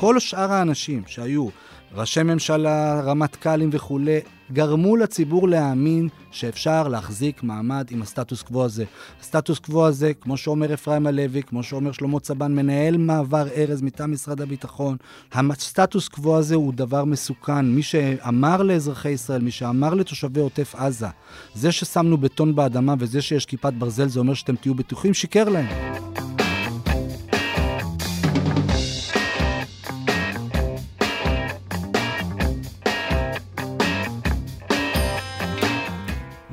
כל 0.00 0.18
שאר 0.18 0.52
האנשים 0.52 1.02
שהיו 1.06 1.48
ראשי 1.94 2.22
ממשלה, 2.22 3.00
רמטכ"לים 3.00 3.70
וכולי, 3.72 4.18
גרמו 4.52 4.96
לציבור 4.96 5.48
להאמין 5.48 6.08
שאפשר 6.30 6.88
להחזיק 6.88 7.42
מעמד 7.42 7.86
עם 7.90 8.02
הסטטוס 8.02 8.42
קוו 8.42 8.64
הזה. 8.64 8.84
הסטטוס 9.20 9.58
קוו 9.58 9.86
הזה, 9.86 10.14
כמו 10.14 10.36
שאומר 10.36 10.74
אפרים 10.74 11.06
הלוי, 11.06 11.42
כמו 11.42 11.62
שאומר 11.62 11.92
שלמה 11.92 12.20
צבן, 12.20 12.54
מנהל 12.54 12.96
מעבר 12.96 13.48
ארז 13.56 13.82
מטעם 13.82 14.12
משרד 14.12 14.40
הביטחון, 14.40 14.96
הסטטוס 15.32 16.08
קוו 16.08 16.36
הזה 16.36 16.54
הוא 16.54 16.72
דבר 16.74 17.04
מסוכן. 17.04 17.66
מי 17.66 17.82
שאמר 17.82 18.62
לאזרחי 18.62 19.10
ישראל, 19.10 19.42
מי 19.42 19.50
שאמר 19.50 19.94
לתושבי 19.94 20.40
עוטף 20.40 20.74
עזה, 20.74 21.08
זה 21.54 21.72
ששמנו 21.72 22.16
בטון 22.16 22.54
באדמה 22.54 22.94
וזה 22.98 23.22
שיש 23.22 23.46
כיפת 23.46 23.72
ברזל, 23.72 24.08
זה 24.08 24.20
אומר 24.20 24.34
שאתם 24.34 24.56
תהיו 24.56 24.74
בטוחים, 24.74 25.14
שיקר 25.14 25.48
להם. 25.48 26.27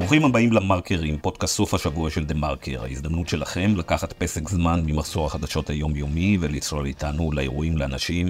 ברוכים 0.05 0.25
הבאים 0.25 0.51
למרקרים, 0.51 1.17
פודקאסט 1.17 1.55
סוף 1.55 1.73
השבוע 1.73 2.09
של 2.09 2.25
דה 2.25 2.33
מרקר, 2.33 2.83
ההזדמנות 2.83 3.29
שלכם 3.29 3.73
לקחת 3.77 4.13
פסק 4.13 4.49
זמן 4.49 4.81
ממחסור 4.85 5.25
החדשות 5.25 5.69
היומיומי 5.69 6.37
ולצלול 6.41 6.85
איתנו 6.85 7.31
לאירועים, 7.31 7.77
לאנשים, 7.77 8.27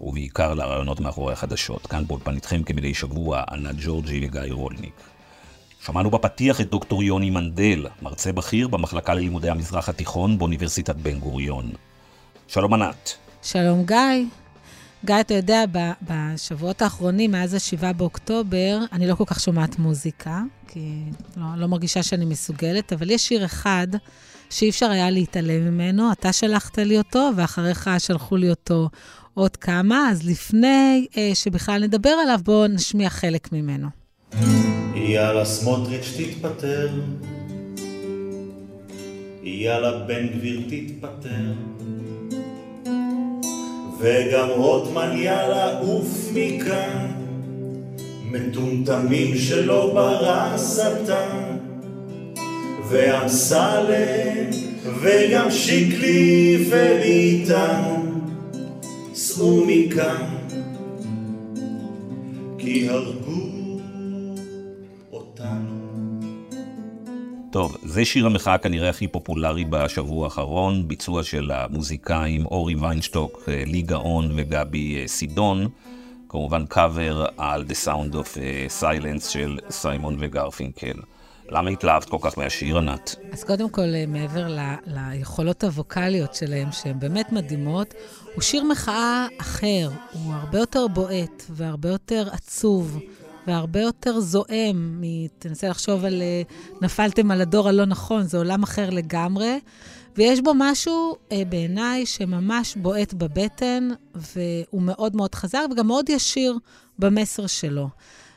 ובעיקר 0.00 0.54
לרעיונות 0.54 1.00
מאחורי 1.00 1.32
החדשות. 1.32 1.86
כאן 1.86 2.06
באולפן 2.06 2.34
איתכם 2.34 2.62
כמדי 2.62 2.94
שבוע, 2.94 3.42
ענת 3.50 3.74
ג'ורג'י 3.78 4.20
וגיא 4.26 4.52
רולניק. 4.52 5.00
שמענו 5.84 6.10
בפתיח 6.10 6.60
את 6.60 6.70
דוקטור 6.70 7.02
יוני 7.02 7.30
מנדל, 7.30 7.86
מרצה 8.02 8.32
בכיר 8.32 8.68
במחלקה 8.68 9.14
ללימודי 9.14 9.50
המזרח 9.50 9.88
התיכון 9.88 10.38
באוניברסיטת 10.38 10.96
בן 10.96 11.18
גוריון. 11.18 11.72
שלום 12.48 12.74
ענת. 12.74 13.14
שלום 13.42 13.84
גיא. 13.86 14.45
גיא, 15.04 15.20
אתה 15.20 15.34
יודע, 15.34 15.64
בשבועות 16.02 16.82
האחרונים, 16.82 17.30
מאז 17.30 17.54
ה-7 17.54 17.92
באוקטובר, 17.92 18.78
אני 18.92 19.06
לא 19.06 19.14
כל 19.14 19.24
כך 19.26 19.40
שומעת 19.40 19.78
מוזיקה, 19.78 20.42
כי 20.68 21.02
לא, 21.36 21.46
לא 21.56 21.66
מרגישה 21.66 22.02
שאני 22.02 22.24
מסוגלת, 22.24 22.92
אבל 22.92 23.10
יש 23.10 23.28
שיר 23.28 23.44
אחד 23.44 23.86
שאי 24.50 24.70
אפשר 24.70 24.90
היה 24.90 25.10
להתעלם 25.10 25.66
ממנו, 25.66 26.12
אתה 26.12 26.32
שלחת 26.32 26.78
לי 26.78 26.98
אותו, 26.98 27.30
ואחריך 27.36 27.90
שלחו 27.98 28.36
לי 28.36 28.50
אותו 28.50 28.88
עוד 29.34 29.56
כמה, 29.56 30.10
אז 30.10 30.28
לפני 30.28 31.06
אה, 31.16 31.30
שבכלל 31.34 31.84
נדבר 31.84 32.10
עליו, 32.10 32.40
בואו 32.44 32.66
נשמיע 32.66 33.10
חלק 33.10 33.52
ממנו. 33.52 33.88
יאללה 34.94 35.44
סמוטריץ' 35.44 36.12
תתפטר, 36.16 37.00
יאללה 39.42 40.04
בן 40.06 40.26
גביר 40.28 40.60
תתפטר. 40.68 41.52
וגם 43.98 44.48
רוטמן 44.48 45.16
יאללה 45.16 45.78
עוף 45.78 46.28
מכאן, 46.34 47.06
מטומטמים 48.30 49.36
שלא 49.36 49.90
ברא 49.94 50.58
שטן, 50.58 51.56
ואמסלם 52.88 54.50
וגם 55.00 55.50
שיקלי 55.50 56.64
וביטן, 56.68 57.82
סעו 59.14 59.64
מכאן, 59.66 60.24
כי 62.58 62.88
הרגו 62.88 63.25
טוב, 67.56 67.76
זה 67.82 68.04
שיר 68.04 68.26
המחאה 68.26 68.58
כנראה 68.58 68.88
הכי 68.88 69.08
פופולרי 69.08 69.64
בשבוע 69.64 70.24
האחרון, 70.24 70.88
ביצוע 70.88 71.22
של 71.22 71.50
המוזיקאים 71.50 72.46
אורי 72.46 72.74
ויינשטוק, 72.74 73.42
אה, 73.48 73.62
לי 73.66 73.82
גאון 73.82 74.32
וגבי 74.36 74.96
אה, 74.96 75.08
סידון, 75.08 75.68
כמובן 76.28 76.66
קאבר 76.66 77.26
על 77.36 77.64
The 77.68 77.86
Sound 77.86 78.14
of 78.14 78.40
אה, 78.40 78.66
Silence 78.80 79.28
של 79.28 79.58
סיימון 79.70 80.16
וגרפינקל. 80.20 80.92
למה 81.48 81.70
התלהבת 81.70 82.08
כל 82.08 82.18
כך 82.20 82.38
מהשיר, 82.38 82.78
ענת? 82.78 83.16
אז 83.32 83.44
קודם 83.44 83.70
כל, 83.70 83.86
מעבר 84.08 84.48
ל- 84.48 84.76
ליכולות 84.86 85.64
הווקאליות 85.64 86.34
שלהם, 86.34 86.72
שהן 86.72 86.98
באמת 87.00 87.32
מדהימות, 87.32 87.94
הוא 88.34 88.42
שיר 88.42 88.64
מחאה 88.64 89.26
אחר, 89.40 89.90
הוא 90.12 90.34
הרבה 90.34 90.58
יותר 90.58 90.86
בועט 90.86 91.42
והרבה 91.50 91.88
יותר 91.88 92.28
עצוב. 92.32 92.98
והרבה 93.46 93.80
יותר 93.80 94.20
זועם, 94.20 95.02
תנסה 95.38 95.68
לחשוב 95.68 96.04
על 96.04 96.22
אה, 96.22 96.42
נפלתם 96.82 97.30
על 97.30 97.40
הדור 97.40 97.68
הלא 97.68 97.84
נכון, 97.84 98.22
זה 98.22 98.38
עולם 98.38 98.62
אחר 98.62 98.90
לגמרי. 98.90 99.58
ויש 100.16 100.40
בו 100.40 100.52
משהו, 100.54 101.16
אה, 101.32 101.42
בעיניי, 101.48 102.06
שממש 102.06 102.76
בועט 102.76 103.12
בבטן, 103.14 103.88
והוא 104.14 104.82
מאוד 104.82 105.16
מאוד 105.16 105.34
חזק 105.34 105.60
וגם 105.72 105.86
מאוד 105.86 106.10
ישיר 106.10 106.58
במסר 106.98 107.46
שלו. 107.46 107.88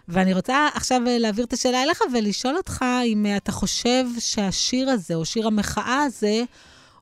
ואני 0.08 0.34
רוצה 0.34 0.68
עכשיו 0.74 1.02
אה, 1.08 1.18
להעביר 1.18 1.46
את 1.46 1.54
השאלה 1.54 1.84
אליך 1.84 2.02
ולשאול 2.14 2.58
אותך 2.58 2.86
אם 3.06 3.26
אתה 3.38 3.52
חושב 3.52 4.06
שהשיר 4.20 4.90
הזה, 4.90 5.16
או 5.16 5.26
שיר 5.26 5.48
המחאה 5.48 6.04
הזה, 6.04 6.44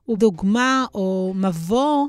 הוא 0.04 0.18
דוגמה 0.18 0.86
או 0.94 1.32
מבוא 1.36 2.06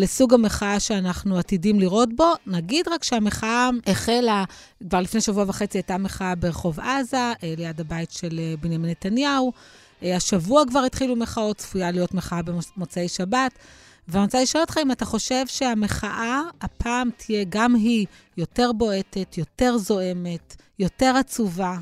לסוג 0.00 0.34
המחאה 0.34 0.80
שאנחנו 0.80 1.38
עתידים 1.38 1.80
לראות 1.80 2.08
בו. 2.16 2.32
נגיד 2.46 2.88
רק 2.88 3.04
שהמחאה 3.04 3.70
החלה, 3.86 4.44
כבר 4.88 5.00
לפני 5.00 5.20
שבוע 5.20 5.44
וחצי 5.48 5.78
הייתה 5.78 5.98
מחאה 5.98 6.34
ברחוב 6.34 6.80
עזה, 6.80 7.16
אה, 7.16 7.54
ליד 7.58 7.80
הבית 7.80 8.10
של 8.10 8.38
אה, 8.38 8.54
בנימין 8.60 8.90
נתניהו. 8.90 9.52
אה, 10.02 10.16
השבוע 10.16 10.62
כבר 10.68 10.80
התחילו 10.80 11.16
מחאות, 11.16 11.56
צפויה 11.56 11.90
להיות 11.90 12.14
מחאה 12.14 12.42
במוצאי 12.42 13.08
שבת. 13.08 13.52
ואני 14.08 14.24
רוצה 14.24 14.42
לשאול 14.42 14.62
אותך 14.62 14.78
אם 14.82 14.92
אתה 14.92 15.04
חושב 15.04 15.46
שהמחאה 15.46 16.40
הפעם 16.60 17.08
תהיה 17.16 17.44
גם 17.48 17.74
היא 17.74 18.06
יותר 18.36 18.72
בועטת, 18.72 19.38
יותר 19.38 19.78
זועמת, 19.78 20.56
יותר 20.78 21.14
עצובה. 21.18 21.76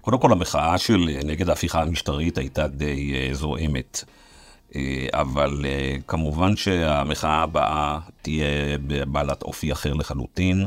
קודם 0.00 0.18
כל, 0.18 0.32
המחאה 0.32 0.78
של 0.78 1.08
נגד 1.24 1.48
ההפיכה 1.48 1.82
המשטרית 1.82 2.38
הייתה 2.38 2.68
די 2.68 3.12
זועמת. 3.32 4.04
אה, 4.76 5.06
אבל 5.12 5.64
אה, 5.64 5.96
כמובן 6.06 6.56
שהמחאה 6.56 7.42
הבאה 7.42 7.98
תהיה 8.22 8.78
בעלת 9.06 9.42
אופי 9.42 9.72
אחר 9.72 9.92
לחלוטין, 9.92 10.66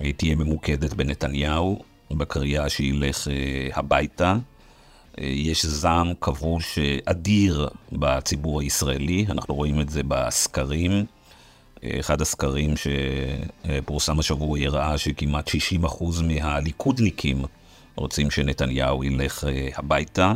היא 0.00 0.14
תהיה 0.14 0.34
ממוקדת 0.34 0.94
בנתניהו, 0.94 1.82
בקריאה 2.10 2.68
שילך 2.68 3.28
אה, 3.28 3.68
הביתה. 3.74 4.36
יש 5.18 5.66
זעם 5.66 6.12
כבוש 6.20 6.78
אדיר 7.04 7.68
בציבור 7.92 8.60
הישראלי, 8.60 9.26
אנחנו 9.30 9.54
רואים 9.54 9.80
את 9.80 9.88
זה 9.88 10.00
בסקרים. 10.08 11.04
אחד 12.00 12.20
הסקרים 12.20 12.74
שפורסם 12.76 14.18
השבוע 14.18 14.58
הראה 14.58 14.98
שכמעט 14.98 15.48
60% 15.48 15.52
מהליכודניקים 16.22 17.44
רוצים 17.96 18.30
שנתניהו 18.30 19.04
ילך 19.04 19.44
הביתה. 19.76 20.34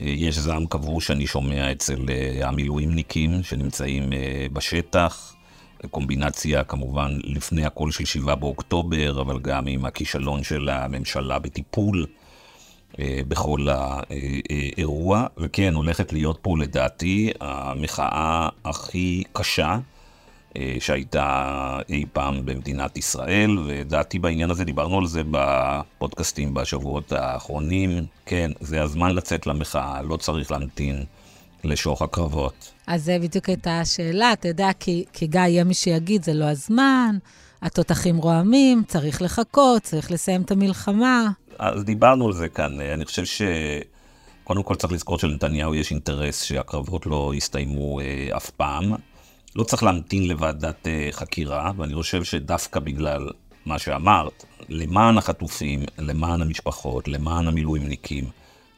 יש 0.00 0.38
זעם 0.38 0.66
כבוש 0.66 1.06
שאני 1.06 1.26
שומע 1.26 1.72
אצל 1.72 2.06
אה, 2.08 2.48
המילואימניקים 2.48 3.42
שנמצאים 3.42 4.12
אה, 4.12 4.46
בשטח. 4.52 5.34
קומבינציה 5.90 6.64
כמובן 6.64 7.18
לפני 7.24 7.64
הכל 7.64 7.90
של 7.90 8.04
7 8.04 8.34
באוקטובר, 8.34 9.20
אבל 9.20 9.38
גם 9.38 9.66
עם 9.66 9.84
הכישלון 9.84 10.42
של 10.42 10.68
הממשלה 10.68 11.38
בטיפול 11.38 12.06
אה, 12.98 13.20
בכל 13.28 13.66
האירוע. 13.70 15.26
וכן, 15.38 15.74
הולכת 15.74 16.12
להיות 16.12 16.38
פה 16.42 16.58
לדעתי 16.58 17.30
המחאה 17.40 18.48
הכי 18.64 19.22
קשה 19.32 19.78
שהייתה 20.80 21.78
אי 21.88 22.04
פעם 22.12 22.46
במדינת 22.46 22.96
ישראל, 22.96 23.58
ודעתי 23.66 24.18
בעניין 24.18 24.50
הזה, 24.50 24.64
דיברנו 24.64 24.98
על 24.98 25.06
זה 25.06 25.22
בפודקאסטים 25.30 26.54
בשבועות 26.54 27.12
האחרונים. 27.12 28.06
כן, 28.26 28.50
זה 28.60 28.82
הזמן 28.82 29.14
לצאת 29.14 29.46
למחאה, 29.46 30.02
לא 30.02 30.16
צריך 30.16 30.50
להמתין 30.50 31.04
לשוך 31.64 32.02
הקרבות. 32.02 32.72
אז 32.86 33.04
זה 33.04 33.18
בדיוק 33.22 33.48
הייתה 33.48 33.80
השאלה, 33.80 34.32
אתה 34.32 34.48
יודע, 34.48 34.70
כי, 34.80 35.04
כי 35.12 35.26
גיא 35.26 35.40
יהיה 35.40 35.64
מי 35.64 35.74
שיגיד, 35.74 36.24
זה 36.24 36.34
לא 36.34 36.44
הזמן, 36.44 37.16
התותחים 37.62 38.16
רועמים, 38.16 38.82
צריך 38.88 39.22
לחכות, 39.22 39.82
צריך 39.82 40.10
לסיים 40.10 40.42
את 40.42 40.50
המלחמה. 40.50 41.30
אז 41.58 41.84
דיברנו 41.84 42.26
על 42.26 42.32
זה 42.32 42.48
כאן, 42.48 42.80
אני 42.80 43.04
חושב 43.04 43.24
ש... 43.24 43.42
קודם 44.44 44.62
כל 44.62 44.74
צריך 44.74 44.92
לזכור 44.92 45.18
שלנתניהו 45.18 45.74
יש 45.74 45.90
אינטרס 45.90 46.42
שהקרבות 46.42 47.06
לא 47.06 47.32
יסתיימו 47.36 48.00
אה, 48.00 48.36
אף 48.36 48.50
פעם. 48.50 48.92
לא 49.56 49.64
צריך 49.64 49.82
להמתין 49.82 50.28
לוועדת 50.28 50.86
uh, 50.86 51.12
חקירה, 51.12 51.72
ואני 51.76 51.94
חושב 51.94 52.24
שדווקא 52.24 52.80
בגלל 52.80 53.28
מה 53.66 53.78
שאמרת, 53.78 54.44
למען 54.68 55.18
החטופים, 55.18 55.84
למען 55.98 56.42
המשפחות, 56.42 57.08
למען 57.08 57.48
המילואימניקים, 57.48 58.24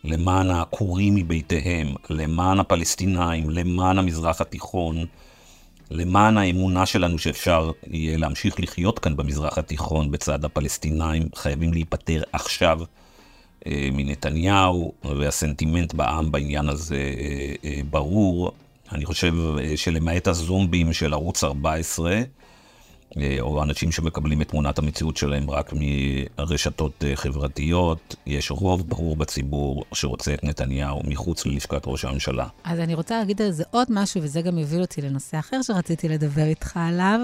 למען 0.04 0.50
העקורים 0.50 1.14
מביתיהם, 1.14 1.94
למען 2.10 2.60
הפלסטינאים, 2.60 3.50
למען 3.50 3.98
המזרח 3.98 4.40
התיכון, 4.40 5.06
למען 5.90 6.38
האמונה 6.38 6.86
שלנו 6.86 7.18
שאפשר 7.18 7.70
יהיה 7.86 8.18
להמשיך 8.18 8.60
לחיות 8.60 8.98
כאן 8.98 9.16
במזרח 9.16 9.58
התיכון 9.58 10.10
בצד 10.10 10.44
הפלסטינאים, 10.44 11.28
חייבים 11.34 11.72
להיפטר 11.72 12.22
עכשיו 12.32 12.80
אה, 13.66 13.88
מנתניהו, 13.92 14.92
והסנטימנט 15.04 15.94
בעם 15.94 16.32
בעניין 16.32 16.68
הזה 16.68 16.96
אה, 16.96 17.54
אה, 17.64 17.80
ברור. 17.90 18.52
אני 18.94 19.04
חושב 19.04 19.34
אה, 19.58 19.76
שלמעט 19.76 20.28
הזומבים 20.28 20.92
של 20.92 21.12
ערוץ 21.12 21.44
14, 21.44 22.20
אה, 23.16 23.36
או 23.40 23.62
אנשים 23.62 23.92
שמקבלים 23.92 24.42
את 24.42 24.48
תמונת 24.48 24.78
המציאות 24.78 25.16
שלהם 25.16 25.50
רק 25.50 25.72
מרשתות 26.38 27.04
אה, 27.04 27.16
חברתיות. 27.16 28.16
יש 28.26 28.50
רוב 28.50 28.88
ברור 28.88 29.16
בציבור 29.16 29.84
שרוצה 29.94 30.34
את 30.34 30.44
נתניהו 30.44 31.02
מחוץ 31.04 31.46
ללשכת 31.46 31.82
ראש 31.86 32.04
הממשלה. 32.04 32.46
אז 32.64 32.80
אני 32.80 32.94
רוצה 32.94 33.18
להגיד 33.18 33.42
על 33.42 33.50
זה 33.50 33.64
עוד 33.70 33.88
משהו, 33.90 34.22
וזה 34.22 34.42
גם 34.42 34.58
יוביל 34.58 34.80
אותי 34.80 35.02
לנושא 35.02 35.38
אחר 35.38 35.62
שרציתי 35.62 36.08
לדבר 36.08 36.44
איתך 36.44 36.76
עליו. 36.76 37.20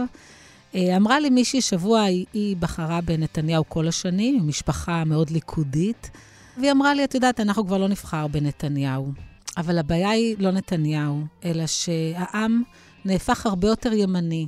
אמרה 0.75 1.21
לי 1.21 1.31
מישהי 1.31 1.61
שבוע, 1.61 2.03
היא 2.33 2.57
בחרה 2.57 3.01
בנתניהו 3.01 3.65
כל 3.69 3.89
השנים, 3.89 4.47
משפחה 4.47 5.05
מאוד 5.05 5.31
ליכודית, 5.31 6.11
והיא 6.61 6.73
אמרה 6.73 6.95
לי, 6.95 7.05
את 7.05 7.15
יודעת, 7.15 7.41
אנחנו 7.41 7.67
כבר 7.67 7.79
לא 7.79 7.89
נבחר 7.89 8.27
בנתניהו. 8.27 9.28
אבל 9.59 9.79
הבעיה 9.79 10.11
היא 10.11 10.37
לא 10.39 10.51
נתניהו, 10.51 11.25
אלא 11.45 11.67
שהעם 11.67 12.63
נהפך 13.05 13.47
הרבה 13.47 13.69
יותר 13.69 13.93
ימני. 13.93 14.47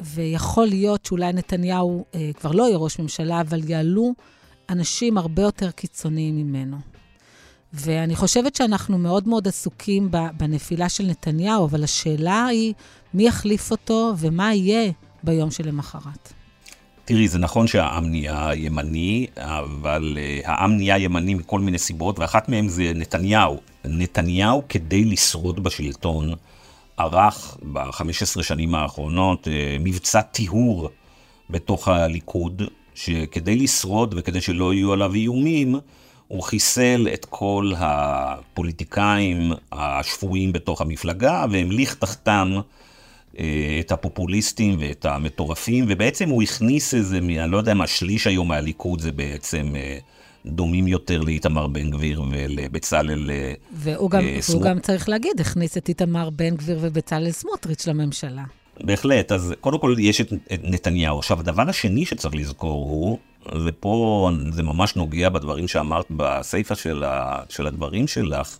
ויכול 0.00 0.66
להיות 0.66 1.04
שאולי 1.04 1.32
נתניהו 1.32 2.04
אה, 2.14 2.30
כבר 2.40 2.52
לא 2.52 2.62
יהיה 2.68 2.76
ראש 2.78 2.98
ממשלה, 2.98 3.40
אבל 3.40 3.70
יעלו 3.70 4.14
אנשים 4.70 5.18
הרבה 5.18 5.42
יותר 5.42 5.70
קיצוניים 5.70 6.36
ממנו. 6.36 6.76
ואני 7.72 8.16
חושבת 8.16 8.56
שאנחנו 8.56 8.98
מאוד 8.98 9.28
מאוד 9.28 9.48
עסוקים 9.48 10.08
בנפילה 10.36 10.88
של 10.88 11.06
נתניהו, 11.06 11.64
אבל 11.64 11.84
השאלה 11.84 12.46
היא 12.46 12.74
מי 13.14 13.26
יחליף 13.26 13.70
אותו 13.70 14.12
ומה 14.18 14.54
יהיה 14.54 14.92
ביום 15.22 15.50
שלמחרת. 15.50 16.32
תראי, 17.06 17.28
זה 17.28 17.38
נכון 17.38 17.66
שהעם 17.66 18.10
נהיה 18.10 18.50
ימני, 18.54 19.26
אבל 19.36 20.16
uh, 20.16 20.48
העם 20.48 20.76
נהיה 20.76 20.98
ימני 20.98 21.34
מכל 21.34 21.60
מיני 21.60 21.78
סיבות, 21.78 22.18
ואחת 22.18 22.48
מהן 22.48 22.68
זה 22.68 22.92
נתניהו. 22.94 23.60
נתניהו, 23.84 24.62
כדי 24.68 25.04
לשרוד 25.04 25.62
בשלטון, 25.62 26.34
ערך 26.96 27.56
ב-15 27.72 28.42
שנים 28.42 28.74
האחרונות 28.74 29.46
uh, 29.46 29.50
מבצע 29.80 30.20
טיהור 30.20 30.90
בתוך 31.50 31.88
הליכוד, 31.88 32.62
שכדי 32.94 33.56
לשרוד 33.56 34.14
וכדי 34.18 34.40
שלא 34.40 34.74
יהיו 34.74 34.92
עליו 34.92 35.14
איומים, 35.14 35.74
הוא 36.28 36.42
חיסל 36.42 37.08
את 37.14 37.24
כל 37.30 37.72
הפוליטיקאים 37.76 39.52
השפויים 39.72 40.52
בתוך 40.52 40.80
המפלגה 40.80 41.44
והמליך 41.50 41.94
תחתם 41.94 42.52
אה, 42.56 42.60
את 43.80 43.92
הפופוליסטים 43.92 44.76
ואת 44.80 45.04
המטורפים, 45.04 45.84
ובעצם 45.88 46.28
הוא 46.28 46.42
הכניס 46.42 46.94
איזה, 46.94 47.18
אני 47.18 47.50
לא 47.50 47.56
יודע 47.56 47.74
מה, 47.74 47.86
שליש 47.86 48.26
היום 48.26 48.48
מהליכוד 48.48 49.00
זה 49.00 49.12
בעצם 49.12 49.76
אה, 49.76 49.98
דומים 50.46 50.88
יותר 50.88 51.20
לאיתמר 51.20 51.66
בן 51.66 51.90
גביר 51.90 52.22
ולבצלאל 52.30 53.30
אה, 53.30 53.52
והוא 53.72 54.10
גם, 54.10 54.24
והוא 54.48 54.62
גם 54.62 54.80
צריך 54.80 55.08
להגיד, 55.08 55.40
הכניס 55.40 55.76
את 55.76 55.88
איתמר 55.88 56.30
בן 56.30 56.56
גביר 56.56 56.78
ובצלאל 56.80 57.30
סמוטריץ' 57.30 57.86
לממשלה. 57.86 58.44
בהחלט, 58.80 59.32
אז 59.32 59.54
קודם 59.60 59.78
כל 59.78 59.94
יש 59.98 60.20
את, 60.20 60.32
את 60.32 60.60
נתניהו. 60.62 61.18
עכשיו, 61.18 61.40
הדבר 61.40 61.68
השני 61.68 62.06
שצריך 62.06 62.34
לזכור 62.34 62.88
הוא, 62.88 63.18
ופה 63.64 64.30
זה 64.50 64.62
ממש 64.62 64.96
נוגע 64.96 65.28
בדברים 65.28 65.68
שאמרת 65.68 66.06
בסיפא 66.10 66.74
של, 66.74 67.04
של 67.48 67.66
הדברים 67.66 68.06
שלך, 68.06 68.58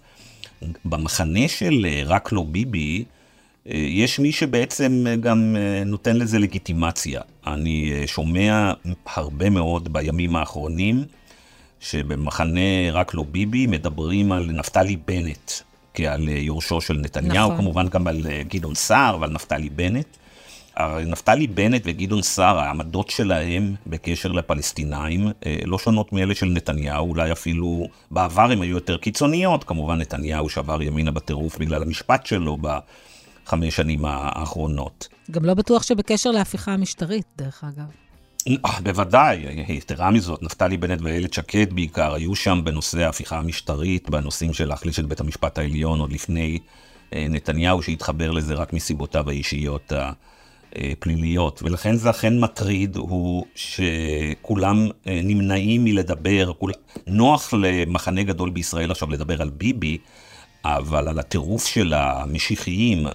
במחנה 0.85 1.49
של 1.49 1.87
רק 2.07 2.33
לא 2.33 2.43
ביבי, 2.43 3.05
יש 3.67 4.19
מי 4.19 4.33
שבעצם 4.33 5.05
גם 5.21 5.57
אה, 5.59 5.85
נותן 5.85 6.17
לזה 6.17 6.39
לגיטימציה. 6.39 7.21
אני 7.47 7.93
אה, 7.93 8.07
שומע 8.07 8.73
הרבה 9.15 9.51
מאוד 9.51 9.93
בימים 9.93 10.37
האחרונים, 10.37 11.05
שבמחנה 11.81 12.91
רק 12.93 13.15
לא 13.15 13.25
ביבי 13.31 13.67
מדברים 13.67 14.33
על 14.33 14.51
נפתלי 14.53 14.97
בנט 14.97 15.53
כעל 15.95 16.29
אה, 16.29 16.35
יורשו 16.35 16.81
של 16.81 16.95
נתניהו, 16.95 17.47
נכון. 17.47 17.57
כמובן 17.57 17.89
גם 17.89 18.07
על 18.07 18.27
גדעון 18.49 18.75
סער 18.75 19.19
ועל 19.21 19.31
נפתלי 19.31 19.71
בנט. 19.71 20.07
נפתלי 21.07 21.47
בנט 21.47 21.83
וגדעון 21.85 22.23
סער, 22.23 22.59
העמדות 22.59 23.11
שלהם 23.11 23.75
בקשר 23.87 24.33
לפלסטינאים 24.33 25.29
לא 25.65 25.79
שונות 25.79 26.13
מאלה 26.13 26.35
של 26.35 26.47
נתניהו, 26.47 27.09
אולי 27.09 27.33
אפילו 27.33 27.87
בעבר 28.11 28.51
הם 28.51 28.61
היו 28.61 28.77
יותר 28.77 28.97
קיצוניות, 28.97 29.65
כמובן 29.65 29.99
נתניהו 29.99 30.49
שבר 30.49 30.83
ימינה 30.83 31.11
בטירוף 31.11 31.59
בגלל 31.59 31.83
המשפט 31.83 32.27
שלו 32.27 32.57
בחמש 33.45 33.77
שנים 33.77 34.05
האחרונות. 34.05 35.09
גם 35.31 35.45
לא 35.45 35.55
בטוח 35.55 35.83
שבקשר 35.83 36.31
להפיכה 36.31 36.73
המשטרית, 36.73 37.27
דרך 37.37 37.65
אגב. 37.65 37.85
אה, 38.49 38.81
בוודאי, 38.83 39.47
יתרה 39.69 40.11
מזאת, 40.11 40.43
נפתלי 40.43 40.77
בנט 40.77 40.99
ואיילת 41.03 41.33
שקד 41.33 41.73
בעיקר 41.73 42.15
היו 42.15 42.35
שם 42.35 42.61
בנושא 42.65 42.99
ההפיכה 42.99 43.39
המשטרית, 43.39 44.11
בנושאים 44.11 44.53
של 44.53 44.69
להחליש 44.69 44.99
את 44.99 45.07
בית 45.07 45.21
המשפט 45.21 45.59
העליון 45.59 46.01
עוד 46.01 46.13
לפני 46.13 46.59
אה, 47.15 47.27
נתניהו, 47.31 47.83
שהתחבר 47.83 48.31
לזה 48.31 48.55
רק 48.55 48.73
מסיבותיו 48.73 49.31
האישיות 49.31 49.93
הפליליות. 50.73 51.63
ולכן 51.63 51.97
זה 51.97 52.11
אכן 52.11 52.41
מטריד, 52.41 52.97
הוא 52.97 53.47
שכולם 53.55 54.89
אה, 55.07 55.21
נמנעים 55.25 55.85
מלדבר, 55.85 56.53
כול... 56.59 56.73
נוח 57.07 57.55
למחנה 57.55 58.23
גדול 58.23 58.51
בישראל 58.51 58.91
עכשיו 58.91 59.11
לדבר 59.11 59.43
על 59.43 59.51
ביבי, 59.51 59.99
אבל 60.65 61.09
על 61.09 61.19
הטירוף 61.19 61.67
של 61.67 61.95
המשיחיים, 61.95 63.07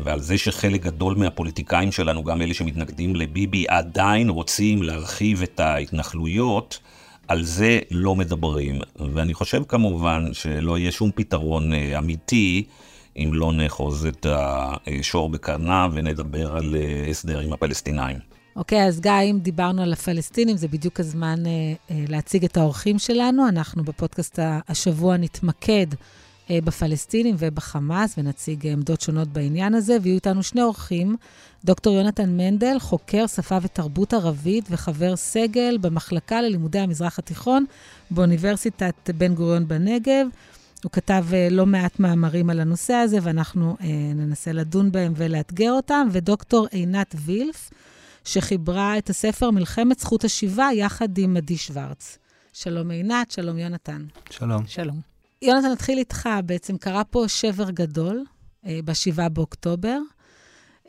ועל 0.00 0.20
זה 0.20 0.38
שחלק 0.38 0.82
גדול 0.82 1.14
מהפוליטיקאים 1.14 1.92
שלנו, 1.92 2.24
גם 2.24 2.42
אלה 2.42 2.54
שמתנגדים 2.54 3.16
לביבי, 3.16 3.64
עדיין 3.68 4.28
רוצים 4.28 4.82
להרחיב 4.82 5.42
את 5.42 5.60
ההתנחלויות, 5.60 6.78
על 7.28 7.42
זה 7.42 7.78
לא 7.90 8.16
מדברים. 8.16 8.80
ואני 9.14 9.34
חושב 9.34 9.62
כמובן 9.68 10.24
שלא 10.32 10.78
יהיה 10.78 10.92
שום 10.92 11.10
פתרון 11.14 11.74
אה, 11.74 11.98
אמיתי 11.98 12.64
אם 13.16 13.30
לא 13.32 13.52
נאחוז 13.52 14.06
את 14.06 14.26
השור 14.30 15.28
בקרנה 15.28 15.88
ונדבר 15.92 16.56
על 16.56 16.76
אה, 16.76 17.10
הסדר 17.10 17.38
עם 17.38 17.52
הפלסטינאים. 17.52 18.16
אוקיי, 18.56 18.84
okay, 18.84 18.88
אז 18.88 19.00
גיא, 19.00 19.12
אם 19.30 19.38
דיברנו 19.42 19.82
על 19.82 19.92
הפלסטינים, 19.92 20.56
זה 20.56 20.68
בדיוק 20.68 21.00
הזמן 21.00 21.46
אה, 21.46 21.50
אה, 21.90 22.04
להציג 22.08 22.44
את 22.44 22.56
האורחים 22.56 22.98
שלנו. 22.98 23.48
אנחנו 23.48 23.84
בפודקאסט 23.84 24.38
השבוע 24.68 25.16
נתמקד 25.16 25.86
בפלסטינים 26.50 27.34
ובחמאס, 27.38 28.14
ונציג 28.18 28.66
עמדות 28.66 29.00
שונות 29.00 29.28
בעניין 29.28 29.74
הזה, 29.74 29.96
ויהיו 30.02 30.14
איתנו 30.14 30.42
שני 30.42 30.62
אורחים, 30.62 31.16
דוקטור 31.64 31.94
יונתן 31.96 32.36
מנדל, 32.36 32.78
חוקר 32.78 33.26
שפה 33.26 33.58
ותרבות 33.62 34.14
ערבית 34.14 34.64
וחבר 34.70 35.16
סגל 35.16 35.78
במחלקה 35.80 36.42
ללימודי 36.42 36.78
המזרח 36.78 37.18
התיכון 37.18 37.64
באוניברסיטת 38.10 39.10
בן 39.18 39.34
גוריון 39.34 39.68
בנגב. 39.68 40.26
הוא 40.84 40.92
כתב 40.92 41.24
uh, 41.30 41.52
לא 41.52 41.66
מעט 41.66 42.00
מאמרים 42.00 42.50
על 42.50 42.60
הנושא 42.60 42.94
הזה, 42.94 43.18
ואנחנו 43.22 43.76
uh, 43.80 43.84
ננסה 44.14 44.52
לדון 44.52 44.92
בהם 44.92 45.12
ולאתגר 45.16 45.72
אותם, 45.72 46.08
ודוקטור 46.12 46.66
עינת 46.70 47.14
וילף, 47.18 47.70
שחיברה 48.24 48.98
את 48.98 49.10
הספר 49.10 49.50
מלחמת 49.50 50.00
זכות 50.00 50.24
השיבה 50.24 50.68
יחד 50.74 51.18
עם 51.18 51.36
עדי 51.36 51.56
שוורץ. 51.56 52.18
שלום 52.52 52.90
עינת, 52.90 53.30
שלום 53.30 53.58
יונתן. 53.58 54.04
שלום. 54.30 54.62
שלום. 54.66 55.13
יונתן, 55.44 55.68
נתחיל 55.72 55.98
איתך. 55.98 56.28
בעצם 56.44 56.78
קרה 56.78 57.04
פה 57.04 57.24
שבר 57.28 57.70
גדול 57.70 58.24
אה, 58.66 58.80
ב-7 58.84 59.28
באוקטובר, 59.28 59.98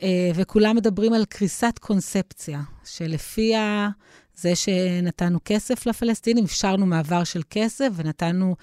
אה, 0.02 0.30
וכולם 0.34 0.76
מדברים 0.76 1.12
על 1.12 1.24
קריסת 1.24 1.78
קונספציה, 1.80 2.60
שלפיה 2.84 3.88
זה 4.34 4.56
שנתנו 4.56 5.38
כסף 5.44 5.86
לפלסטינים, 5.86 6.44
אפשרנו 6.44 6.86
מעבר 6.86 7.24
של 7.24 7.42
כסף 7.50 7.88
ונתנו 7.96 8.56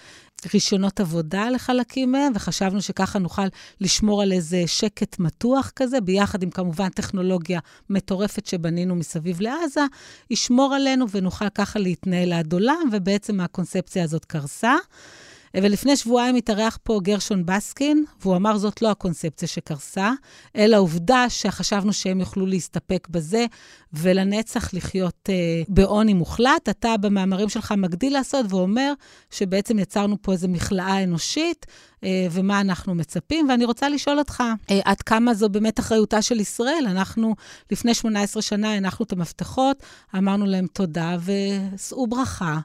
רישיונות 0.54 1.00
עבודה 1.00 1.50
לחלקים 1.50 2.12
מהם, 2.12 2.32
וחשבנו 2.36 2.82
שככה 2.82 3.20
נוכל 3.20 3.48
לשמור 3.82 4.22
על 4.22 4.32
איזה 4.32 4.64
שקט 4.66 5.20
מתוח 5.20 5.72
כזה, 5.76 6.02
ביחד 6.02 6.44
עם 6.44 6.50
כמובן 6.50 6.90
טכנולוגיה 6.90 7.60
מטורפת 7.90 8.46
שבנינו 8.46 8.96
מסביב 8.96 9.42
לעזה, 9.42 9.82
ישמור 10.30 10.76
עלינו 10.76 11.10
ונוכל 11.10 11.50
ככה 11.50 11.80
להתנהל 11.80 12.34
עד 12.34 12.54
עולם, 12.54 12.90
ובעצם 12.92 13.40
הקונספציה 13.40 14.04
הזאת 14.04 14.26
קרסה. 14.26 14.76
ולפני 15.58 15.98
שבועיים 15.98 16.36
התארח 16.36 16.78
פה 16.84 17.00
גרשון 17.04 17.46
בסקין, 17.46 18.06
והוא 18.22 18.36
אמר 18.36 18.58
זאת 18.58 18.82
לא 18.82 18.92
הקונספציה 18.92 19.48
שקרסה, 19.48 20.12
אלא 20.56 20.76
העובדה 20.76 21.26
שחשבנו 21.30 21.94
שהם 21.94 22.20
יוכלו 22.20 22.46
להסתפק 22.46 23.08
בזה 23.12 23.46
ולנצח 23.94 24.74
לחיות 24.74 25.30
אה, 25.30 25.36
בעוני 25.68 26.14
מוחלט. 26.14 26.70
אתה 26.70 26.98
במאמרים 26.98 27.50
שלך 27.50 27.72
מגדיל 27.72 28.14
לעשות 28.14 28.46
ואומר 28.50 28.94
שבעצם 29.32 29.80
יצרנו 29.80 30.18
פה 30.22 30.32
איזו 30.32 30.48
מכלאה 30.48 31.04
אנושית, 31.04 31.66
אה, 32.04 32.28
ומה 32.32 32.62
אנחנו 32.62 32.96
מצפים. 32.96 33.50
ואני 33.50 33.66
רוצה 33.66 33.90
לשאול 33.90 34.20
אותך, 34.20 34.44
אה, 34.70 34.80
עד 34.86 35.02
כמה 35.02 35.34
זו 35.34 35.50
באמת 35.50 35.80
אחריותה 35.80 36.22
של 36.22 36.40
ישראל? 36.40 36.86
אנחנו 36.88 37.36
לפני 37.72 37.94
18 37.94 38.42
שנה 38.42 38.74
הנחנו 38.74 39.06
את 39.06 39.12
המפתחות, 39.12 39.84
אמרנו 40.18 40.46
להם 40.46 40.68
תודה 40.68 41.18
ושאו 41.76 42.08
ברכה. 42.08 42.60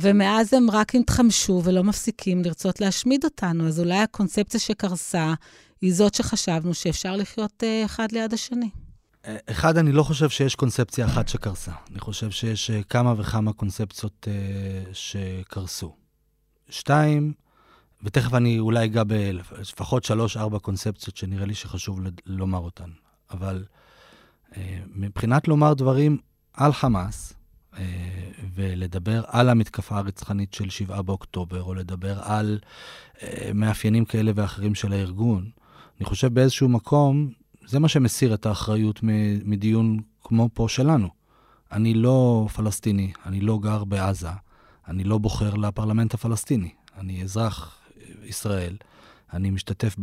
ומאז 0.00 0.54
הם 0.54 0.70
רק 0.70 0.94
התחמשו 0.94 1.62
ולא 1.64 1.84
מפסיקים 1.84 2.42
לרצות 2.44 2.80
להשמיד 2.80 3.24
אותנו. 3.24 3.66
אז 3.66 3.80
אולי 3.80 3.98
הקונספציה 3.98 4.60
שקרסה 4.60 5.34
היא 5.80 5.94
זאת 5.94 6.14
שחשבנו 6.14 6.74
שאפשר 6.74 7.16
לחיות 7.16 7.62
uh, 7.62 7.86
אחד 7.86 8.12
ליד 8.12 8.34
השני. 8.34 8.70
אה, 9.26 9.36
אחד, 9.50 9.78
אני 9.78 9.92
לא 9.92 10.02
חושב 10.02 10.28
שיש 10.28 10.54
קונספציה 10.54 11.06
אחת 11.06 11.28
שקרסה. 11.28 11.72
אני 11.90 12.00
חושב 12.00 12.30
שיש 12.30 12.70
uh, 12.70 12.84
כמה 12.84 13.14
וכמה 13.18 13.52
קונספציות 13.52 14.28
שקרסו. 14.92 15.94
שתיים, 16.70 17.32
ותכף 18.02 18.34
אני 18.34 18.58
אולי 18.58 18.84
אגע 18.84 19.02
בלפחות 19.04 20.04
שלוש-ארבע 20.04 20.58
קונספציות 20.58 21.16
שנראה 21.16 21.46
לי 21.46 21.54
שחשוב 21.54 22.00
לומר 22.26 22.58
אותן. 22.58 22.90
אבל 23.30 23.64
מבחינת 24.86 25.48
לומר 25.48 25.74
דברים 25.74 26.18
על 26.52 26.72
חמאס, 26.72 27.32
ולדבר 28.54 29.22
על 29.26 29.48
המתקפה 29.48 29.96
הרצחנית 29.98 30.54
של 30.54 30.70
7 30.70 31.02
באוקטובר, 31.02 31.62
או 31.62 31.74
לדבר 31.74 32.18
על 32.22 32.58
מאפיינים 33.54 34.04
כאלה 34.04 34.32
ואחרים 34.34 34.74
של 34.74 34.92
הארגון, 34.92 35.50
אני 35.98 36.06
חושב 36.06 36.34
באיזשהו 36.34 36.68
מקום, 36.68 37.30
זה 37.66 37.78
מה 37.78 37.88
שמסיר 37.88 38.34
את 38.34 38.46
האחריות 38.46 39.00
מדיון 39.44 40.00
כמו 40.24 40.48
פה 40.54 40.66
שלנו. 40.68 41.08
אני 41.72 41.94
לא 41.94 42.46
פלסטיני, 42.54 43.12
אני 43.26 43.40
לא 43.40 43.58
גר 43.62 43.84
בעזה, 43.84 44.28
אני 44.88 45.04
לא 45.04 45.18
בוחר 45.18 45.54
לפרלמנט 45.54 46.14
הפלסטיני, 46.14 46.70
אני 46.98 47.22
אזרח 47.22 47.78
ישראל, 48.24 48.76
אני 49.32 49.50
משתתף 49.50 49.96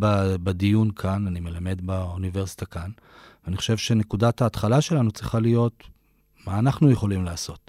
בדיון 0.43 0.91
כאן, 0.91 1.27
אני 1.27 1.39
מלמד 1.39 1.81
באוניברסיטה 1.81 2.65
כאן, 2.65 2.91
ואני 3.45 3.57
חושב 3.57 3.77
שנקודת 3.77 4.41
ההתחלה 4.41 4.81
שלנו 4.81 5.11
צריכה 5.11 5.39
להיות 5.39 5.83
מה 6.47 6.59
אנחנו 6.59 6.91
יכולים 6.91 7.25
לעשות. 7.25 7.64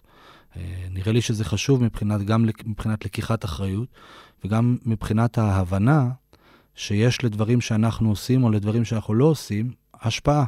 אה, 0.57 0.63
נראה 0.91 1.13
לי 1.13 1.21
שזה 1.21 1.45
חשוב 1.45 1.83
מבחינת, 1.83 2.23
גם 2.23 2.47
מבחינת 2.65 3.05
לקיחת 3.05 3.45
אחריות, 3.45 3.89
וגם 4.45 4.77
מבחינת 4.85 5.39
ההבנה 5.39 6.09
שיש 6.75 7.25
לדברים 7.25 7.61
שאנחנו 7.61 8.09
עושים 8.09 8.45
או 8.45 8.51
לדברים 8.51 8.85
שאנחנו 8.85 9.15
לא 9.15 9.25
עושים, 9.25 9.73
השפעה. 9.95 10.45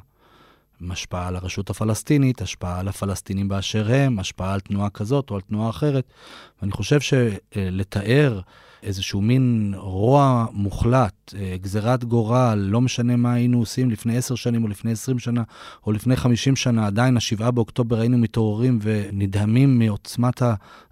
השפעה 0.90 1.28
על 1.28 1.36
הרשות 1.36 1.70
הפלסטינית, 1.70 2.42
השפעה 2.42 2.80
על 2.80 2.88
הפלסטינים 2.88 3.48
באשר 3.48 3.92
הם, 3.92 4.18
השפעה 4.18 4.54
על 4.54 4.60
תנועה 4.60 4.90
כזאת 4.90 5.30
או 5.30 5.34
על 5.34 5.40
תנועה 5.40 5.70
אחרת. 5.70 6.12
ואני 6.60 6.72
חושב 6.72 7.00
שלתאר 7.00 8.40
איזשהו 8.82 9.20
מין 9.20 9.74
רוע 9.76 10.46
מוחלט, 10.52 11.34
אה, 11.38 11.56
גזירת 11.60 12.04
גורל, 12.04 12.58
לא 12.58 12.80
משנה 12.80 13.16
מה 13.16 13.32
היינו 13.32 13.58
עושים 13.58 13.90
לפני 13.90 14.16
עשר 14.16 14.34
שנים 14.34 14.62
או 14.62 14.68
לפני 14.68 14.92
עשרים 14.92 15.18
שנה 15.18 15.42
או 15.86 15.92
לפני 15.92 16.16
חמישים 16.16 16.56
שנה, 16.56 16.86
עדיין 16.86 17.16
השבעה 17.16 17.50
באוקטובר 17.50 18.00
היינו 18.00 18.18
מתעוררים 18.18 18.78
ונדהמים 18.82 19.78
מעוצמת 19.78 20.42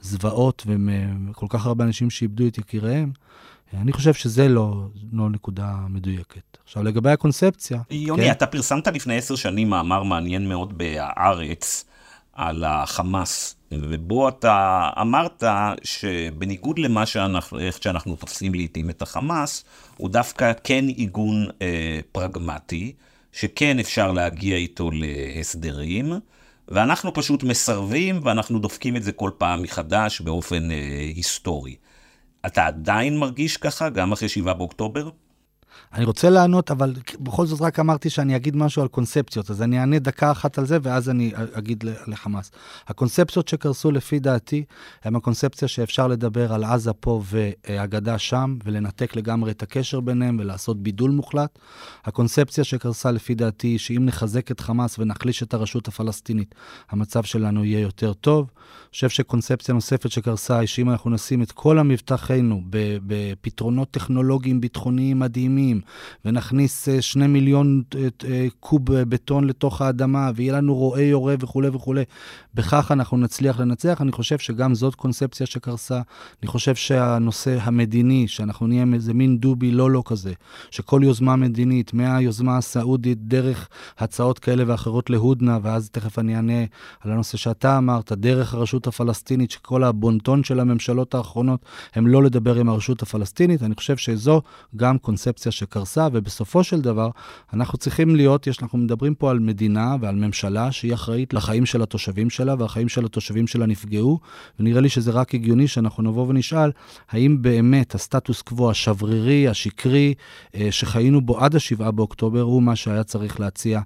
הזוועות 0.01 0.63
ומכל 0.67 1.47
כך 1.49 1.67
הרבה 1.67 1.85
אנשים 1.85 2.11
שאיבדו 2.11 2.47
את 2.47 2.59
יקיריהם. 2.59 3.13
אני 3.75 3.93
חושב 3.93 4.15
שזה 4.15 4.49
לא, 4.49 4.87
לא 5.13 5.31
נקודה 5.31 5.75
מדויקת. 5.89 6.59
עכשיו, 6.65 6.83
לגבי 6.83 7.11
הקונספציה... 7.11 7.81
יוני, 7.91 8.23
כן? 8.23 8.31
אתה 8.31 8.47
פרסמת 8.47 8.89
לפני 8.89 9.17
עשר 9.17 9.35
שנים 9.35 9.71
מאמר 9.71 10.03
מעניין 10.03 10.49
מאוד 10.49 10.79
בהארץ 10.79 11.85
על 12.37 12.65
החמאס, 12.65 13.57
ובו 13.73 14.29
אתה 14.29 14.89
אמרת 15.01 15.45
שבניגוד 15.83 16.79
למה 16.79 17.07
שאנחנו, 17.07 17.59
איך 17.59 17.83
שאנחנו 17.83 18.17
תופסים 18.17 18.55
לעיתים 18.55 18.91
את 18.91 19.03
החמאס, 19.03 19.65
הוא 19.97 20.11
דווקא 20.11 20.53
כן 20.65 20.85
עיגון 20.87 21.47
אה, 21.63 22.01
פרגמטי, 22.13 22.93
שכן 23.33 23.79
אפשר 23.79 24.13
להגיע 24.13 24.57
איתו 24.57 24.91
להסדרים. 24.93 26.13
ואנחנו 26.69 27.15
פשוט 27.15 27.43
מסרבים, 27.43 28.21
ואנחנו 28.23 28.59
דופקים 28.59 28.97
את 28.97 29.03
זה 29.03 29.13
כל 29.13 29.31
פעם 29.39 29.63
מחדש 29.63 30.21
באופן 30.21 30.71
אה, 30.71 31.11
היסטורי. 31.15 31.77
אתה 32.47 32.67
עדיין 32.67 33.19
מרגיש 33.19 33.57
ככה, 33.57 33.89
גם 33.89 34.13
אחרי 34.13 34.29
7 34.29 34.53
באוקטובר? 34.53 35.09
אני 35.97 36.05
רוצה 36.05 36.31
לענות, 36.31 36.71
אבל 36.71 36.95
בכל 37.21 37.47
זאת 37.47 37.61
רק 37.61 37.79
אמרתי 37.79 38.11
שאני 38.11 38.37
אגיד 38.37 38.57
משהו 38.57 38.83
על 38.83 38.89
קונספציות, 38.89 39.51
אז 39.51 39.63
אני 39.63 39.81
אענה 39.81 39.99
דקה 39.99 40.31
אחת 40.31 40.59
על 40.59 40.67
זה, 40.67 40.79
ואז 40.83 41.11
אני 41.11 41.33
אגיד 41.53 41.85
לחמאס. 42.07 42.51
הקונספציות 42.89 43.49
שקרסו 43.49 43.91
לפי 43.91 44.19
דעתי, 44.19 44.65
הן 45.05 45.17
הקונספציה 45.17 45.69
שאפשר 45.69 46.07
לדבר 46.07 46.53
על 46.53 46.65
עזה 46.65 46.93
פה 46.93 47.23
והגדה 47.25 48.19
שם, 48.19 48.57
ולנתק 48.65 49.17
לגמרי 49.17 49.51
את 49.51 49.63
הקשר 49.63 50.01
ביניהם 50.01 50.37
ולעשות 50.41 50.83
בידול 50.83 51.11
מוחלט. 51.11 51.59
הקונספציה 52.05 52.65
שקרסה 52.65 53.11
לפי 53.11 53.35
דעתי, 53.35 53.67
היא 53.67 53.79
שאם 53.79 54.03
נחזק 54.05 54.51
את 54.51 54.61
חמאס 54.61 54.99
ונחליש 54.99 55.43
את 55.43 55.55
הרשות 55.55 55.89
הפלסטינית, 55.89 56.55
המצב 56.91 57.23
שלנו 57.23 57.65
יהיה 57.65 57.81
יותר 57.81 58.13
טוב. 58.13 58.47
אני 58.47 58.91
חושב 58.91 59.09
שקונספציה 59.09 59.75
נוספת 59.75 60.11
שקרסה 60.11 60.59
היא 60.59 60.67
שאם 60.67 60.91
אנחנו 60.91 61.11
נשים 61.11 61.43
את 61.43 61.53
כל 61.53 61.79
המבטחינו 61.79 62.63
בפתרונות 63.07 63.91
טכנולוגיים 63.91 64.61
ביטחוניים 64.61 65.19
מדהימים, 65.19 65.81
ונכניס 66.25 66.89
אה, 66.89 67.03
שני 67.03 67.27
מיליון 67.27 67.83
אה, 67.95 68.09
אה, 68.25 68.47
קוב 68.61 68.83
בטון 68.85 69.45
לתוך 69.45 69.83
האדמה, 69.83 70.31
ויהיה 70.35 70.53
לנו 70.53 70.75
רועה 70.75 71.03
יורה 71.03 71.35
וכולי 71.41 71.69
וכולי, 71.69 72.05
בכך 72.55 72.93
אנחנו 72.93 73.17
נצליח 73.17 73.61
לנצח. 73.61 73.99
אני 74.01 74.13
חושב 74.13 74.39
שגם 74.39 74.75
זאת 74.75 74.95
קונספציה 74.95 75.47
שקרסה. 75.47 76.01
אני 76.43 76.49
חושב 76.49 76.75
שהנושא 76.75 77.59
המדיני, 77.61 78.29
שאנחנו 78.29 78.67
נהיה 78.67 78.85
איזה 78.95 79.15
מין 79.15 79.39
דובי 79.39 79.71
לא 79.71 79.91
לא 79.91 80.03
כזה, 80.07 80.33
שכל 80.71 81.01
יוזמה 81.05 81.37
מדינית, 81.37 81.95
מהיוזמה 81.95 82.57
הסעודית, 82.57 83.19
דרך 83.29 83.69
הצעות 83.99 84.39
כאלה 84.39 84.65
ואחרות 84.67 85.11
להודנה, 85.11 85.59
ואז 85.63 85.91
תכף 85.91 86.19
אני 86.19 86.37
אענה 86.37 86.65
על 87.01 87.13
הנושא 87.13 87.37
שאתה 87.37 87.79
אמרת, 87.79 88.13
דרך 88.13 88.55
הרשות 88.55 88.87
הפלסטינית, 88.87 89.51
שכל 89.51 89.85
הבונטון 89.85 90.45
של 90.45 90.61
הממשלות 90.61 91.15
האחרונות 91.15 91.65
הם 91.95 92.07
לא 92.07 92.23
לדבר 92.23 92.55
עם 92.55 92.69
הרשות 92.69 93.03
הפלסטינית. 93.03 93.63
אני 93.63 93.75
חושב 93.75 93.97
שזו 93.97 94.43
גם 94.77 94.99
קונספציה 94.99 95.53
שקרסה, 95.53 95.76
ובסופו 96.13 96.65
של 96.65 96.81
דבר, 96.81 97.11
אנחנו 97.53 97.79
צריכים 97.79 98.17
להיות, 98.17 98.47
יש, 98.47 98.63
אנחנו 98.63 98.79
מדברים 98.79 99.15
פה 99.15 99.31
על 99.31 99.39
מדינה 99.39 99.97
ועל 100.01 100.15
ממשלה 100.15 100.73
שהיא 100.73 100.95
אחראית 100.95 101.35
לחיים 101.35 101.67
של 101.67 101.83
התושבים 101.83 102.31
שלה, 102.31 102.55
והחיים 102.59 102.89
של 102.89 103.05
התושבים 103.05 103.47
שלה 103.47 103.67
נפגעו, 103.67 104.19
ונראה 104.61 104.81
לי 104.81 104.89
שזה 104.89 105.11
רק 105.11 105.35
הגיוני 105.35 105.69
שאנחנו 105.69 106.03
נבוא 106.03 106.27
ונשאל, 106.29 106.71
האם 107.11 107.43
באמת 107.43 107.95
הסטטוס 107.95 108.43
קוו 108.43 108.71
השברירי, 108.71 109.49
השקרי, 109.49 110.15
אה, 110.55 110.69
שחיינו 110.71 111.21
בו 111.21 111.41
עד 111.41 111.55
ה-7 111.55 111.91
באוקטובר, 111.91 112.41
הוא 112.41 112.63
מה 112.63 112.77
שהיה 112.77 113.05
צריך 113.05 113.41
להציע 113.41 113.81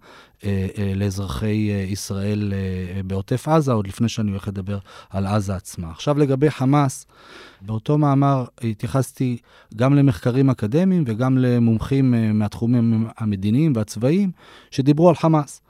לאזרחי 0.97 1.71
ישראל 1.89 2.53
בעוטף 3.05 3.49
עזה, 3.49 3.73
עוד 3.73 3.87
לפני 3.87 4.09
שאני 4.09 4.31
הולך 4.31 4.49
לדבר 4.49 4.79
על 5.11 5.27
עזה 5.27 5.55
עצמה. 5.57 5.91
עכשיו 5.91 6.19
לגבי 6.19 6.51
חמאס, 6.51 7.07
באותו 7.61 7.99
מאמר 7.99 8.45
התייחסתי 8.63 9.37
גם 9.77 9.95
למחקרים 9.95 10.51
אקדמיים 10.51 11.05
וגם 11.07 11.39
למומחים 11.39 12.15
מהתחומים 12.39 13.07
המדיניים 13.19 13.73
והצבאיים 13.77 14.31
שדיברו 14.71 15.09
על 15.09 15.15
חמאס. 15.15 15.63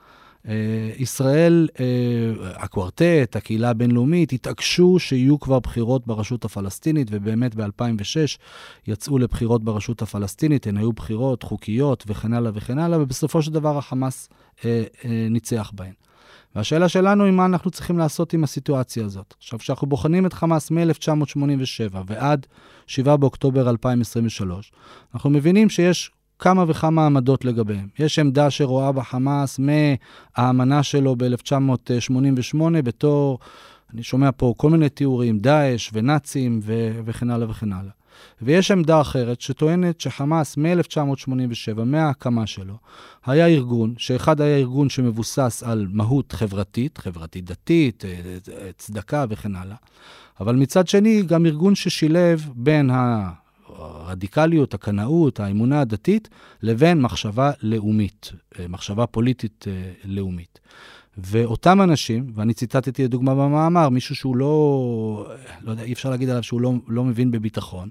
ישראל, 0.98 1.68
הקוורטט, 2.54 3.36
הקהילה 3.36 3.70
הבינלאומית, 3.70 4.32
התעקשו 4.32 4.98
שיהיו 4.98 5.40
כבר 5.40 5.58
בחירות 5.58 6.06
ברשות 6.06 6.44
הפלסטינית, 6.44 7.08
ובאמת 7.10 7.54
ב-2006 7.54 8.38
יצאו 8.86 9.18
לבחירות 9.18 9.64
ברשות 9.64 10.02
הפלסטינית, 10.02 10.66
הן 10.66 10.76
היו 10.76 10.92
בחירות 10.92 11.42
חוקיות 11.42 12.04
וכן 12.06 12.32
הלאה 12.32 12.52
וכן 12.54 12.78
הלאה, 12.78 13.02
ובסופו 13.02 13.42
של 13.42 13.52
דבר 13.52 13.78
החמאס 13.78 14.28
אה, 14.30 14.34
אה, 14.34 14.49
ניצח 15.30 15.70
בהן. 15.74 15.92
והשאלה 16.54 16.88
שלנו 16.88 17.24
היא 17.24 17.32
מה 17.32 17.44
אנחנו 17.44 17.70
צריכים 17.70 17.98
לעשות 17.98 18.32
עם 18.32 18.44
הסיטואציה 18.44 19.04
הזאת. 19.04 19.34
עכשיו, 19.38 19.58
כשאנחנו 19.58 19.86
בוחנים 19.86 20.26
את 20.26 20.32
חמאס 20.32 20.70
מ-1987 20.70 21.96
ועד 22.06 22.46
7 22.86 23.16
באוקטובר 23.16 23.70
2023, 23.70 24.72
אנחנו 25.14 25.30
מבינים 25.30 25.68
שיש 25.68 26.10
כמה 26.38 26.64
וכמה 26.68 27.06
עמדות 27.06 27.44
לגביהם. 27.44 27.88
יש 27.98 28.18
עמדה 28.18 28.50
שרואה 28.50 28.92
בחמאס 28.92 29.58
מהאמנה 29.58 30.82
שלו 30.82 31.16
ב-1988 31.16 32.58
בתור, 32.84 33.38
אני 33.94 34.02
שומע 34.02 34.30
פה 34.36 34.54
כל 34.56 34.70
מיני 34.70 34.88
תיאורים, 34.88 35.38
דאעש 35.38 35.90
ונאצים 35.92 36.60
ו- 36.62 37.00
וכן 37.04 37.30
הלאה 37.30 37.50
וכן 37.50 37.72
הלאה. 37.72 37.92
ויש 38.42 38.70
עמדה 38.70 39.00
אחרת 39.00 39.40
שטוענת 39.40 40.00
שחמאס 40.00 40.56
מ-1987, 40.56 41.84
מההקמה 41.84 42.46
שלו, 42.46 42.74
היה 43.26 43.46
ארגון, 43.46 43.94
שאחד 43.98 44.40
היה 44.40 44.56
ארגון 44.56 44.88
שמבוסס 44.88 45.62
על 45.66 45.86
מהות 45.90 46.32
חברתית, 46.32 46.98
חברתית-דתית, 46.98 48.04
אה, 48.04 48.10
אה, 48.58 48.70
צדקה 48.78 49.24
וכן 49.30 49.56
הלאה, 49.56 49.76
אבל 50.40 50.56
מצד 50.56 50.88
שני, 50.88 51.22
גם 51.22 51.46
ארגון 51.46 51.74
ששילב 51.74 52.48
בין 52.54 52.90
הרדיקליות, 53.68 54.74
הקנאות, 54.74 55.40
האמונה 55.40 55.80
הדתית, 55.80 56.28
לבין 56.62 57.00
מחשבה 57.02 57.50
לאומית, 57.62 58.32
אה, 58.58 58.68
מחשבה 58.68 59.06
פוליטית 59.06 59.64
לאומית. 60.04 60.60
ואותם 61.18 61.82
אנשים, 61.82 62.26
ואני 62.34 62.54
ציטטתי 62.54 63.04
לדוגמה 63.04 63.34
במאמר, 63.34 63.88
מישהו 63.88 64.16
שהוא 64.16 64.36
לא, 64.36 65.26
לא 65.60 65.70
יודע, 65.70 65.82
אי 65.82 65.92
אפשר 65.92 66.10
להגיד 66.10 66.28
עליו 66.28 66.42
שהוא 66.42 66.60
לא, 66.60 66.72
לא 66.88 67.04
מבין 67.04 67.30
בביטחון, 67.30 67.88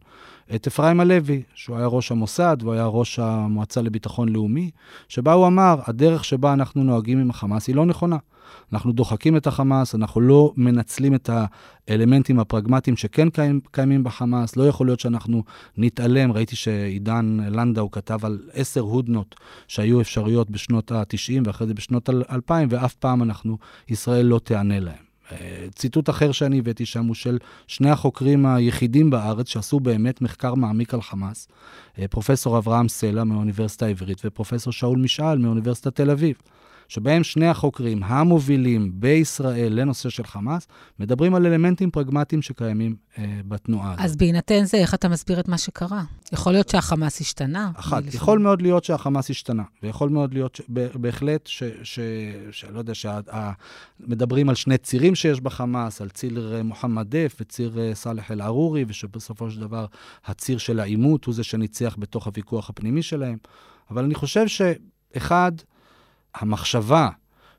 את 0.55 0.67
אפרים 0.67 0.99
הלוי, 0.99 1.43
שהוא 1.53 1.77
היה 1.77 1.87
ראש 1.87 2.11
המוסד 2.11 2.57
והוא 2.61 2.73
היה 2.73 2.85
ראש 2.85 3.19
המועצה 3.19 3.81
לביטחון 3.81 4.29
לאומי, 4.29 4.71
שבה 5.07 5.33
הוא 5.33 5.47
אמר, 5.47 5.79
הדרך 5.85 6.25
שבה 6.25 6.53
אנחנו 6.53 6.83
נוהגים 6.83 7.19
עם 7.19 7.29
החמאס 7.29 7.67
היא 7.67 7.75
לא 7.75 7.85
נכונה. 7.85 8.17
אנחנו 8.73 8.91
דוחקים 8.91 9.37
את 9.37 9.47
החמאס, 9.47 9.95
אנחנו 9.95 10.21
לא 10.21 10.53
מנצלים 10.57 11.15
את 11.15 11.29
האלמנטים 11.87 12.39
הפרגמטיים 12.39 12.97
שכן 12.97 13.27
קיימים 13.71 14.03
בחמאס, 14.03 14.55
לא 14.55 14.67
יכול 14.67 14.87
להיות 14.87 14.99
שאנחנו 14.99 15.43
נתעלם. 15.77 16.31
ראיתי 16.31 16.55
שעידן 16.55 17.37
לנדאו 17.51 17.91
כתב 17.91 18.25
על 18.25 18.39
עשר 18.53 18.81
הודנות 18.81 19.35
שהיו 19.67 20.01
אפשריות 20.01 20.49
בשנות 20.49 20.91
ה-90 20.91 21.41
ואחרי 21.45 21.67
זה 21.67 21.73
בשנות 21.73 22.09
ה-2000, 22.09 22.51
ואף 22.69 22.93
פעם 22.93 23.23
אנחנו, 23.23 23.57
ישראל 23.89 24.25
לא 24.25 24.39
תיענה 24.39 24.79
להם. 24.79 25.08
ציטוט 25.75 26.09
אחר 26.09 26.31
שאני 26.31 26.59
הבאתי 26.59 26.85
שם 26.85 27.05
הוא 27.05 27.15
של 27.15 27.37
שני 27.67 27.89
החוקרים 27.89 28.45
היחידים 28.45 29.09
בארץ 29.09 29.49
שעשו 29.49 29.79
באמת 29.79 30.21
מחקר 30.21 30.55
מעמיק 30.55 30.93
על 30.93 31.01
חמאס, 31.01 31.47
פרופסור 32.09 32.57
אברהם 32.57 32.89
סלע 32.89 33.23
מהאוניברסיטה 33.23 33.85
העברית 33.85 34.21
ופרופסור 34.25 34.73
שאול 34.73 34.99
משעל 34.99 35.37
מאוניברסיטת 35.37 35.95
תל 35.95 36.11
אביב. 36.11 36.35
שבהם 36.89 37.23
שני 37.23 37.47
החוקרים 37.47 38.03
המובילים 38.03 38.91
בישראל 38.93 39.73
לנושא 39.79 40.09
של 40.09 40.23
חמאס, 40.23 40.67
מדברים 40.99 41.35
על 41.35 41.45
אלמנטים 41.45 41.91
פרגמטיים 41.91 42.41
שקיימים 42.41 42.95
אה, 43.17 43.41
בתנועה 43.47 43.91
הזאת. 43.93 44.05
אז 44.05 44.15
בהינתן 44.15 44.63
זה, 44.63 44.77
איך 44.77 44.93
אתה 44.93 45.09
מסביר 45.09 45.39
את 45.39 45.47
מה 45.47 45.57
שקרה? 45.57 46.03
יכול 46.31 46.51
להיות 46.51 46.69
שהחמאס 46.69 47.21
השתנה? 47.21 47.71
אחת, 47.75 48.03
מלפני- 48.03 48.15
יכול 48.15 48.39
מאוד 48.39 48.61
להיות 48.61 48.83
שהחמאס 48.83 49.29
השתנה, 49.29 49.63
ויכול 49.83 50.09
מאוד 50.09 50.33
להיות, 50.33 50.55
ש- 50.55 50.61
בהחלט, 50.95 51.47
ש- 51.47 51.63
ש- 51.83 51.99
שאני 52.51 52.73
לא 52.73 52.79
יודע, 52.79 52.93
שמדברים 52.93 54.49
על 54.49 54.55
שני 54.55 54.77
צירים 54.77 55.15
שיש 55.15 55.41
בחמאס, 55.41 56.01
על 56.01 56.09
ציר 56.09 56.53
אה, 56.55 56.63
מוחמד 56.63 57.05
דף 57.15 57.35
וציר 57.41 57.79
אה, 57.79 57.95
סאלח 57.95 58.31
אל-ערורי, 58.31 58.85
ושבסופו 58.87 59.51
של 59.51 59.59
דבר 59.59 59.85
הציר 60.25 60.57
של 60.57 60.79
העימות 60.79 61.25
הוא 61.25 61.33
זה 61.33 61.43
שניצח 61.43 61.95
בתוך 61.99 62.25
הוויכוח 62.27 62.69
הפנימי 62.69 63.03
שלהם. 63.03 63.37
אבל 63.91 64.03
אני 64.03 64.15
חושב 64.15 64.45
שאחד, 64.47 65.51
המחשבה 66.35 67.09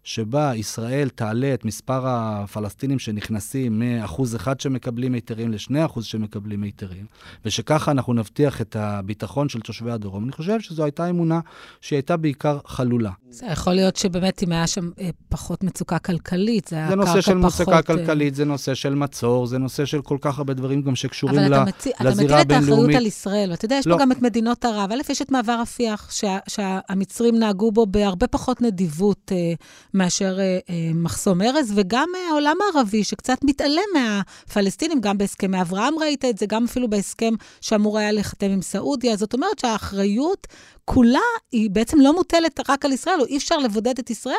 שבה 0.05 0.53
ישראל 0.55 1.09
תעלה 1.09 1.55
את 1.55 1.65
מספר 1.65 2.03
הפלסטינים 2.07 2.99
שנכנסים 2.99 3.79
מאחוז 3.79 4.37
אחד 4.37 4.61
שמקבלים 4.61 5.15
היתרים 5.15 5.53
לשני 5.53 5.85
אחוז 5.85 6.05
שמקבלים 6.05 6.63
היתרים, 6.63 7.07
ושככה 7.45 7.91
אנחנו 7.91 8.13
נבטיח 8.13 8.61
את 8.61 8.77
הביטחון 8.77 9.49
של 9.49 9.61
תושבי 9.61 9.91
הדרום, 9.91 10.25
אני 10.25 10.33
חושב 10.33 10.61
שזו 10.61 10.85
הייתה 10.85 11.11
אמונה 11.11 11.41
שהיא 11.81 11.97
הייתה 11.97 12.17
בעיקר 12.17 12.59
חלולה. 12.67 13.11
זה 13.31 13.47
יכול 13.47 13.73
להיות 13.73 13.97
שבאמת 13.97 14.43
אם 14.43 14.53
היה 14.53 14.67
שם 14.67 14.91
אה, 15.01 15.11
פחות 15.29 15.65
מצוקה 15.65 15.99
כלכלית, 15.99 16.69
זה 16.69 16.77
היה 16.77 16.89
זה 16.89 16.95
קרקע 16.95 17.07
נושא 17.09 17.21
של 17.21 17.33
פחות... 17.33 17.43
מוצקה 17.43 17.77
אה, 17.77 17.83
כלכלית, 17.83 18.35
זה 18.35 18.45
נושא 18.45 18.75
של 18.75 18.95
מצור, 18.95 19.47
זה 19.47 19.59
נושא 19.59 19.85
של 19.85 20.03
כל 20.03 20.19
כך 20.21 20.39
הרבה 20.39 20.55
דברים 20.55 20.83
גם 20.83 20.97
שקשורים 20.97 21.39
אבל 21.39 21.51
ל- 21.51 21.55
אתה, 21.55 21.65
מציא, 21.65 21.93
אתה 21.97 22.05
לזירה 22.05 22.39
מטיל 22.39 22.41
את 22.41 22.51
האחריות 22.51 22.69
הבינלאומית. 22.69 22.97
על 22.97 23.07
ישראל, 23.07 23.51
ואתה 23.51 23.65
יודע, 23.65 23.77
יש 23.77 23.87
לא. 23.87 23.97
פה 23.97 24.03
גם 24.03 24.13
את 24.13 24.23
מדינות 24.23 24.65
ערב. 24.65 24.93
א', 24.93 25.13
יש 25.13 25.23
את 25.23 25.31
מעבר 25.31 25.61
רפיח, 25.61 26.11
שה, 26.11 26.39
שהמצרים 26.49 27.39
נהגו 27.39 27.73
בו 27.73 27.87
בהרבה 27.87 28.27
פחות 28.27 28.63
נדיבות 28.63 29.33
אה, 29.35 29.55
מאשר 30.01 30.37
אה, 30.41 30.59
אה, 30.71 30.91
מחסום 30.95 31.43
ארז, 31.43 31.73
וגם 31.77 32.09
אה, 32.17 32.31
העולם 32.31 32.57
הערבי, 32.75 33.05
שקצת 33.05 33.39
מתעלם 33.45 33.83
מהפלסטינים, 33.95 35.01
גם 35.01 35.19
בהסכמי 35.19 35.61
אברהם 35.61 35.95
ראית 36.01 36.25
את 36.25 36.39
זה, 36.39 36.47
גם 36.47 36.65
אפילו 36.65 36.91
בהסכם 36.91 37.35
שאמור 37.61 37.99
היה 37.99 38.13
להיחתם 38.13 38.51
עם 38.51 38.63
סעודיה. 38.63 39.17
זאת 39.17 39.35
אומרת 39.35 39.59
שהאחריות 39.59 40.47
כולה 40.85 41.19
היא 41.53 41.71
בעצם 41.71 42.01
לא 42.01 42.15
מוטלת 42.15 42.61
רק 42.71 42.85
על 42.85 42.93
ישראל, 42.93 43.21
או 43.21 43.27
אי 43.27 43.37
אפשר 43.37 43.59
לבודד 43.59 43.99
את 43.99 44.11
ישראל 44.11 44.37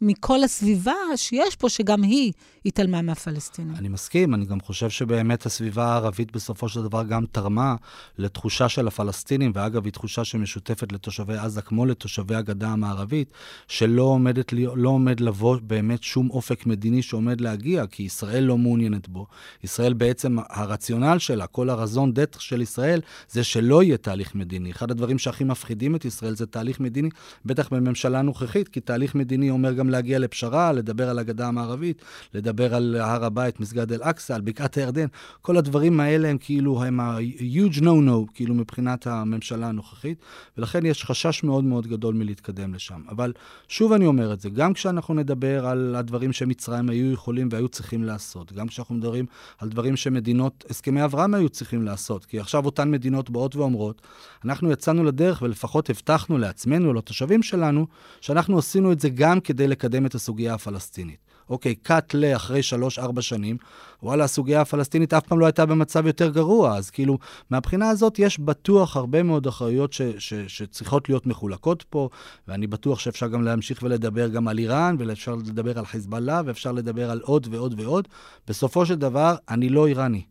מכל 0.00 0.44
הסביבה 0.44 0.94
שיש 1.16 1.56
פה, 1.56 1.68
שגם 1.68 2.02
היא 2.02 2.32
התעלמה 2.66 3.02
מהפלסטינים. 3.02 3.74
אני 3.76 3.88
מסכים, 3.88 4.34
אני 4.34 4.44
גם 4.44 4.60
חושב 4.60 4.90
שבאמת 4.90 5.46
הסביבה 5.46 5.84
הערבית 5.84 6.32
בסופו 6.32 6.68
של 6.68 6.82
דבר 6.82 7.02
גם 7.04 7.24
תרמה 7.32 7.74
לתחושה 8.18 8.68
של 8.68 8.88
הפלסטינים, 8.88 9.52
ואגב, 9.54 9.84
היא 9.84 9.92
תחושה 9.92 10.24
שמשותפת 10.24 10.92
לתושבי 10.92 11.36
עזה 11.36 11.62
כמו 11.62 11.86
לתושבי 11.86 12.34
הגדה 12.34 12.68
המערבית, 12.68 13.30
שלא 13.68 14.02
עומדת, 14.02 14.52
לי- 14.52 14.66
לא 14.86 14.90
עומד 14.90 15.20
לבוא 15.20 15.56
באמת 15.62 16.02
שום 16.02 16.30
אופק 16.30 16.66
מדיני 16.66 17.02
שעומד 17.02 17.40
להגיע, 17.40 17.86
כי 17.86 18.02
ישראל 18.02 18.44
לא 18.44 18.58
מעוניינת 18.58 19.08
בו. 19.08 19.26
ישראל 19.64 19.92
בעצם, 19.92 20.36
הרציונל 20.48 21.18
שלה, 21.18 21.46
כל 21.46 21.70
הרזון 21.70 22.12
דט 22.12 22.36
של 22.40 22.62
ישראל, 22.62 23.00
זה 23.28 23.44
שלא 23.44 23.82
יהיה 23.82 23.96
תהליך 23.96 24.34
מדיני. 24.34 24.70
אחד 24.70 24.90
הדברים 24.90 25.18
שהכי 25.18 25.44
מפחידים 25.44 25.94
את 25.96 26.04
ישראל 26.04 26.34
זה 26.34 26.46
תהליך 26.46 26.80
מדיני, 26.80 27.08
בטח 27.44 27.68
בממשלה 27.72 28.18
הנוכחית, 28.18 28.68
כי 28.68 28.80
תהליך 28.80 29.14
מדיני 29.14 29.50
אומר 29.50 29.72
גם 29.72 29.90
להגיע 29.90 30.18
לפשרה, 30.18 30.72
לדבר 30.72 31.10
על 31.10 31.18
הגדה 31.18 31.48
המערבית, 31.48 32.02
לדבר 32.34 32.74
על 32.74 32.96
הר 33.00 33.24
הבית, 33.24 33.60
מסגד 33.60 33.92
אל-אקצא, 33.92 34.34
על 34.34 34.40
בקעת 34.40 34.76
הירדן. 34.76 35.06
כל 35.42 35.56
הדברים 35.56 36.00
האלה 36.00 36.28
הם 36.28 36.38
כאילו, 36.38 36.84
הם 36.84 37.00
ה-huge 37.00 37.80
no-no, 37.80 38.32
כאילו 38.34 38.54
מבחינת 38.54 39.06
הממשלה 39.06 39.68
הנוכחית, 39.68 40.18
ולכן 40.58 40.86
יש 40.86 41.04
חשש 41.04 41.42
מאוד 41.44 41.64
מאוד 41.64 41.86
גדול 41.86 42.14
מלהתקדם 42.14 42.74
לשם. 42.74 43.02
אבל 43.08 43.32
שוב 43.68 43.92
אני 43.92 44.06
אומר 44.06 44.32
את 44.32 44.40
זה, 44.40 44.50
גם 44.50 44.74
כשאנחנו 44.76 45.14
נדבר 45.14 45.66
על 45.66 45.94
הדברים 45.96 46.32
שמצרים 46.32 46.88
היו 46.90 47.12
יכולים 47.12 47.48
והיו 47.52 47.68
צריכים 47.68 48.04
לעשות, 48.04 48.52
גם 48.52 48.68
כשאנחנו 48.68 48.94
מדברים 48.94 49.26
על 49.58 49.68
דברים 49.68 49.96
שמדינות, 49.96 50.64
הסכמי 50.70 51.04
אברהם 51.04 51.34
היו 51.34 51.48
צריכים 51.48 51.82
לעשות, 51.82 52.24
כי 52.24 52.40
עכשיו 52.40 52.64
אותן 52.64 52.90
מדינות 52.90 53.30
באות 53.30 53.56
ואומרות, 53.56 54.02
אנחנו 54.44 54.70
יצאנו 54.70 55.04
לדרך 55.04 55.42
ולפחות 55.42 55.90
הבטחנו 55.90 56.38
לעצמנו, 56.38 56.94
לתושבים 56.94 57.42
שלנו, 57.42 57.86
שאנחנו 58.20 58.58
עשינו 58.58 58.92
את 58.92 59.00
זה 59.00 59.08
גם 59.08 59.40
כדי 59.40 59.68
לקדם 59.68 60.06
את 60.06 60.14
הסוגיה 60.14 60.54
הפלסטינית. 60.54 61.25
אוקיי, 61.50 61.74
קאט 61.74 62.14
לאחרי 62.14 62.62
שלוש-ארבע 62.62 63.22
שנים, 63.22 63.56
וואלה, 64.02 64.24
הסוגיה 64.24 64.60
הפלסטינית 64.60 65.14
אף 65.14 65.26
פעם 65.26 65.38
לא 65.38 65.46
הייתה 65.46 65.66
במצב 65.66 66.06
יותר 66.06 66.30
גרוע, 66.30 66.76
אז 66.76 66.90
כאילו, 66.90 67.18
מהבחינה 67.50 67.88
הזאת 67.90 68.18
יש 68.18 68.38
בטוח 68.38 68.96
הרבה 68.96 69.22
מאוד 69.22 69.46
אחריות 69.46 69.92
ש, 69.92 70.02
ש, 70.18 70.34
שצריכות 70.34 71.08
להיות 71.08 71.26
מחולקות 71.26 71.82
פה, 71.90 72.08
ואני 72.48 72.66
בטוח 72.66 72.98
שאפשר 72.98 73.26
גם 73.26 73.42
להמשיך 73.42 73.82
ולדבר 73.82 74.28
גם 74.28 74.48
על 74.48 74.58
איראן, 74.58 74.96
ואפשר 74.98 75.34
לדבר 75.34 75.78
על 75.78 75.86
חיזבאללה, 75.86 76.42
ואפשר 76.44 76.72
לדבר 76.72 77.10
על 77.10 77.20
עוד 77.20 77.46
ועוד 77.50 77.80
ועוד. 77.80 78.08
בסופו 78.48 78.86
של 78.86 78.94
דבר, 78.94 79.34
אני 79.48 79.68
לא 79.68 79.86
איראני. 79.86 80.22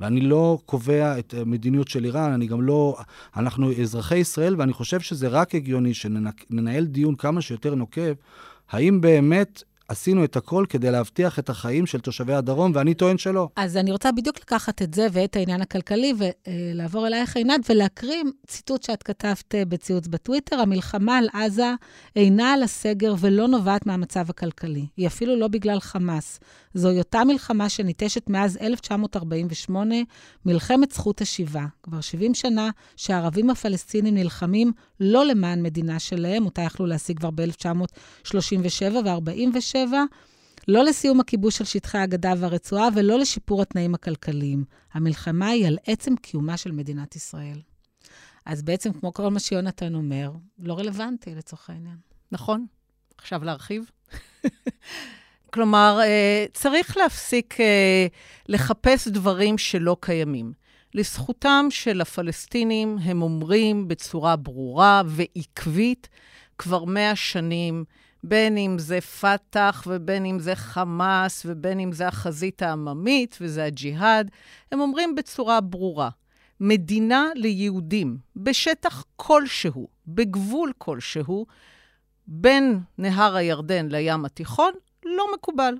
ואני 0.00 0.20
לא 0.20 0.58
קובע 0.66 1.18
את 1.18 1.34
המדיניות 1.34 1.88
של 1.88 2.04
איראן, 2.04 2.32
אני 2.32 2.46
גם 2.46 2.62
לא... 2.62 2.96
אנחנו 3.36 3.72
אזרחי 3.72 4.16
ישראל, 4.16 4.54
ואני 4.58 4.72
חושב 4.72 5.00
שזה 5.00 5.28
רק 5.28 5.54
הגיוני 5.54 5.94
שננהל 5.94 6.84
דיון 6.84 7.14
כמה 7.14 7.40
שיותר 7.40 7.74
נוקב, 7.74 8.12
האם 8.70 9.00
באמת 9.00 9.62
עשינו 9.88 10.24
את 10.24 10.36
הכל 10.36 10.64
כדי 10.68 10.90
להבטיח 10.90 11.38
את 11.38 11.48
החיים 11.48 11.86
של 11.86 12.00
תושבי 12.00 12.34
הדרום, 12.34 12.72
ואני 12.74 12.94
טוען 12.94 13.18
שלא. 13.18 13.48
אז 13.56 13.76
אני 13.76 13.92
רוצה 13.92 14.12
בדיוק 14.12 14.36
לקחת 14.40 14.82
את 14.82 14.94
זה 14.94 15.06
ואת 15.12 15.36
העניין 15.36 15.60
הכלכלי 15.60 16.12
ולעבור 16.18 17.06
אלייך, 17.06 17.36
עינת, 17.36 17.60
ולהקריא 17.70 18.22
ציטוט 18.46 18.82
שאת 18.82 19.02
כתבת 19.02 19.54
אה, 19.54 19.64
בציוץ 19.64 20.06
בטוויטר. 20.06 20.60
המלחמה 20.60 21.18
על 21.18 21.28
עזה 21.32 21.72
אינה 22.16 22.52
על 22.52 22.62
הסגר 22.62 23.14
ולא 23.18 23.48
נובעת 23.48 23.86
מהמצב 23.86 24.30
הכלכלי. 24.30 24.86
היא 24.96 25.06
אפילו 25.06 25.36
לא 25.36 25.48
בגלל 25.48 25.80
חמאס. 25.80 26.40
זוהי 26.74 26.98
אותה 26.98 27.24
מלחמה 27.24 27.68
שניטשת 27.68 28.30
מאז 28.30 28.58
1948, 28.60 29.94
מלחמת 30.46 30.92
זכות 30.92 31.20
השיבה. 31.20 31.64
כבר 31.82 32.00
70 32.00 32.34
שנה 32.34 32.70
שהערבים 32.96 33.50
הפלסטינים 33.50 34.14
נלחמים 34.14 34.72
לא 35.00 35.24
למען 35.24 35.62
מדינה 35.62 35.98
שלהם, 35.98 36.44
אותה 36.44 36.62
יכלו 36.62 36.86
להשיג 36.86 37.18
כבר 37.18 37.30
ב-1937 37.30 38.94
ו-47, 39.04 39.77
לא 40.68 40.84
לסיום 40.84 41.20
הכיבוש 41.20 41.58
של 41.58 41.64
שטחי 41.64 41.98
הגדה 41.98 42.34
והרצועה 42.38 42.88
ולא 42.94 43.18
לשיפור 43.18 43.62
התנאים 43.62 43.94
הכלכליים. 43.94 44.64
המלחמה 44.92 45.48
היא 45.48 45.66
על 45.66 45.78
עצם 45.86 46.16
קיומה 46.16 46.56
של 46.56 46.72
מדינת 46.72 47.16
ישראל. 47.16 47.60
אז 48.46 48.62
בעצם, 48.62 48.92
כמו 48.92 49.14
כל 49.14 49.28
מה 49.28 49.40
שיונתן 49.40 49.94
אומר, 49.94 50.32
לא 50.58 50.78
רלוונטי 50.78 51.34
לצורך 51.34 51.70
העניין. 51.70 51.96
נכון? 52.32 52.66
עכשיו 53.18 53.44
להרחיב? 53.44 53.90
כלומר, 55.52 56.00
אה, 56.02 56.46
צריך 56.52 56.96
להפסיק 56.96 57.60
אה, 57.60 58.06
לחפש 58.48 59.08
דברים 59.08 59.58
שלא 59.58 59.96
קיימים. 60.00 60.52
לזכותם 60.94 61.66
של 61.70 62.00
הפלסטינים, 62.00 62.98
הם 63.02 63.22
אומרים 63.22 63.88
בצורה 63.88 64.36
ברורה 64.36 65.02
ועקבית 65.06 66.08
כבר 66.58 66.84
מאה 66.84 67.16
שנים, 67.16 67.84
בין 68.24 68.56
אם 68.56 68.78
זה 68.78 69.00
פת"ח 69.00 69.84
ובין 69.86 70.26
אם 70.26 70.40
זה 70.40 70.54
חמאס 70.54 71.46
ובין 71.48 71.80
אם 71.80 71.92
זה 71.92 72.08
החזית 72.08 72.62
העממית 72.62 73.38
וזה 73.40 73.64
הג'יהאד, 73.64 74.30
הם 74.72 74.80
אומרים 74.80 75.14
בצורה 75.14 75.60
ברורה, 75.60 76.08
מדינה 76.60 77.26
ליהודים 77.34 78.18
בשטח 78.36 79.04
כלשהו, 79.16 79.88
בגבול 80.06 80.72
כלשהו, 80.78 81.46
בין 82.26 82.80
נהר 82.98 83.36
הירדן 83.36 83.88
לים 83.88 84.24
התיכון, 84.24 84.72
לא 85.04 85.24
מקובל. 85.34 85.74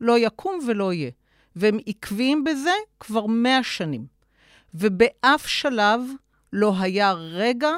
לא 0.00 0.18
יקום 0.18 0.58
ולא 0.66 0.92
יהיה. 0.92 1.10
והם 1.56 1.78
עקביים 1.86 2.44
בזה 2.44 2.70
כבר 3.00 3.26
מאה 3.26 3.62
שנים. 3.62 4.06
ובאף 4.74 5.46
שלב 5.46 6.00
לא 6.52 6.74
היה 6.78 7.12
רגע 7.12 7.70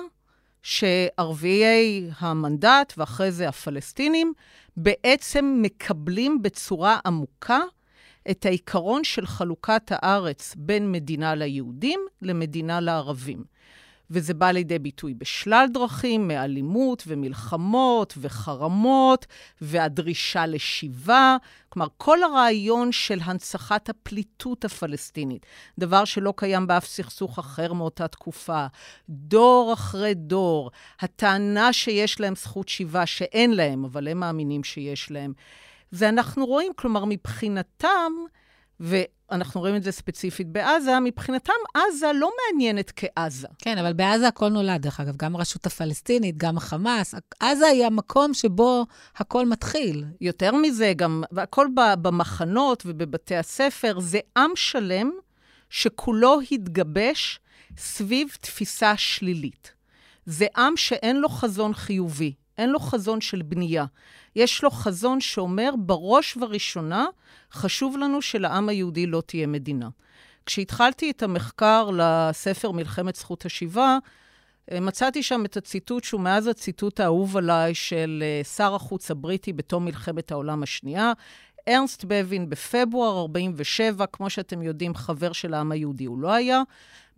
שערביי 0.65 2.11
המנדט, 2.19 2.93
ואחרי 2.97 3.33
זה 3.33 3.49
הפלסטינים, 3.49 4.33
בעצם 4.77 5.59
מקבלים 5.63 6.43
בצורה 6.43 6.99
עמוקה 7.07 7.61
את 8.31 8.47
העיקרון 8.47 9.05
של 9.05 9.27
חלוקת 9.27 9.83
הארץ 9.91 10.55
בין 10.59 10.93
מדינה 10.93 11.35
ליהודים 11.35 12.01
למדינה 12.23 12.81
לערבים. 12.81 13.45
וזה 14.11 14.35
בא 14.35 14.51
לידי 14.51 14.79
ביטוי 14.79 15.15
בשלל 15.15 15.67
דרכים, 15.73 16.29
מאלימות 16.29 17.05
ומלחמות 17.07 18.15
וחרמות, 18.21 19.27
והדרישה 19.61 20.47
לשיבה. 20.47 21.37
כלומר, 21.69 21.89
כל 21.97 22.23
הרעיון 22.23 22.93
של 22.93 23.19
הנצחת 23.23 23.89
הפליטות 23.89 24.65
הפלסטינית, 24.65 25.47
דבר 25.79 26.05
שלא 26.05 26.35
קיים 26.37 26.67
באף 26.67 26.87
סכסוך 26.87 27.39
אחר 27.39 27.73
מאותה 27.73 28.09
תקופה, 28.09 28.67
דור 29.09 29.73
אחרי 29.73 30.15
דור, 30.15 30.71
הטענה 31.01 31.73
שיש 31.73 32.21
להם 32.21 32.35
זכות 32.37 32.69
שיבה, 32.69 33.07
שאין 33.07 33.53
להם, 33.53 33.85
אבל 33.85 34.09
הם 34.09 34.21
מאמינים 34.21 34.65
שיש 34.65 35.11
להם. 35.11 35.33
ואנחנו 35.93 36.47
רואים, 36.47 36.73
כלומר, 36.77 37.05
מבחינתם, 37.05 38.13
ו... 38.81 38.97
אנחנו 39.35 39.61
רואים 39.61 39.77
את 39.77 39.83
זה 39.83 39.93
ספציפית 39.93 40.49
בעזה, 40.49 41.01
מבחינתם 41.01 41.53
עזה 41.75 42.13
לא 42.15 42.31
מעניינת 42.39 42.93
כעזה. 42.97 43.49
כן, 43.59 43.79
אבל 43.79 43.93
בעזה 43.93 44.29
הכל 44.29 44.49
נולד, 44.49 44.83
דרך 44.83 45.01
אגב, 45.01 45.17
גם 45.17 45.37
הרשות 45.37 45.67
הפלסטינית, 45.67 46.37
גם 46.37 46.57
החמאס. 46.57 47.15
עזה 47.41 47.67
היא 47.67 47.87
המקום 47.87 48.35
שבו 48.35 48.87
הכל 49.17 49.47
מתחיל. 49.47 50.05
יותר 50.21 50.55
מזה, 50.55 50.93
גם 50.97 51.23
הכל 51.37 51.67
במחנות 52.03 52.83
ובבתי 52.87 53.37
הספר, 53.37 54.01
זה 54.01 54.19
עם 54.37 54.51
שלם 54.55 55.11
שכולו 55.71 56.39
התגבש 56.53 57.41
סביב 57.79 58.29
תפיסה 58.41 58.97
שלילית. 58.97 59.73
זה 60.27 60.47
עם 60.57 60.77
שאין 60.77 61.17
לו 61.17 61.29
חזון 61.29 61.75
חיובי, 61.75 62.35
אין 62.59 62.71
לו 62.71 62.79
חזון 62.79 63.21
של 63.21 63.43
בנייה. 63.43 63.85
יש 64.37 64.65
לו 64.65 64.71
חזון 64.71 65.21
שאומר, 65.21 65.71
בראש 65.79 66.37
ובראשונה, 66.37 67.07
חשוב 67.53 67.97
לנו 67.97 68.23
שלעם 68.23 68.69
היהודי 68.69 69.07
לא 69.07 69.23
תהיה 69.27 69.47
מדינה. 69.47 69.89
כשהתחלתי 70.47 71.11
את 71.11 71.23
המחקר 71.23 71.91
לספר 71.93 72.71
מלחמת 72.71 73.17
זכות 73.17 73.47
השיבה, 73.47 73.99
אה, 74.73 74.81
מצאתי 74.81 75.23
שם 75.23 75.45
את 75.45 75.57
הציטוט 75.57 76.05
שהוא 76.05 76.21
מאז 76.21 76.47
הציטוט 76.47 77.01
האהוב 77.01 77.37
עליי 77.37 77.75
של 77.75 78.23
אה, 78.27 78.45
שר 78.45 78.75
החוץ 78.75 79.11
הבריטי 79.11 79.53
בתום 79.53 79.85
מלחמת 79.85 80.33
העולם 80.33 80.63
השנייה. 80.63 81.13
ארנסט 81.69 82.05
בבין 82.09 82.51
בפברואר 82.51 83.19
47, 83.19 84.07
כמו 84.07 84.31
שאתם 84.31 84.63
יודעים, 84.63 84.95
חבר 84.95 85.33
של 85.33 85.55
העם 85.55 85.73
היהודי 85.73 86.05
הוא 86.05 86.19
לא 86.19 86.33
היה. 86.33 86.63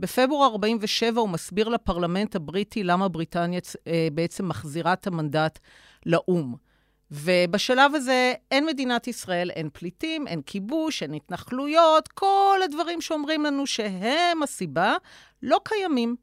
בפברואר 0.01 0.47
47 0.47 1.21
הוא 1.21 1.29
מסביר 1.29 1.69
לפרלמנט 1.69 2.37
הבריטי 2.37 2.83
למה 2.83 3.09
בריטניה 3.09 3.61
אה, 3.87 4.09
בעצם 4.13 4.49
מחזירה 4.49 4.93
את 4.93 5.07
המנדט 5.07 5.59
לאו"ם. 6.07 6.55
ובשלב 7.11 7.95
הזה 7.95 8.35
אין 8.51 8.67
מדינת 8.67 9.07
ישראל, 9.09 9.51
אין 9.51 9.69
פליטים, 9.73 10.27
אין 10.27 10.43
כיבוש, 10.43 11.03
אין 11.03 11.15
התנחלויות, 11.15 12.09
כל 12.09 12.61
הדברים 12.65 13.01
שאומרים 13.01 13.45
לנו 13.45 13.67
שהם 13.67 14.43
הסיבה, 14.43 14.97
לא 15.43 15.61
קיימים. 15.65 16.17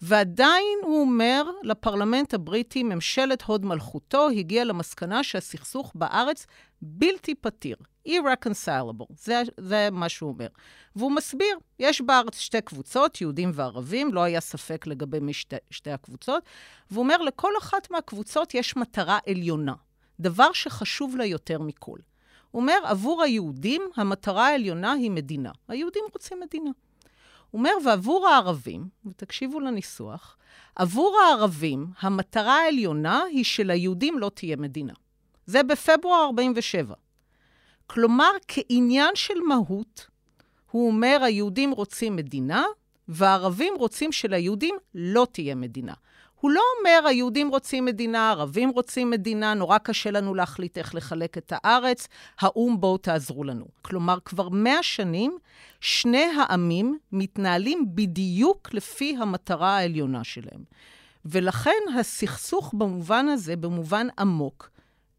ועדיין 0.00 0.78
הוא 0.82 1.00
אומר 1.00 1.44
לפרלמנט 1.62 2.34
הבריטי, 2.34 2.82
ממשלת 2.82 3.42
הוד 3.42 3.64
מלכותו 3.64 4.28
הגיעה 4.28 4.64
למסקנה 4.64 5.22
שהסכסוך 5.22 5.92
בארץ 5.94 6.46
בלתי 6.82 7.34
פתיר, 7.34 7.76
irreconcilable, 8.08 9.12
זה, 9.18 9.42
זה 9.56 9.88
מה 9.92 10.08
שהוא 10.08 10.30
אומר. 10.30 10.46
והוא 10.96 11.12
מסביר, 11.12 11.58
יש 11.78 12.00
בארץ 12.00 12.38
שתי 12.38 12.60
קבוצות, 12.60 13.20
יהודים 13.20 13.50
וערבים, 13.54 14.14
לא 14.14 14.22
היה 14.22 14.40
ספק 14.40 14.86
לגבי 14.86 15.20
מי 15.20 15.32
שתי, 15.32 15.56
שתי 15.70 15.90
הקבוצות, 15.90 16.42
והוא 16.90 17.02
אומר, 17.02 17.18
לכל 17.18 17.52
אחת 17.58 17.90
מהקבוצות 17.90 18.54
יש 18.54 18.76
מטרה 18.76 19.18
עליונה, 19.26 19.74
דבר 20.20 20.52
שחשוב 20.52 21.16
לה 21.16 21.24
יותר 21.24 21.58
מכל. 21.58 21.98
הוא 22.50 22.62
אומר, 22.62 22.78
עבור 22.84 23.22
היהודים 23.22 23.82
המטרה 23.96 24.46
העליונה 24.48 24.92
היא 24.92 25.10
מדינה. 25.10 25.50
היהודים 25.68 26.02
רוצים 26.12 26.40
מדינה. 26.40 26.70
הוא 27.50 27.58
אומר, 27.58 27.72
ועבור 27.84 28.28
הערבים, 28.28 28.88
ותקשיבו 29.06 29.60
לניסוח, 29.60 30.36
עבור 30.76 31.18
הערבים, 31.20 31.86
המטרה 32.00 32.60
העליונה 32.60 33.22
היא 33.22 33.44
שליהודים 33.44 34.18
לא 34.18 34.30
תהיה 34.34 34.56
מדינה. 34.56 34.92
זה 35.46 35.62
בפברואר 35.62 36.24
47. 36.24 36.94
כלומר, 37.86 38.30
כעניין 38.48 39.10
של 39.14 39.40
מהות, 39.48 40.06
הוא 40.70 40.86
אומר, 40.86 41.18
היהודים 41.22 41.70
רוצים 41.70 42.16
מדינה, 42.16 42.64
והערבים 43.08 43.74
רוצים 43.78 44.12
שליהודים 44.12 44.76
לא 44.94 45.26
תהיה 45.32 45.54
מדינה. 45.54 45.94
הוא 46.40 46.50
לא 46.50 46.60
אומר, 46.78 47.08
היהודים 47.08 47.48
רוצים 47.48 47.84
מדינה, 47.84 48.28
הערבים 48.28 48.70
רוצים 48.70 49.10
מדינה, 49.10 49.54
נורא 49.54 49.78
קשה 49.78 50.10
לנו 50.10 50.34
להחליט 50.34 50.78
איך 50.78 50.94
לחלק 50.94 51.38
את 51.38 51.52
הארץ, 51.56 52.08
האו"ם 52.40 52.80
בואו 52.80 52.98
תעזרו 52.98 53.44
לנו. 53.44 53.64
כלומר, 53.82 54.18
כבר 54.24 54.48
מאה 54.48 54.82
שנים, 54.82 55.38
שני 55.80 56.24
העמים 56.24 56.98
מתנהלים 57.12 57.86
בדיוק 57.94 58.74
לפי 58.74 59.16
המטרה 59.20 59.76
העליונה 59.76 60.24
שלהם. 60.24 60.64
ולכן 61.24 61.80
הסכסוך 61.98 62.74
במובן 62.78 63.28
הזה, 63.28 63.56
במובן 63.56 64.06
עמוק, 64.18 64.70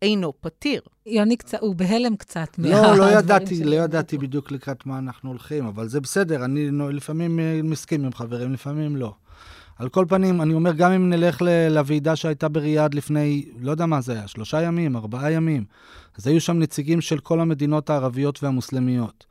אינו 0.02 0.34
פתיר. 0.42 0.82
יוני 1.06 1.38
קצת, 1.38 1.58
הוא 1.62 1.76
בהלם 1.76 2.16
קצת 2.16 2.58
לא, 2.58 2.98
לא 2.98 3.12
ידעתי, 3.12 3.64
לא 3.64 3.76
ידעתי 3.76 4.18
בדיוק 4.18 4.52
לקראת 4.52 4.86
מה 4.86 4.98
אנחנו 4.98 5.30
הולכים, 5.30 5.66
אבל 5.66 5.88
זה 5.88 6.02
בסדר, 6.02 6.46
אני 6.46 6.70
לפעמים 6.94 7.40
מסכים 7.64 8.06
עם 8.06 8.14
חברים, 8.14 8.54
לפעמים 8.54 8.96
לא. 8.96 9.14
על 9.82 9.90
כל 9.90 10.06
פנים, 10.10 10.42
אני 10.42 10.54
אומר, 10.54 10.74
גם 10.74 10.92
אם 10.92 11.10
נלך 11.10 11.42
לוועידה 11.70 12.16
שהייתה 12.16 12.48
בריאד 12.50 12.94
לפני, 12.94 13.46
לא 13.60 13.72
יודע 13.72 13.86
מה 13.86 14.02
זה 14.02 14.14
היה, 14.14 14.28
שלושה 14.28 14.62
ימים, 14.62 14.96
ארבעה 14.96 15.32
ימים, 15.32 15.64
אז 16.18 16.28
היו 16.28 16.42
שם 16.42 16.60
נציגים 16.60 17.02
של 17.02 17.20
כל 17.20 17.40
המדינות 17.40 17.90
הערביות 17.90 18.44
והמוסלמיות. 18.44 19.26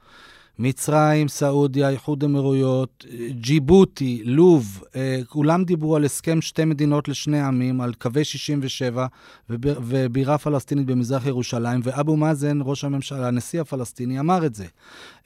מצרים, 0.58 1.28
סעודיה, 1.28 1.88
איחוד 1.88 2.24
אמירויות, 2.24 3.04
ג'יבוטי, 3.30 4.22
לוב, 4.24 4.82
אה, 4.96 5.20
כולם 5.28 5.64
דיברו 5.64 5.96
על 5.96 6.04
הסכם 6.04 6.40
שתי 6.40 6.64
מדינות 6.64 7.08
לשני 7.08 7.40
עמים, 7.40 7.80
על 7.80 7.94
קווי 7.94 8.24
67 8.24 9.06
ובירה 9.50 10.38
פלסטינית 10.38 10.86
במזרח 10.86 11.26
ירושלים, 11.26 11.80
ואבו 11.84 12.16
מאזן, 12.16 12.58
ראש 12.62 12.84
הממשלה, 12.84 13.28
הנשיא 13.28 13.60
הפלסטיני, 13.60 14.20
אמר 14.20 14.46
את 14.46 14.54
זה. 14.54 14.66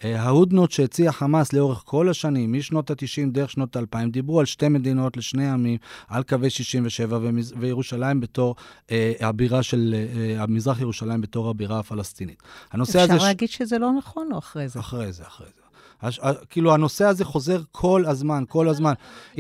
אה, 0.05 0.23
ההודנות 0.23 0.73
שהציע 0.73 1.13
חמאס 1.13 1.53
לאורך 1.53 1.83
כל 1.85 2.09
השנים, 2.09 2.53
משנות 2.53 2.91
ה-90 2.91 3.31
דרך 3.33 3.51
שנות 3.51 3.77
ה-2000, 3.77 4.11
דיברו 4.11 4.41
על 4.41 4.47
שתי 4.47 4.69
מדינות 4.69 5.17
לשני 5.17 5.51
עמים, 5.51 5.79
על 6.09 6.23
קווי 6.23 6.51
67 6.51 7.19
וירושלים 7.57 8.21
בתור 8.21 8.57
אה, 8.91 9.13
הבירה 9.21 9.63
של, 9.63 9.95
המזרח 10.39 10.81
ירושלים 10.81 11.21
בתור 11.21 11.51
הבירה 11.51 11.79
הפלסטינית. 11.79 12.43
אפשר 12.83 13.27
להגיד 13.27 13.49
ש... 13.49 13.57
שזה 13.57 13.79
לא 13.79 13.93
נכון 13.93 14.33
או 14.33 14.39
אחרי 14.39 14.69
זה? 14.69 14.81
אחרי 14.81 15.13
זה. 15.13 15.23
אחרי 15.27 15.47
זה. 15.57 15.64
הש, 16.05 16.21
כאילו, 16.51 16.75
הנושא 16.75 17.05
הזה 17.05 17.25
חוזר 17.25 17.61
כל 17.73 18.05
הזמן, 18.07 18.45
כל 18.49 18.69
הזמן. 18.69 18.93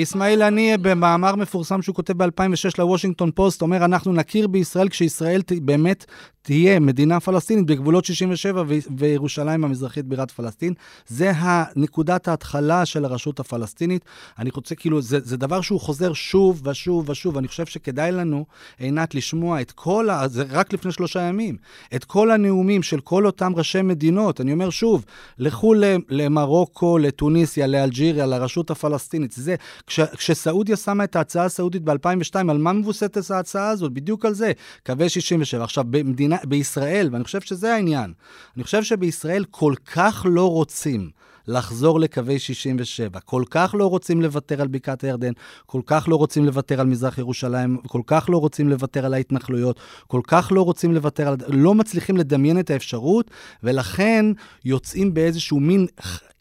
אסמאעיל 0.02 0.42
הנייה, 0.42 0.76
במאמר 0.78 1.36
מפורסם 1.36 1.82
שהוא 1.82 1.94
כותב 1.94 2.22
ב-2006 2.22 2.70
לוושינגטון 2.78 3.30
פוסט, 3.30 3.62
אומר, 3.62 3.84
אנחנו 3.84 4.12
נכיר 4.12 4.46
בישראל 4.46 4.88
כשישראל 4.88 5.40
באמת 5.62 6.04
תהיה 6.42 6.80
מדינה 6.80 7.20
פלסטינית 7.20 7.66
בגבולות 7.66 8.04
67 8.04 8.62
ו- 8.68 8.74
וירושלים 8.96 9.64
המזרחית 9.64 10.06
בירת 10.06 10.30
פלסטין. 10.30 10.74
זה 11.06 11.32
נקודת 11.76 12.28
ההתחלה 12.28 12.86
של 12.86 13.04
הרשות 13.04 13.40
הפלסטינית. 13.40 14.04
אני 14.38 14.50
רוצה, 14.54 14.74
כאילו, 14.74 15.02
זה, 15.02 15.18
זה 15.22 15.36
דבר 15.36 15.60
שהוא 15.60 15.80
חוזר 15.80 16.12
שוב 16.12 16.66
ושוב 16.66 17.10
ושוב. 17.10 17.38
אני 17.38 17.48
חושב 17.48 17.66
שכדאי 17.66 18.12
לנו, 18.12 18.44
עינת, 18.78 19.14
לשמוע 19.14 19.60
את 19.60 19.72
כל, 19.72 20.10
ה... 20.10 20.28
זה 20.28 20.44
רק 20.50 20.72
לפני 20.72 20.92
שלושה 20.92 21.20
ימים, 21.20 21.56
את 21.94 22.04
כל 22.04 22.30
הנאומים 22.30 22.82
של 22.82 23.00
כל 23.00 23.26
אותם 23.26 23.52
ראשי 23.56 23.82
מדינות. 23.82 24.40
אני 24.40 24.52
אומר 24.52 24.70
שוב, 24.70 25.04
לכו 25.38 25.74
למרוקו, 26.08 26.53
לתוניסיה, 27.00 27.66
לאלג'יריה, 27.66 28.26
לרשות 28.26 28.70
הפלסטינית. 28.70 29.32
זה, 29.32 29.54
כש, 29.86 30.00
כשסעודיה 30.00 30.76
שמה 30.76 31.04
את 31.04 31.16
ההצעה 31.16 31.44
הסעודית 31.44 31.82
ב-2002, 31.82 32.34
על 32.50 32.58
מה 32.58 32.72
מבוססת 32.72 33.30
ההצעה 33.30 33.68
הזאת? 33.68 33.92
בדיוק 33.92 34.24
על 34.24 34.34
זה. 34.34 34.52
קווי 34.86 35.08
67. 35.08 35.64
עכשיו, 35.64 35.84
במדינה... 35.90 36.36
בישראל, 36.44 37.08
ואני 37.12 37.24
חושב 37.24 37.40
שזה 37.40 37.74
העניין, 37.74 38.12
אני 38.56 38.64
חושב 38.64 38.82
שבישראל 38.82 39.44
כל 39.50 39.74
כך 39.92 40.26
לא 40.28 40.50
רוצים 40.50 41.10
לחזור 41.48 42.00
לקווי 42.00 42.38
67, 42.38 43.20
כל 43.20 43.44
כך 43.50 43.74
לא 43.78 43.86
רוצים 43.86 44.22
לוותר 44.22 44.62
על 44.62 44.68
בקעת 44.68 45.04
הירדן, 45.04 45.32
כל 45.66 45.80
כך 45.86 46.08
לא 46.08 46.16
רוצים 46.16 46.44
לוותר 46.44 46.80
על 46.80 46.86
מזרח 46.86 47.18
ירושלים, 47.18 47.78
כל 47.86 48.00
כך 48.06 48.30
לא 48.30 48.38
רוצים 48.38 48.68
לוותר 48.68 49.06
על 49.06 49.14
ההתנחלויות, 49.14 49.80
כל 50.06 50.20
כך 50.26 50.52
לא 50.52 50.62
רוצים 50.62 50.94
לוותר 50.94 51.28
על... 51.28 51.36
לא 51.48 51.74
מצליחים 51.74 52.16
לדמיין 52.16 52.58
את 52.58 52.70
האפשרות, 52.70 53.30
ולכן 53.62 54.26
יוצאים 54.64 55.14
באיזשהו 55.14 55.60
מין 55.60 55.86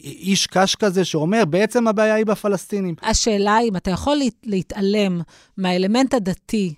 איש 0.01 0.47
קש 0.47 0.75
כזה 0.75 1.05
שאומר, 1.05 1.45
בעצם 1.45 1.87
הבעיה 1.87 2.13
היא 2.13 2.25
בפלסטינים. 2.25 2.95
השאלה 3.01 3.55
היא 3.55 3.69
אם 3.69 3.75
אתה 3.75 3.91
יכול 3.91 4.17
להתעלם 4.43 5.21
מהאלמנט 5.57 6.13
הדתי 6.13 6.73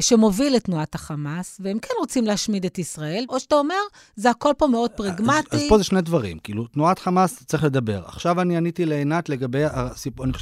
שמוביל 0.00 0.56
את 0.56 0.64
תנועת 0.64 0.94
החמאס, 0.94 1.60
והם 1.64 1.78
כן 1.78 1.94
רוצים 1.98 2.24
להשמיד 2.24 2.64
את 2.64 2.78
ישראל, 2.78 3.24
או 3.28 3.40
שאתה 3.40 3.54
אומר, 3.54 3.74
זה 4.16 4.30
הכל 4.30 4.52
פה 4.58 4.66
מאוד 4.66 4.90
פרגמטי. 4.90 5.56
אז, 5.56 5.62
אז 5.62 5.68
פה 5.68 5.78
זה 5.78 5.84
שני 5.84 6.00
דברים. 6.00 6.38
כאילו, 6.38 6.66
תנועת 6.66 6.98
חמאס, 6.98 7.44
צריך 7.44 7.64
לדבר. 7.64 8.02
עכשיו 8.06 8.40
אני 8.40 8.56
עניתי 8.56 8.86
לעינת 8.86 9.28
לגבי. 9.28 9.64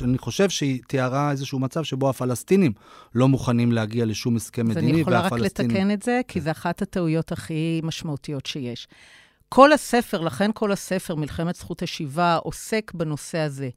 אני, 0.02 0.18
חושב 0.18 0.48
שהיא 0.48 0.80
תיארה 0.88 1.30
איזשהו 1.30 1.58
מצב 1.58 1.82
שבו 1.82 2.10
הפלסטינים 2.10 2.72
לא 3.14 3.28
מוכנים 3.28 3.72
להגיע 3.72 4.04
לשום 4.04 4.36
הסכם 4.36 4.68
מדיני, 4.68 5.02
והפלסטינים... 5.02 5.20
אז 5.20 5.22
אני 5.22 5.40
יכולה 5.40 5.42
רק 5.42 5.72
לתקן 5.72 5.90
את 5.90 6.02
זה, 6.02 6.20
כי 6.28 6.40
זו 6.40 6.50
אחת 6.50 6.82
הטעויות 6.82 7.32
הכי 7.32 7.80
משמעותיות 7.84 8.46
שיש. 8.46 8.88
כל 9.48 9.72
הספר, 9.72 10.20
לכן 10.20 10.50
כל 10.54 10.72
הספר, 10.72 11.14
מלחמת 11.14 11.56
זכות 11.56 11.82
השיבה, 11.82 12.36
עוסק 12.36 12.92
בנושא 12.94 13.38
הזה, 13.38 13.68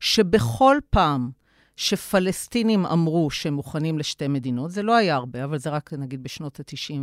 שבכל 0.00 0.76
פעם 0.90 1.30
שפלסטינים 1.78 2.86
אמרו 2.86 3.30
שהם 3.30 3.54
מוכנים 3.54 3.98
לשתי 3.98 4.28
מדינות, 4.28 4.70
זה 4.70 4.82
לא 4.82 4.96
היה 4.96 5.16
הרבה, 5.16 5.44
אבל 5.44 5.58
זה 5.58 5.70
רק 5.70 5.92
נגיד 5.92 6.22
בשנות 6.22 6.60
ה-90 6.60 6.94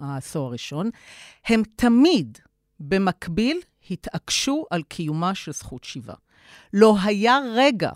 והעשור 0.00 0.46
הראשון, 0.46 0.90
הם 1.46 1.62
תמיד, 1.76 2.38
במקביל, 2.80 3.60
התעקשו 3.90 4.64
על 4.70 4.82
קיומה 4.82 5.34
של 5.34 5.52
זכות 5.52 5.84
שיבה. 5.84 6.14
לא 6.72 6.96
היה 7.02 7.38
רגע 7.54 7.90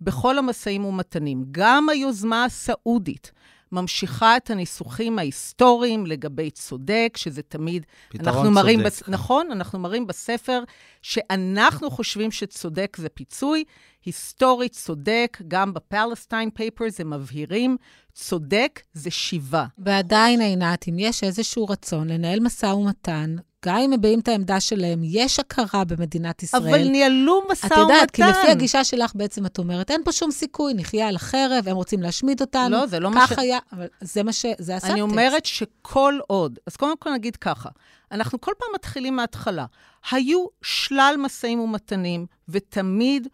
בכל 0.00 0.38
המשאים 0.38 0.84
ומתנים, 0.84 1.44
גם 1.50 1.88
היוזמה 1.88 2.44
הסעודית, 2.44 3.32
ממשיכה 3.74 4.36
את 4.36 4.50
הניסוחים 4.50 5.18
ההיסטוריים 5.18 6.06
לגבי 6.06 6.50
צודק, 6.50 7.14
שזה 7.16 7.42
תמיד... 7.42 7.86
פתרון 8.08 8.28
אנחנו 8.28 8.50
מראים 8.50 8.78
צודק. 8.78 8.92
בס... 8.92 9.08
נכון, 9.08 9.48
אנחנו 9.52 9.78
מראים 9.78 10.06
בספר 10.06 10.62
שאנחנו 11.02 11.90
חושבים 11.90 12.30
שצודק 12.30 12.96
זה 13.00 13.08
פיצוי. 13.08 13.64
היסטורית 14.04 14.72
צודק, 14.72 15.38
גם 15.48 15.74
ב-Palestine 15.74 16.50
Papers 16.50 17.00
הם 17.00 17.10
מבהירים, 17.10 17.76
צודק 18.12 18.80
זה 18.92 19.10
שיבה. 19.10 19.66
ועדיין, 19.78 20.40
עינת, 20.40 20.88
אם 20.88 20.98
יש 20.98 21.24
איזשהו 21.24 21.64
רצון 21.64 22.08
לנהל 22.08 22.40
משא 22.40 22.66
ומתן, 22.66 23.36
גם 23.64 23.76
אם 23.76 23.90
מביעים 23.90 24.20
את 24.20 24.28
העמדה 24.28 24.60
שלהם, 24.60 25.00
יש 25.04 25.38
הכרה 25.38 25.84
במדינת 25.84 26.42
ישראל. 26.42 26.68
אבל 26.68 26.88
ניהלו 26.88 27.42
משא 27.50 27.66
את 27.66 27.72
ומתן. 27.72 27.80
יודעת, 27.82 28.10
כי 28.10 28.22
לפי 28.22 28.50
הגישה 28.50 28.84
שלך 28.84 29.12
בעצם 29.14 29.46
את 29.46 29.58
אומרת, 29.58 29.90
אין 29.90 30.00
פה 30.04 30.12
שום 30.12 30.30
סיכוי, 30.30 30.74
נחיה 30.74 31.08
על 31.08 31.16
החרב, 31.16 31.68
הם 31.68 31.76
רוצים 31.76 32.02
להשמיד 32.02 32.40
אותנו. 32.40 32.68
לא, 32.70 32.86
זה 32.86 33.00
לא 33.00 33.10
מה 33.10 33.26
ש- 33.26 33.32
כך 33.32 33.38
היה, 33.38 33.58
אבל 33.72 33.86
זה 34.00 34.22
מה 34.22 34.32
ש... 34.32 34.46
זה 34.58 34.76
הסאבטקסט. 34.76 34.90
אני 34.92 35.00
אומרת 35.00 35.46
שכל 35.46 36.18
עוד, 36.26 36.58
אז 36.66 36.76
קודם 36.76 36.96
כל 36.98 37.10
נגיד 37.12 37.36
ככה, 37.36 37.68
אנחנו 38.12 38.40
כל 38.40 38.52
פעם 38.58 38.68
מתחילים 38.74 39.16
מההתחלה. 39.16 39.66
היו 40.10 40.46
שלל 40.62 41.14
משאים 41.18 41.60
ומתנים, 41.60 42.26
ותמיד 42.48 43.28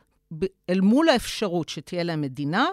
אל 0.70 0.80
מול 0.80 1.08
האפשרות 1.08 1.68
שתהיה 1.68 2.02
להם 2.02 2.20
מדינה, 2.20 2.66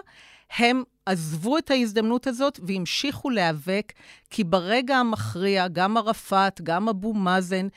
הם 0.56 0.82
עזבו 1.06 1.58
את 1.58 1.70
ההזדמנות 1.70 2.26
הזאת 2.26 2.60
והמשיכו 2.62 3.30
להיאבק, 3.30 3.92
כי 4.30 4.44
ברגע 4.44 4.96
המכריע, 4.96 5.68
גם 5.68 5.96
ערפאת, 5.96 6.60
גם 6.60 6.88
אבו 6.88 7.14
מאזן, 7.14 7.68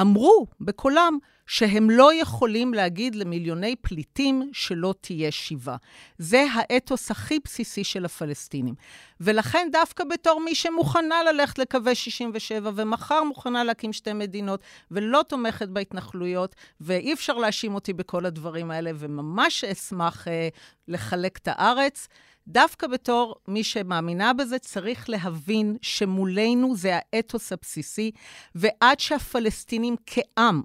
אמרו 0.00 0.46
בקולם 0.60 1.18
שהם 1.52 1.90
לא 1.90 2.14
יכולים 2.14 2.74
להגיד 2.74 3.14
למיליוני 3.14 3.76
פליטים 3.76 4.50
שלא 4.52 4.94
תהיה 5.00 5.30
שיבה. 5.30 5.76
זה 6.18 6.46
האתוס 6.52 7.10
הכי 7.10 7.38
בסיסי 7.44 7.84
של 7.84 8.04
הפלסטינים. 8.04 8.74
ולכן 9.20 9.68
דווקא 9.72 10.04
בתור 10.04 10.40
מי 10.40 10.54
שמוכנה 10.54 11.22
ללכת 11.22 11.58
לקווי 11.58 11.94
67 11.94 12.70
ומחר 12.74 13.22
מוכנה 13.24 13.64
להקים 13.64 13.92
שתי 13.92 14.12
מדינות 14.12 14.60
ולא 14.90 15.22
תומכת 15.28 15.68
בהתנחלויות, 15.68 16.54
ואי 16.80 17.12
אפשר 17.12 17.34
להאשים 17.34 17.74
אותי 17.74 17.92
בכל 17.92 18.26
הדברים 18.26 18.70
האלה, 18.70 18.90
וממש 18.94 19.64
אשמח 19.64 20.28
אה, 20.28 20.48
לחלק 20.88 21.36
את 21.36 21.48
הארץ. 21.50 22.08
דווקא 22.48 22.86
בתור 22.86 23.34
מי 23.48 23.64
שמאמינה 23.64 24.32
בזה, 24.32 24.58
צריך 24.58 25.10
להבין 25.10 25.76
שמולנו 25.82 26.76
זה 26.76 26.98
האתוס 26.98 27.52
הבסיסי, 27.52 28.10
ועד 28.54 29.00
שהפלסטינים 29.00 29.96
כעם 30.06 30.62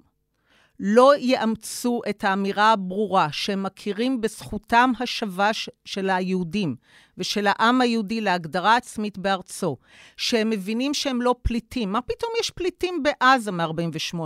לא 0.80 1.12
יאמצו 1.18 2.00
את 2.10 2.24
האמירה 2.24 2.72
הברורה 2.72 3.28
שהם 3.32 3.62
מכירים 3.62 4.20
בזכותם 4.20 4.92
השווה 5.00 5.50
של 5.84 6.10
היהודים 6.10 6.76
ושל 7.18 7.46
העם 7.46 7.80
היהודי 7.80 8.20
להגדרה 8.20 8.76
עצמית 8.76 9.18
בארצו, 9.18 9.76
שהם 10.16 10.50
מבינים 10.50 10.94
שהם 10.94 11.22
לא 11.22 11.34
פליטים. 11.42 11.92
מה 11.92 12.00
פתאום 12.00 12.30
יש 12.40 12.50
פליטים 12.50 13.02
בעזה 13.02 13.52
מ-48? 13.52 14.18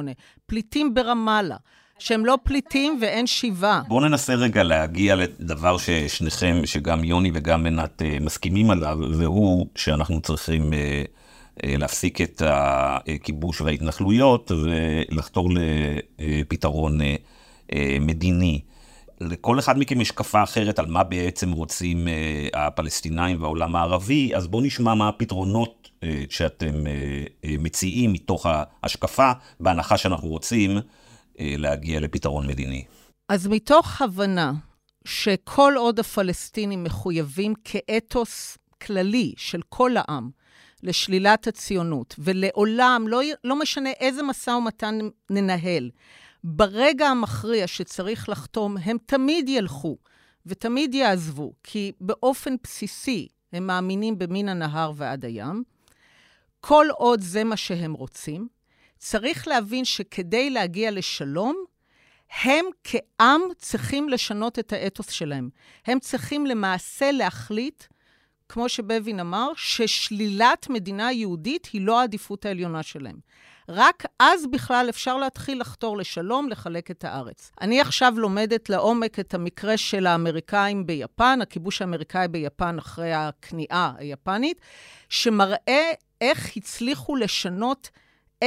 פליטים 0.46 0.94
ברמאללה. 0.94 1.56
שהם 1.98 2.26
לא 2.26 2.38
פליטים 2.42 2.98
ואין 3.00 3.26
שיבה. 3.26 3.82
בואו 3.88 4.00
ננסה 4.00 4.34
רגע 4.34 4.62
להגיע 4.62 5.16
לדבר 5.16 5.76
ששניכם, 5.78 6.60
שגם 6.64 7.04
יוני 7.04 7.30
וגם 7.34 7.64
עינת 7.64 8.02
אה, 8.02 8.16
מסכימים 8.20 8.70
עליו, 8.70 8.98
והוא 9.18 9.66
שאנחנו 9.76 10.20
צריכים 10.20 10.72
אה, 10.72 11.04
להפסיק 11.62 12.20
את 12.20 12.42
הכיבוש 12.44 13.60
וההתנחלויות 13.60 14.50
ולחתור 14.50 15.48
לפתרון 16.18 17.00
אה, 17.00 17.16
אה, 17.72 17.96
מדיני. 18.00 18.60
לכל 19.20 19.58
אחד 19.58 19.78
מכם 19.78 20.00
יש 20.00 20.10
השקפה 20.10 20.42
אחרת 20.42 20.78
על 20.78 20.86
מה 20.86 21.04
בעצם 21.04 21.52
רוצים 21.52 22.08
אה, 22.08 22.48
הפלסטינאים 22.54 23.42
והעולם 23.42 23.76
הערבי, 23.76 24.34
אז 24.34 24.46
בואו 24.46 24.62
נשמע 24.62 24.94
מה 24.94 25.08
הפתרונות 25.08 25.90
אה, 26.02 26.22
שאתם 26.30 26.86
אה, 26.86 26.92
אה, 27.44 27.54
מציעים 27.58 28.12
מתוך 28.12 28.46
ההשקפה, 28.48 29.32
בהנחה 29.60 29.96
שאנחנו 29.96 30.28
רוצים 30.28 30.70
אה, 31.40 31.54
להגיע 31.58 32.00
לפתרון 32.00 32.46
מדיני. 32.46 32.84
אז 33.28 33.46
מתוך 33.46 34.02
הבנה 34.02 34.52
שכל 35.04 35.74
עוד 35.76 35.98
הפלסטינים 35.98 36.84
מחויבים 36.84 37.54
כאתוס 37.64 38.58
כללי 38.82 39.32
של 39.36 39.60
כל 39.68 39.90
העם 39.96 40.30
לשלילת 40.82 41.46
הציונות, 41.46 42.14
ולעולם, 42.18 43.08
לא, 43.08 43.20
לא 43.44 43.56
משנה 43.56 43.90
איזה 43.90 44.22
משא 44.22 44.50
ומתן 44.50 44.98
ננהל, 45.30 45.90
ברגע 46.44 47.08
המכריע 47.08 47.66
שצריך 47.66 48.28
לחתום, 48.28 48.76
הם 48.76 48.96
תמיד 49.06 49.48
ילכו 49.48 49.98
ותמיד 50.46 50.94
יעזבו, 50.94 51.52
כי 51.62 51.92
באופן 52.00 52.54
בסיסי 52.64 53.28
הם 53.52 53.66
מאמינים 53.66 54.18
במין 54.18 54.48
הנהר 54.48 54.92
ועד 54.96 55.24
הים. 55.24 55.62
כל 56.60 56.86
עוד 56.96 57.20
זה 57.20 57.44
מה 57.44 57.56
שהם 57.56 57.92
רוצים, 57.92 58.48
צריך 58.98 59.48
להבין 59.48 59.84
שכדי 59.84 60.50
להגיע 60.50 60.90
לשלום, 60.90 61.64
הם 62.42 62.64
כעם 62.84 63.40
צריכים 63.58 64.08
לשנות 64.08 64.58
את 64.58 64.72
האתוס 64.72 65.10
שלהם. 65.10 65.48
הם 65.86 66.00
צריכים 66.00 66.46
למעשה 66.46 67.12
להחליט, 67.12 67.84
כמו 68.52 68.68
שבבין 68.68 69.20
אמר, 69.20 69.48
ששלילת 69.56 70.66
מדינה 70.70 71.12
יהודית 71.12 71.68
היא 71.72 71.80
לא 71.80 72.00
העדיפות 72.00 72.46
העליונה 72.46 72.82
שלהם. 72.82 73.16
רק 73.68 74.02
אז 74.18 74.46
בכלל 74.46 74.86
אפשר 74.88 75.16
להתחיל 75.16 75.60
לחתור 75.60 75.96
לשלום, 75.96 76.48
לחלק 76.48 76.90
את 76.90 77.04
הארץ. 77.04 77.52
אני 77.60 77.80
עכשיו 77.80 78.14
לומדת 78.16 78.70
לעומק 78.70 79.18
את 79.18 79.34
המקרה 79.34 79.76
של 79.76 80.06
האמריקאים 80.06 80.86
ביפן, 80.86 81.38
הכיבוש 81.42 81.82
האמריקאי 81.82 82.28
ביפן 82.28 82.78
אחרי 82.78 83.12
הכניעה 83.12 83.92
היפנית, 83.98 84.60
שמראה 85.08 85.90
איך 86.20 86.56
הצליחו 86.56 87.16
לשנות 87.16 87.90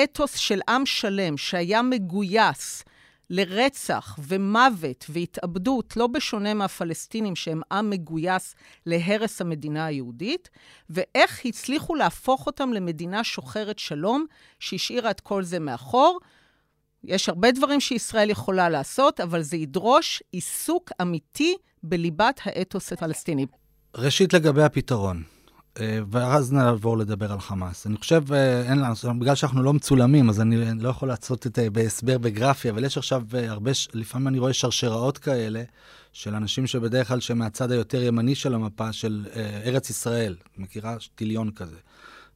אתוס 0.03 0.35
של 0.35 0.59
עם 0.69 0.85
שלם 0.85 1.37
שהיה 1.37 1.81
מגויס 1.81 2.83
לרצח 3.29 4.19
ומוות 4.27 5.05
והתאבדות, 5.09 5.97
לא 5.97 6.07
בשונה 6.07 6.53
מהפלסטינים 6.53 7.35
שהם 7.35 7.61
עם 7.71 7.89
מגויס 7.89 8.55
להרס 8.85 9.41
המדינה 9.41 9.85
היהודית, 9.85 10.49
ואיך 10.89 11.45
הצליחו 11.45 11.95
להפוך 11.95 12.47
אותם 12.47 12.73
למדינה 12.73 13.23
שוחרת 13.23 13.79
שלום, 13.79 14.25
שהשאירה 14.59 15.11
את 15.11 15.19
כל 15.19 15.43
זה 15.43 15.59
מאחור. 15.59 16.19
יש 17.03 17.29
הרבה 17.29 17.51
דברים 17.51 17.79
שישראל 17.79 18.29
יכולה 18.29 18.69
לעשות, 18.69 19.19
אבל 19.19 19.41
זה 19.41 19.57
ידרוש 19.57 20.23
עיסוק 20.31 20.91
אמיתי 21.01 21.55
בליבת 21.83 22.41
האתוס 22.45 22.93
הפלסטיני. 22.93 23.45
ראשית, 23.95 24.33
לגבי 24.33 24.63
הפתרון, 24.63 25.23
ואז 26.11 26.53
נעבור 26.53 26.97
לדבר 26.97 27.31
על 27.31 27.39
חמאס. 27.39 27.87
אני 27.87 27.97
חושב, 27.97 28.33
אה, 28.33 28.61
אין 28.61 28.79
לנו, 28.79 29.19
בגלל 29.19 29.35
שאנחנו 29.35 29.63
לא 29.63 29.73
מצולמים, 29.73 30.29
אז 30.29 30.41
אני 30.41 30.57
לא 30.79 30.89
יכול 30.89 31.07
לעשות 31.07 31.47
את 31.47 31.55
זה 31.55 31.69
בהסבר 31.69 32.17
בגרפיה, 32.17 32.71
אבל 32.71 32.83
יש 32.83 32.97
עכשיו 32.97 33.23
אה, 33.33 33.51
הרבה, 33.51 33.71
לפעמים 33.93 34.27
אני 34.27 34.39
רואה 34.39 34.53
שרשראות 34.53 35.17
כאלה 35.17 35.63
של 36.13 36.35
אנשים 36.35 36.67
שבדרך 36.67 37.07
כלל 37.07 37.19
שמהצד 37.19 37.71
היותר 37.71 38.03
ימני 38.03 38.35
של 38.35 38.53
המפה, 38.53 38.93
של 38.93 39.25
ארץ 39.65 39.89
ישראל, 39.89 40.35
מכירה? 40.57 40.95
טיליון 41.15 41.51
כזה. 41.51 41.75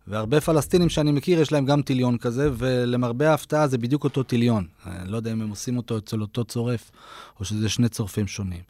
והרבה 0.07 0.41
פלסטינים 0.41 0.89
שאני 0.89 1.11
מכיר, 1.11 1.41
יש 1.41 1.51
להם 1.51 1.65
גם 1.65 1.81
טיליון 1.81 2.17
כזה, 2.17 2.49
ולמרבה 2.57 3.31
ההפתעה 3.31 3.67
זה 3.67 3.77
בדיוק 3.77 4.03
אותו 4.03 4.23
טיליון. 4.23 4.67
אני 4.85 5.11
לא 5.11 5.17
יודע 5.17 5.31
אם 5.31 5.41
הם 5.41 5.49
עושים 5.49 5.77
אותו 5.77 5.97
אצל 5.97 6.21
אותו 6.21 6.45
צורף, 6.45 6.91
או 7.39 7.45
שזה 7.45 7.69
שני 7.69 7.89
צורפים 7.89 8.27
שונים. 8.27 8.61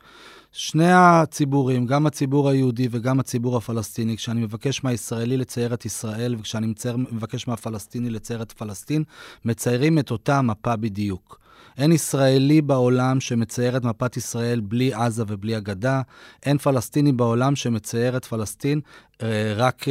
שני 0.51 0.91
הציבורים, 0.91 1.85
גם 1.85 2.05
הציבור 2.05 2.49
היהודי 2.49 2.87
וגם 2.91 3.19
הציבור 3.19 3.57
הפלסטיני, 3.57 4.17
כשאני 4.17 4.41
מבקש 4.41 4.83
מהישראלי 4.83 5.37
לצייר 5.37 5.73
את 5.73 5.85
ישראל 5.85 6.35
וכשאני 6.39 6.67
מצייר, 6.67 6.97
מבקש 6.97 7.47
מהפלסטיני 7.47 8.09
לצייר 8.09 8.41
את 8.41 8.51
פלסטין, 8.51 9.03
מציירים 9.45 9.99
את 9.99 10.11
אותה 10.11 10.41
מפה 10.41 10.75
בדיוק. 10.75 11.39
אין 11.77 11.91
ישראלי 11.91 12.61
בעולם 12.61 13.19
שמצייר 13.19 13.77
את 13.77 13.83
מפת 13.83 14.17
ישראל 14.17 14.59
בלי 14.59 14.93
עזה 14.93 15.23
ובלי 15.27 15.55
הגדה. 15.55 16.01
אין 16.45 16.57
פלסטיני 16.57 17.11
בעולם 17.11 17.55
שמצייר 17.55 18.17
את 18.17 18.25
פלסטין 18.25 18.81
רק 19.55 19.85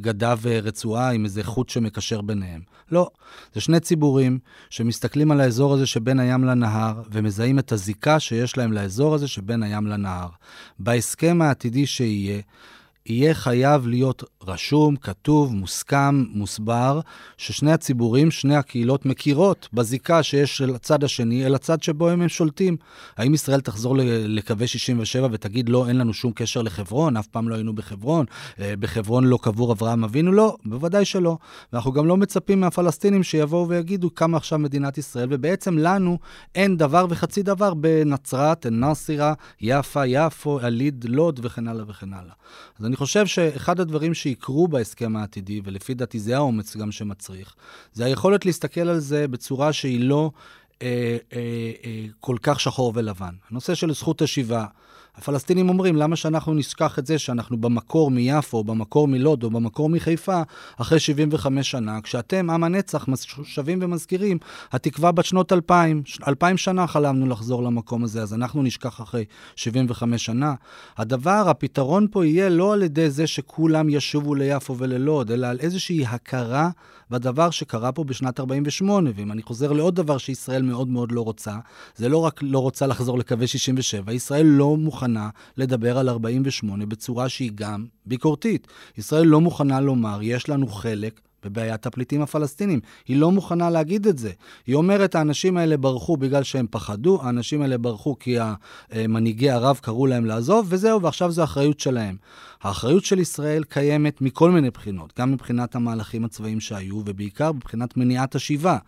גדה 0.00 0.34
ורצועה 0.42 1.12
עם 1.12 1.24
איזה 1.24 1.44
חוט 1.44 1.68
שמקשר 1.68 2.20
ביניהם. 2.20 2.60
לא. 2.90 3.10
זה 3.54 3.60
שני 3.60 3.80
ציבורים 3.80 4.38
שמסתכלים 4.70 5.30
על 5.30 5.40
האזור 5.40 5.74
הזה 5.74 5.86
שבין 5.86 6.20
הים 6.20 6.44
לנהר 6.44 7.02
ומזהים 7.12 7.58
את 7.58 7.72
הזיקה 7.72 8.20
שיש 8.20 8.56
להם 8.56 8.72
לאזור 8.72 9.14
הזה 9.14 9.28
שבין 9.28 9.62
הים 9.62 9.86
לנהר. 9.86 10.28
בהסכם 10.78 11.42
העתידי 11.42 11.86
שיהיה, 11.86 12.40
יהיה 13.06 13.34
חייב 13.34 13.86
להיות 13.86 14.24
רשום, 14.42 14.96
כתוב, 14.96 15.54
מוסכם, 15.54 16.24
מוסבר, 16.28 17.00
ששני 17.36 17.72
הציבורים, 17.72 18.30
שני 18.30 18.56
הקהילות 18.56 19.06
מכירות 19.06 19.68
בזיקה 19.72 20.22
שיש 20.22 20.60
לצד 20.60 21.04
השני 21.04 21.46
אל 21.46 21.54
הצד 21.54 21.82
שבו 21.82 22.08
הם, 22.08 22.22
הם 22.22 22.28
שולטים. 22.28 22.76
האם 23.16 23.34
ישראל 23.34 23.60
תחזור 23.60 23.96
לקווי 23.98 24.66
67 24.66 25.28
ותגיד, 25.32 25.68
לא, 25.68 25.88
אין 25.88 25.98
לנו 25.98 26.14
שום 26.14 26.32
קשר 26.32 26.62
לחברון, 26.62 27.16
אף 27.16 27.26
פעם 27.26 27.48
לא 27.48 27.54
היינו 27.54 27.74
בחברון, 27.74 28.26
בחברון 28.58 29.24
לא 29.24 29.38
קבור 29.42 29.72
אברהם 29.72 30.04
אבינו? 30.04 30.32
לא, 30.32 30.56
בוודאי 30.64 31.04
שלא. 31.04 31.36
ואנחנו 31.72 31.92
גם 31.92 32.06
לא 32.06 32.16
מצפים 32.16 32.60
מהפלסטינים 32.60 33.22
שיבואו 33.22 33.68
ויגידו 33.68 34.14
כמה 34.14 34.36
עכשיו 34.36 34.58
מדינת 34.58 34.98
ישראל, 34.98 35.28
ובעצם 35.30 35.78
לנו 35.78 36.18
אין 36.54 36.76
דבר 36.76 37.06
וחצי 37.10 37.42
דבר 37.42 37.74
בנצרת, 37.74 38.66
א-נאסירה, 38.66 39.34
יפה, 39.60 40.06
יפו, 40.06 40.58
עליד, 40.62 41.04
לוד 41.08 41.40
וכן 41.42 41.68
הלאה 41.68 41.84
וכן 41.88 42.12
הלאה. 42.12 42.34
אני 42.92 42.96
חושב 42.96 43.26
שאחד 43.26 43.80
הדברים 43.80 44.14
שיקרו 44.14 44.68
בהסכם 44.68 45.16
העתידי, 45.16 45.60
ולפי 45.64 45.94
דעתי 45.94 46.18
זה 46.18 46.36
האומץ 46.36 46.76
גם 46.76 46.92
שמצריך, 46.92 47.54
זה 47.92 48.04
היכולת 48.04 48.46
להסתכל 48.46 48.80
על 48.80 48.98
זה 48.98 49.28
בצורה 49.28 49.72
שהיא 49.72 50.00
לא 50.00 50.30
אה, 50.82 51.16
אה, 51.32 51.38
אה, 51.84 52.06
כל 52.20 52.36
כך 52.42 52.60
שחור 52.60 52.92
ולבן. 52.94 53.34
הנושא 53.50 53.74
של 53.74 53.92
זכות 53.92 54.22
השיבה, 54.22 54.66
הפלסטינים 55.16 55.68
אומרים, 55.68 55.96
למה 55.96 56.16
שאנחנו 56.16 56.54
נשכח 56.54 56.98
את 56.98 57.06
זה 57.06 57.18
שאנחנו 57.18 57.56
במקור 57.60 58.10
מיפו, 58.10 58.64
במקור 58.64 59.08
מלוד, 59.08 59.44
או 59.44 59.50
במקור 59.50 59.88
מחיפה, 59.88 60.42
אחרי 60.76 61.00
75 61.00 61.70
שנה, 61.70 62.00
כשאתם, 62.00 62.50
עם 62.50 62.64
הנצח, 62.64 63.06
שבים 63.44 63.78
ומזכירים, 63.82 64.38
התקווה 64.72 65.12
בת 65.12 65.24
שנות 65.24 65.52
2000, 65.52 66.02
2,000 66.28 66.56
שנה 66.56 66.86
חלמנו 66.86 67.26
לחזור 67.26 67.62
למקום 67.62 68.04
הזה, 68.04 68.22
אז 68.22 68.34
אנחנו 68.34 68.62
נשכח 68.62 69.00
אחרי 69.00 69.24
75 69.56 70.24
שנה. 70.24 70.54
הדבר, 70.96 71.44
הפתרון 71.48 72.06
פה 72.10 72.26
יהיה 72.26 72.48
לא 72.48 72.72
על 72.72 72.82
ידי 72.82 73.10
זה 73.10 73.26
שכולם 73.26 73.88
ישובו 73.88 74.34
ליפו 74.34 74.78
וללוד, 74.78 75.30
אלא 75.30 75.46
על 75.46 75.60
איזושהי 75.60 76.06
הכרה 76.06 76.70
בדבר 77.12 77.50
שקרה 77.50 77.92
פה 77.92 78.04
בשנת 78.04 78.40
48. 78.40 79.10
ואם 79.14 79.32
אני 79.32 79.42
חוזר 79.42 79.72
לעוד 79.72 79.96
דבר 79.96 80.18
שישראל 80.18 80.62
מאוד 80.62 80.88
מאוד 80.88 81.12
לא 81.12 81.20
רוצה, 81.20 81.58
זה 81.96 82.08
לא 82.08 82.18
רק 82.18 82.40
לא 82.42 82.58
רוצה 82.58 82.86
לחזור 82.86 83.18
לקווי 83.18 83.46
67, 83.46 84.12
ישראל 84.12 84.46
לא 84.46 84.76
מוכנה 84.76 85.30
לדבר 85.56 85.98
על 85.98 86.08
48 86.08 86.86
בצורה 86.86 87.28
שהיא 87.28 87.50
גם 87.54 87.86
ביקורתית. 88.06 88.66
ישראל 88.98 89.26
לא 89.26 89.40
מוכנה 89.40 89.80
לומר, 89.80 90.18
יש 90.22 90.48
לנו 90.48 90.68
חלק 90.68 91.20
בבעיית 91.44 91.86
הפליטים 91.86 92.22
הפלסטינים. 92.22 92.80
היא 93.08 93.16
לא 93.16 93.32
מוכנה 93.32 93.70
להגיד 93.70 94.06
את 94.06 94.18
זה. 94.18 94.30
היא 94.66 94.74
אומרת, 94.74 95.14
האנשים 95.14 95.56
האלה 95.56 95.76
ברחו 95.76 96.16
בגלל 96.16 96.42
שהם 96.42 96.66
פחדו, 96.70 97.20
האנשים 97.22 97.62
האלה 97.62 97.78
ברחו 97.78 98.18
כי 98.18 98.36
מנהיגי 99.08 99.50
ערב 99.50 99.78
קראו 99.82 100.06
להם 100.06 100.24
לעזוב, 100.24 100.66
וזהו, 100.68 101.02
ועכשיו 101.02 101.30
זו 101.30 101.44
אחריות 101.44 101.80
שלהם. 101.80 102.16
האחריות 102.62 103.04
של 103.04 103.18
ישראל 103.18 103.64
קיימת 103.64 104.20
מכל 104.20 104.50
מיני 104.50 104.70
בחינות, 104.70 105.12
גם 105.18 105.32
מבחינת 105.32 105.74
המהלכים 105.74 106.24
הצבאיים 106.24 106.60
שהיו, 106.60 107.02
ובעיקר 107.06 107.52
מבחינת 107.52 107.96
מניעת 107.96 108.34
השיבה. 108.34 108.78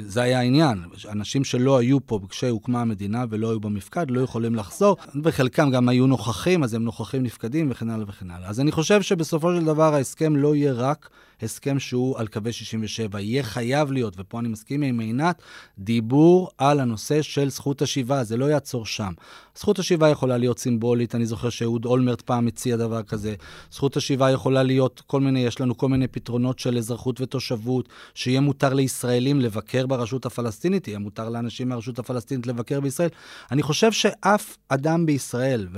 זה 0.00 0.22
היה 0.22 0.38
העניין. 0.38 0.82
אנשים 1.10 1.44
שלא 1.44 1.78
היו 1.78 2.06
פה 2.06 2.20
כשהוקמה 2.28 2.80
המדינה 2.80 3.24
ולא 3.30 3.50
היו 3.50 3.60
במפקד, 3.60 4.10
לא 4.10 4.20
יכולים 4.20 4.54
לחזור, 4.54 4.96
וחלקם 5.24 5.70
גם 5.70 5.88
היו 5.88 6.06
נוכחים, 6.06 6.64
אז 6.64 6.74
הם 6.74 6.84
נוכחים 6.84 7.22
נפקדים 7.22 7.68
וכן 7.70 7.90
הלאה 7.90 8.04
וכן 8.08 8.30
הלאה. 8.30 8.48
אז 8.48 8.60
אני 8.60 8.72
חושב 8.72 9.02
שבסופו 9.02 9.54
של 9.54 9.64
דבר 9.64 9.94
ההסכם 9.94 10.36
לא 10.36 10.54
יהיה 10.54 10.72
רק 10.72 11.08
הסכם 11.42 11.78
שהוא 11.78 12.18
על 12.18 12.26
קווי 12.26 12.52
67. 12.52 13.20
יהיה 13.20 13.42
חייב 13.42 13.92
להיות, 13.92 14.14
ופה 14.18 14.40
אני 14.40 14.48
מסכים 14.48 14.82
עם 14.82 15.00
עינת, 15.00 15.42
דיבור 15.78 16.50
על 16.58 16.80
הנושא 16.80 17.22
של 17.22 17.50
זכות 17.50 17.82
השיבה, 17.82 18.24
זה 18.24 18.36
לא 18.36 18.44
יעצור 18.44 18.86
שם. 18.86 19.12
זכות 19.56 19.78
השיבה 19.78 20.08
יכולה 20.08 20.36
להיות 20.36 20.58
סימבולית, 20.58 21.14
אני 21.14 21.26
זוכר 21.26 21.50
שאהוד 21.50 21.84
אולמרט 21.84 22.20
פעם 22.20 22.46
הציע 22.46 22.76
דבר 22.76 23.02
כזה. 23.02 23.34
זכות 23.70 23.96
השיבה 23.96 24.30
יכולה 24.30 24.62
להיות 24.62 25.02
כל 25.06 25.20
מיני, 25.20 25.40
יש 25.40 25.60
לנו 25.60 25.76
כל 25.76 25.88
מיני 25.88 26.08
פתרונות 26.08 26.58
של 26.58 26.78
אזרחות 26.78 27.20
ותושבות, 27.20 27.88
שיהיה 28.14 28.40
מותר 28.40 28.74
לישראלים 28.74 29.40
לבקר 29.40 29.86
ברשות 29.86 30.26
הפלסטינית, 30.26 30.88
יהיה 30.88 30.98
מותר 30.98 31.28
לאנשים 31.28 31.68
מהרשות 31.68 31.98
הפלסטינית 31.98 32.46
לבקר 32.46 32.80
בישראל. 32.80 33.08
אני 33.50 33.62
חושב 33.62 33.92
שאף 33.92 34.56
אדם 34.68 35.06
בישראל, 35.06 35.68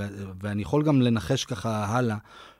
ואני 0.41 0.61
יכול 0.61 0.83
גם 0.83 1.01
לנחש 1.01 1.45
ככה 1.45 1.85
הלאה, 1.85 2.17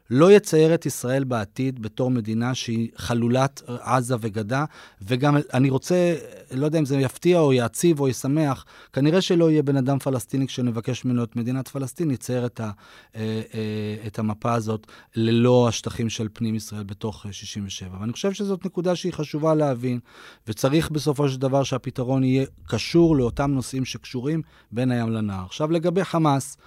לא 0.10 0.32
יצייר 0.32 0.74
את 0.74 0.86
ישראל 0.86 1.24
בעתיד 1.24 1.82
בתור 1.82 2.12
מדינה 2.12 2.56
שהיא 2.56 2.90
חלולת 2.96 3.62
עזה 3.68 4.16
וגדה, 4.22 4.66
וגם 5.02 5.38
אני 5.54 5.70
רוצה, 5.70 6.16
לא 6.52 6.66
יודע 6.66 6.80
אם 6.80 6.86
זה 6.86 6.98
יפתיע 6.98 7.40
או 7.40 7.54
יעציב 7.54 8.00
או 8.00 8.08
ישמח, 8.08 8.66
כנראה 8.94 9.22
שלא 9.22 9.52
יהיה 9.52 9.64
בן 9.64 9.78
אדם 9.78 10.00
פלסטיני 10.00 10.48
כשנבקש 10.48 11.06
ממנו 11.06 11.24
את 11.24 11.36
מדינת 11.36 11.68
פלסטין, 11.68 12.12
יצייר 12.12 12.46
את, 12.46 12.60
ה, 12.60 12.72
אה, 13.16 13.22
אה, 13.54 14.08
את 14.08 14.20
המפה 14.20 14.54
הזאת 14.54 14.88
ללא 15.16 15.68
השטחים 15.68 16.10
של 16.10 16.28
פנים 16.34 16.56
ישראל 16.56 16.84
בתוך 16.84 17.26
67. 17.32 17.98
ואני 18.02 18.14
חושב 18.14 18.34
שזאת 18.34 18.66
נקודה 18.66 18.96
שהיא 18.96 19.14
חשובה 19.14 19.56
להבין, 19.56 20.00
וצריך 20.48 20.92
בסופו 20.92 21.30
של 21.30 21.40
דבר 21.40 21.64
שהפתרון 21.64 22.24
יהיה 22.24 22.46
קשור 22.68 23.16
לאותם 23.18 23.52
נושאים 23.52 23.86
שקשורים 23.86 24.42
בין 24.72 24.92
הים 24.92 25.10
לנהר. 25.10 25.46
עכשיו 25.46 25.72
לגבי 25.72 26.04
חמאס, 26.04 26.58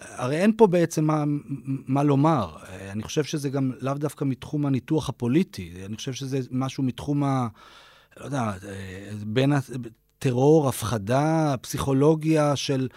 הרי 0.00 0.36
אין 0.36 0.52
פה 0.56 0.66
בעצם 0.66 1.04
מה, 1.04 1.24
מה 1.86 2.02
לומר. 2.02 2.56
אני 2.90 3.02
חושב 3.02 3.24
שזה 3.24 3.50
גם 3.50 3.72
לאו 3.80 3.94
דווקא 3.94 4.24
מתחום 4.24 4.66
הניתוח 4.66 5.08
הפוליטי, 5.08 5.72
אני 5.84 5.96
חושב 5.96 6.12
שזה 6.12 6.38
משהו 6.50 6.82
מתחום 6.82 7.24
ה... 7.24 7.48
לא 8.20 8.24
יודע, 8.24 8.52
בין 9.26 9.52
הטרור, 9.52 10.68
הפחדה, 10.68 11.54
פסיכולוגיה 11.60 12.56
של... 12.56 12.88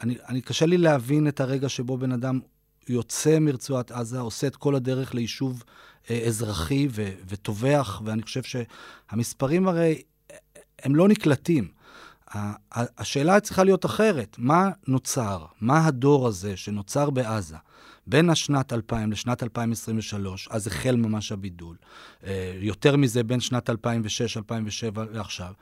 אני, 0.00 0.16
אני 0.28 0.40
קשה 0.40 0.66
לי 0.66 0.78
להבין 0.78 1.28
את 1.28 1.40
הרגע 1.40 1.68
שבו 1.68 1.98
בן 1.98 2.12
אדם 2.12 2.40
יוצא 2.88 3.38
מרצועת 3.38 3.90
עזה, 3.90 4.20
עושה 4.20 4.46
את 4.46 4.56
כל 4.56 4.74
הדרך 4.74 5.14
ליישוב 5.14 5.64
אזרחי 6.26 6.88
ו, 6.90 7.10
וטובח, 7.28 8.02
ואני 8.04 8.22
חושב 8.22 8.42
שהמספרים 8.42 9.68
הרי, 9.68 10.02
הם 10.82 10.96
לא 10.96 11.08
נקלטים. 11.08 11.68
השאלה 12.74 13.40
צריכה 13.40 13.64
להיות 13.64 13.86
אחרת. 13.86 14.36
מה 14.38 14.70
נוצר? 14.88 15.44
מה 15.60 15.86
הדור 15.86 16.28
הזה 16.28 16.56
שנוצר 16.56 17.10
בעזה 17.10 17.56
בין 18.06 18.30
השנת 18.30 18.72
2000 18.72 19.12
לשנת 19.12 19.42
2023, 19.42 20.48
אז 20.50 20.66
החל 20.66 20.96
ממש 20.96 21.32
הבידול. 21.32 21.76
אה, 22.26 22.52
יותר 22.60 22.96
מזה 22.96 23.22
בין 23.24 23.40
שנת 23.40 23.70
2006, 23.70 24.36
2007 24.36 25.04
לעכשיו. 25.12 25.52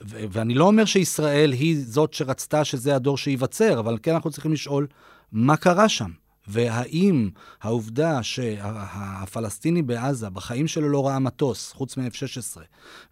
ואני 0.00 0.54
לא 0.54 0.64
אומר 0.64 0.84
שישראל 0.84 1.52
היא 1.52 1.84
זאת 1.86 2.14
שרצתה 2.14 2.64
שזה 2.64 2.96
הדור 2.96 3.18
שייווצר, 3.18 3.80
אבל 3.80 3.98
כן 4.02 4.14
אנחנו 4.14 4.30
צריכים 4.30 4.52
לשאול 4.52 4.86
מה 5.32 5.56
קרה 5.56 5.88
שם. 5.88 6.10
והאם 6.48 7.30
העובדה 7.62 8.22
שהפלסטיני 8.22 9.82
בעזה, 9.82 10.30
בחיים 10.30 10.66
שלו 10.66 10.88
לא 10.88 11.06
ראה 11.06 11.18
מטוס, 11.18 11.72
חוץ 11.72 11.96
מ-F-16, 11.96 12.60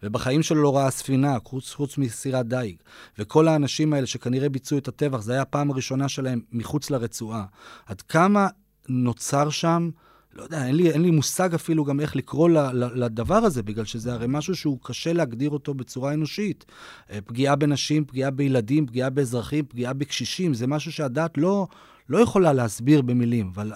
ובחיים 0.03 0.43
שלו 0.43 0.61
לא 0.61 0.77
ראה 0.77 0.91
ספינה, 0.91 1.37
חוץ, 1.43 1.73
חוץ 1.73 1.97
מסירת 1.97 2.47
דייג, 2.47 2.75
וכל 3.19 3.47
האנשים 3.47 3.93
האלה 3.93 4.07
שכנראה 4.07 4.49
ביצעו 4.49 4.77
את 4.77 4.87
הטבח, 4.87 5.21
זו 5.21 5.31
הייתה 5.31 5.41
הפעם 5.41 5.71
הראשונה 5.71 6.09
שלהם 6.09 6.41
מחוץ 6.51 6.89
לרצועה, 6.89 7.45
עד 7.85 8.01
כמה 8.01 8.47
נוצר 8.89 9.49
שם 9.49 9.89
לא 10.37 10.43
יודע, 10.43 10.67
אין 10.67 10.75
לי, 10.75 10.91
אין 10.91 11.01
לי 11.01 11.11
מושג 11.11 11.53
אפילו 11.53 11.85
גם 11.85 11.99
איך 11.99 12.15
לקרוא 12.15 12.49
לדבר 12.73 13.35
הזה, 13.35 13.63
בגלל 13.63 13.85
שזה 13.85 14.13
הרי 14.13 14.25
משהו 14.29 14.55
שהוא 14.55 14.79
קשה 14.83 15.13
להגדיר 15.13 15.49
אותו 15.49 15.73
בצורה 15.73 16.13
אנושית. 16.13 16.65
אה, 17.11 17.19
פגיעה 17.25 17.55
בנשים, 17.55 18.05
פגיעה 18.05 18.31
בילדים, 18.31 18.87
פגיעה 18.87 19.09
באזרחים, 19.09 19.65
פגיעה 19.65 19.93
בקשישים, 19.93 20.53
זה 20.53 20.67
משהו 20.67 20.91
שהדעת 20.91 21.37
לא, 21.37 21.67
לא 22.09 22.17
יכולה 22.17 22.53
להסביר 22.53 23.01
במילים. 23.01 23.51
אבל 23.55 23.73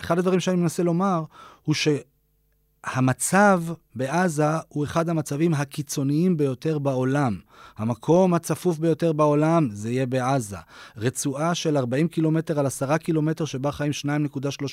אחד 0.00 0.18
הדברים 0.18 0.40
שאני 0.40 0.56
מנסה 0.56 0.82
לומר 0.82 1.24
הוא 1.62 1.74
ש... 1.74 1.88
המצב 2.84 3.62
בעזה 3.94 4.46
הוא 4.68 4.84
אחד 4.84 5.08
המצבים 5.08 5.54
הקיצוניים 5.54 6.36
ביותר 6.36 6.78
בעולם. 6.78 7.38
המקום 7.78 8.34
הצפוף 8.34 8.78
ביותר 8.78 9.12
בעולם 9.12 9.68
זה 9.72 9.90
יהיה 9.90 10.06
בעזה. 10.06 10.56
רצועה 10.96 11.54
של 11.54 11.76
40 11.76 12.08
קילומטר 12.08 12.58
על 12.58 12.66
10 12.66 12.96
קילומטר 12.96 13.44
שבה 13.44 13.72
חיים 13.72 13.92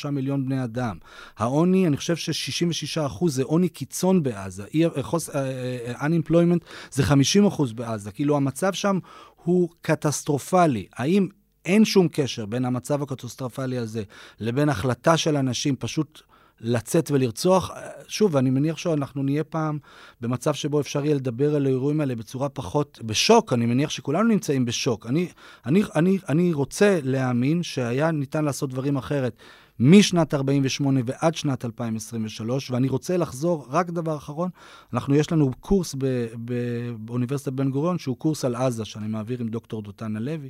2.3 0.04 0.10
מיליון 0.10 0.46
בני 0.46 0.64
אדם. 0.64 0.98
העוני, 1.38 1.88
אני 1.88 1.98
חושב 1.98 2.16
ש-66 2.16 3.06
אחוז 3.06 3.36
זה 3.36 3.44
עוני 3.44 3.70
קיצון 3.70 4.24
בעזה. 4.24 4.64
חוס, 5.02 5.30
uh, 5.30 5.34
uh, 5.34 6.02
unemployment 6.02 6.66
זה 6.92 7.04
50 7.04 7.46
אחוז 7.46 7.74
בעזה. 7.74 8.12
כאילו 8.12 8.38
המצב 8.38 8.74
שם 8.74 9.00
הוא 9.44 9.70
קטסטרופלי. 9.82 10.88
האם 10.96 11.28
אין 11.70 11.86
שום 11.86 12.08
קשר 12.12 12.46
בין 12.46 12.66
המצב 12.66 13.02
הקטסטרופלי 13.04 13.78
הזה 13.78 14.04
לבין 14.40 14.70
החלטה 14.70 15.18
של 15.18 15.38
אנשים 15.38 15.76
פשוט 15.76 16.22
לצאת 16.62 17.12
ולרצוח. 17.12 17.72
שוב, 18.08 18.38
אני 18.38 18.50
מניח 18.50 18.78
שאנחנו 18.78 19.24
נהיה 19.24 19.44
פעם 19.44 19.80
במצב 20.22 20.54
שבו 20.54 20.80
אפשר 20.80 21.06
יהיה 21.06 21.16
לדבר 21.16 21.56
על 21.56 21.66
האירועים 21.66 22.02
האלה 22.02 22.16
בצורה 22.16 22.50
פחות 22.50 23.00
בשוק. 23.06 23.54
אני 23.54 23.66
מניח 23.66 23.90
שכולנו 23.90 24.28
נמצאים 24.28 24.66
בשוק. 24.66 25.06
אני, 25.06 25.28
אני, 25.66 25.84
אני, 25.96 26.18
אני 26.30 26.54
רוצה 26.54 27.00
להאמין 27.04 27.64
שהיה 27.64 28.12
ניתן 28.12 28.46
לעשות 28.46 28.70
דברים 28.70 28.98
אחרת. 28.98 29.38
משנת 29.80 30.34
48' 30.34 31.00
ועד 31.06 31.36
שנת 31.36 31.66
2023, 31.66 32.72
ואני 32.72 32.90
רוצה 32.90 33.18
לחזור, 33.18 33.68
רק 33.70 33.90
דבר 33.90 34.18
אחרון, 34.18 34.50
אנחנו, 34.94 35.16
יש 35.16 35.32
לנו 35.32 35.52
קורס 35.60 35.96
ב, 35.98 36.06
ב, 36.46 36.54
באוניברסיטת 36.98 37.54
בן 37.54 37.70
גוריון, 37.70 37.98
שהוא 37.98 38.18
קורס 38.18 38.46
על 38.46 38.56
עזה, 38.56 38.86
שאני 38.86 39.08
מעביר 39.08 39.40
עם 39.40 39.48
דוקטור 39.48 39.82
דותן 39.82 40.16
הלוי, 40.16 40.50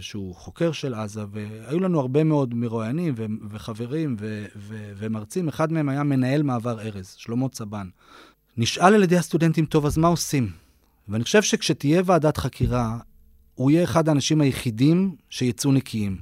שהוא 0.00 0.34
חוקר 0.34 0.72
של 0.72 0.94
עזה, 0.94 1.24
והיו 1.30 1.80
לנו 1.80 2.00
הרבה 2.00 2.24
מאוד 2.24 2.54
מרואיינים 2.54 3.14
ו- 3.16 3.24
וחברים 3.50 4.16
ו- 4.18 4.46
ו- 4.56 4.92
ומרצים. 4.96 5.48
אחד 5.48 5.72
מהם 5.72 5.88
היה 5.88 6.02
מנהל 6.02 6.42
מעבר 6.42 6.80
ארז, 6.80 7.14
שלמה 7.18 7.48
צבן. 7.48 7.88
נשאל 8.56 8.94
על 8.94 9.02
ידי 9.02 9.16
הסטודנטים, 9.16 9.66
טוב, 9.66 9.86
אז 9.86 9.98
מה 9.98 10.08
עושים? 10.08 10.50
ואני 11.08 11.24
חושב 11.24 11.42
שכשתהיה 11.42 12.02
ועדת 12.04 12.36
חקירה, 12.36 12.98
הוא 13.54 13.70
יהיה 13.70 13.84
אחד 13.84 14.08
האנשים 14.08 14.40
היחידים 14.40 15.16
שיצאו 15.30 15.72
נקיים. 15.72 16.16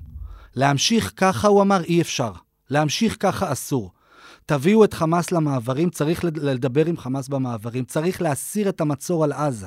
להמשיך 0.55 1.13
ככה, 1.17 1.49
הוא 1.49 1.63
אמר, 1.63 1.85
אי 1.85 2.01
אפשר. 2.01 2.33
להמשיך 2.71 3.17
ככה 3.21 3.53
אסור. 3.53 3.91
תביאו 4.47 4.85
את 4.85 4.95
חמאס 4.95 5.33
למעברים, 5.33 5.91
צריך 5.91 6.25
לדבר 6.25 6.87
עם 6.87 6.97
חמאס 6.97 7.29
במעברים, 7.29 7.85
צריך 7.85 8.23
להסיר 8.23 8.69
את 8.69 8.81
המצור 8.81 9.25
על 9.25 9.33
עזה. 9.33 9.67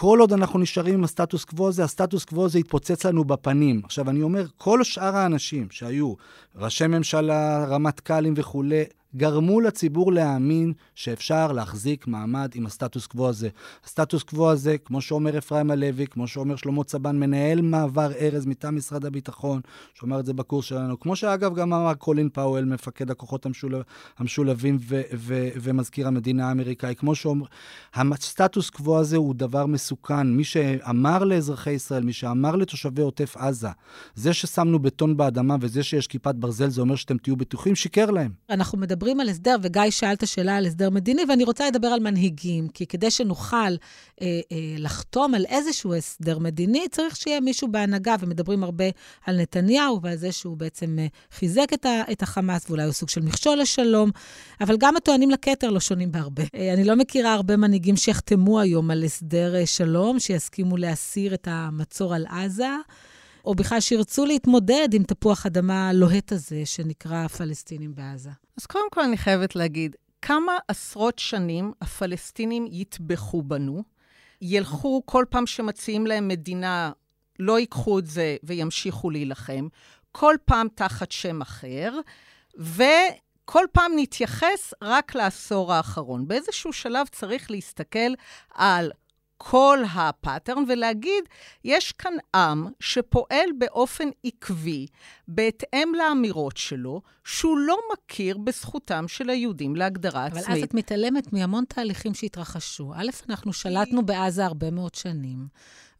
כל 0.00 0.20
עוד 0.20 0.32
אנחנו 0.32 0.58
נשארים 0.58 0.94
עם 0.94 1.04
הסטטוס 1.04 1.44
קוו 1.44 1.68
הזה, 1.68 1.84
הסטטוס 1.84 2.24
קוו 2.24 2.44
הזה 2.44 2.58
יתפוצץ 2.58 3.06
לנו 3.06 3.24
בפנים. 3.24 3.80
עכשיו, 3.84 4.10
אני 4.10 4.22
אומר, 4.22 4.46
כל 4.56 4.84
שאר 4.84 5.16
האנשים 5.16 5.66
שהיו 5.70 6.14
ראשי 6.56 6.86
ממשלה, 6.86 7.64
רמטכ"לים 7.68 8.34
וכולי, 8.36 8.84
גרמו 9.16 9.60
לציבור 9.60 10.12
להאמין 10.12 10.72
שאפשר 10.94 11.52
להחזיק 11.52 12.06
מעמד 12.06 12.50
עם 12.54 12.66
הסטטוס 12.66 13.06
קוו 13.06 13.28
הזה. 13.28 13.48
הסטטוס 13.84 14.22
קוו 14.22 14.50
הזה, 14.50 14.78
כמו 14.78 15.00
שאומר 15.00 15.38
אפרים 15.38 15.70
הלוי, 15.70 16.06
כמו 16.06 16.26
שאומר 16.26 16.56
שלמה 16.56 16.84
צבן, 16.84 17.16
מנהל 17.18 17.60
מעבר 17.60 18.12
ארז 18.12 18.46
מטעם 18.46 18.76
משרד 18.76 19.04
הביטחון, 19.04 19.60
שאומר 19.94 20.20
את 20.20 20.26
זה 20.26 20.32
בקורס 20.32 20.64
שלנו, 20.64 21.00
כמו 21.00 21.16
שאגב 21.16 21.54
גם 21.54 21.72
אמר 21.72 21.94
קולין 21.94 22.28
פאוול, 22.28 22.64
מפקד 22.64 23.10
הכוחות 23.10 23.46
המשולב, 23.46 23.82
המשולבים 24.18 24.78
ו- 24.80 25.02
ו- 25.14 25.48
ומזכיר 25.62 26.06
המדינה 26.06 26.48
האמריקאי, 26.48 26.94
כמו 26.94 27.14
שאומר, 27.14 27.46
הסטטוס 27.94 28.70
קוו 28.70 28.98
הזה 28.98 29.16
הוא 29.16 29.34
דבר 29.34 29.66
מסוכן. 29.66 30.26
מי 30.26 30.44
שאמר 30.44 31.24
לאזרחי 31.24 31.70
ישראל, 31.70 32.04
מי 32.04 32.12
שאמר 32.12 32.56
לתושבי 32.56 33.02
עוטף 33.02 33.36
עזה, 33.36 33.68
זה 34.14 34.32
ששמנו 34.32 34.78
בטון 34.78 35.16
באדמה 35.16 35.56
וזה 35.60 35.82
שיש 35.82 36.06
כיפת 36.06 36.34
ברזל, 36.34 36.70
זה 36.70 36.80
אומר 36.80 36.96
שאתם 36.96 37.18
תהיו 37.18 37.36
בטוחים, 37.36 37.74
שיקר 37.74 38.10
להם. 38.10 38.30
אנחנו 38.50 38.78
מדברים 38.78 38.97
על 39.20 39.28
הסדר, 39.28 39.56
וגיא 39.62 39.82
שאל 39.90 40.12
את 40.12 40.22
השאלה 40.22 40.56
על 40.56 40.66
הסדר 40.66 40.90
מדיני, 40.90 41.22
ואני 41.28 41.44
רוצה 41.44 41.66
לדבר 41.66 41.88
על 41.88 42.00
מנהיגים, 42.00 42.68
כי 42.68 42.86
כדי 42.86 43.10
שנוכל 43.10 43.56
אה, 43.56 43.70
אה, 44.22 44.40
לחתום 44.78 45.34
על 45.34 45.44
איזשהו 45.48 45.94
הסדר 45.94 46.38
מדיני, 46.38 46.88
צריך 46.90 47.16
שיהיה 47.16 47.40
מישהו 47.40 47.68
בהנהגה, 47.68 48.16
ומדברים 48.20 48.64
הרבה 48.64 48.84
על 49.26 49.40
נתניהו 49.40 50.02
ועל 50.02 50.16
זה 50.16 50.32
שהוא 50.32 50.56
בעצם 50.56 50.98
אה, 50.98 51.06
חיזק 51.32 51.72
את, 51.74 51.86
ה, 51.86 52.02
את 52.12 52.22
החמאס, 52.22 52.70
ואולי 52.70 52.84
הוא 52.84 52.92
סוג 52.92 53.08
של 53.08 53.20
מכשול 53.20 53.58
לשלום, 53.58 54.10
אבל 54.60 54.76
גם 54.78 54.96
הטוענים 54.96 55.30
לכתר 55.30 55.70
לא 55.70 55.80
שונים 55.80 56.12
בהרבה. 56.12 56.42
אה, 56.54 56.72
אני 56.74 56.84
לא 56.84 56.96
מכירה 56.96 57.32
הרבה 57.32 57.56
מנהיגים 57.56 57.96
שיחתמו 57.96 58.60
היום 58.60 58.90
על 58.90 59.04
הסדר 59.04 59.56
אה, 59.56 59.66
שלום, 59.66 60.20
שיסכימו 60.20 60.76
להסיר 60.76 61.34
את 61.34 61.48
המצור 61.50 62.14
על 62.14 62.26
עזה. 62.26 62.76
או 63.44 63.54
בכלל 63.54 63.80
שירצו 63.80 64.26
להתמודד 64.26 64.88
עם 64.92 65.02
תפוח 65.02 65.46
אדמה 65.46 65.88
הלוהט 65.88 66.32
הזה 66.32 66.66
שנקרא 66.66 67.28
פלסטינים 67.28 67.94
בעזה. 67.94 68.30
אז 68.58 68.66
קודם 68.66 68.90
כל 68.90 69.00
אני 69.00 69.16
חייבת 69.16 69.56
להגיד, 69.56 69.96
כמה 70.22 70.52
עשרות 70.68 71.18
שנים 71.18 71.72
הפלסטינים 71.80 72.66
יטבחו 72.70 73.42
בנו, 73.42 73.82
ילכו 74.42 75.02
כל 75.06 75.24
פעם 75.30 75.46
שמציעים 75.46 76.06
להם 76.06 76.28
מדינה, 76.28 76.92
לא 77.38 77.58
ייקחו 77.58 77.98
את 77.98 78.06
זה 78.06 78.36
וימשיכו 78.42 79.10
להילחם, 79.10 79.68
כל 80.12 80.34
פעם 80.44 80.66
תחת 80.74 81.12
שם 81.12 81.40
אחר, 81.40 81.92
וכל 82.56 83.64
פעם 83.72 83.92
נתייחס 83.96 84.74
רק 84.82 85.14
לעשור 85.14 85.72
האחרון. 85.72 86.28
באיזשהו 86.28 86.72
שלב 86.72 87.06
צריך 87.06 87.50
להסתכל 87.50 88.14
על 88.54 88.90
כל 89.38 89.78
הפאטרן 89.94 90.64
ולהגיד, 90.68 91.24
יש 91.64 91.92
כאן 91.92 92.12
עם 92.34 92.66
שפועל 92.80 93.48
באופן 93.58 94.08
עקבי, 94.24 94.86
בהתאם 95.28 95.92
לאמירות 95.98 96.56
שלו, 96.56 97.02
שהוא 97.24 97.58
לא 97.58 97.78
מכיר 97.92 98.38
בזכותם 98.38 99.08
של 99.08 99.30
היהודים 99.30 99.76
להגדרה 99.76 100.26
אבל 100.26 100.38
עצמית. 100.38 100.46
אבל 100.46 100.56
אז 100.58 100.62
את 100.62 100.74
מתעלמת 100.74 101.32
מהמון 101.32 101.64
תהליכים 101.68 102.14
שהתרחשו. 102.14 102.92
א', 102.96 103.08
אנחנו 103.28 103.52
שלטנו 103.52 104.06
בעזה 104.06 104.46
הרבה 104.46 104.70
מאוד 104.70 104.94
שנים. 104.94 105.48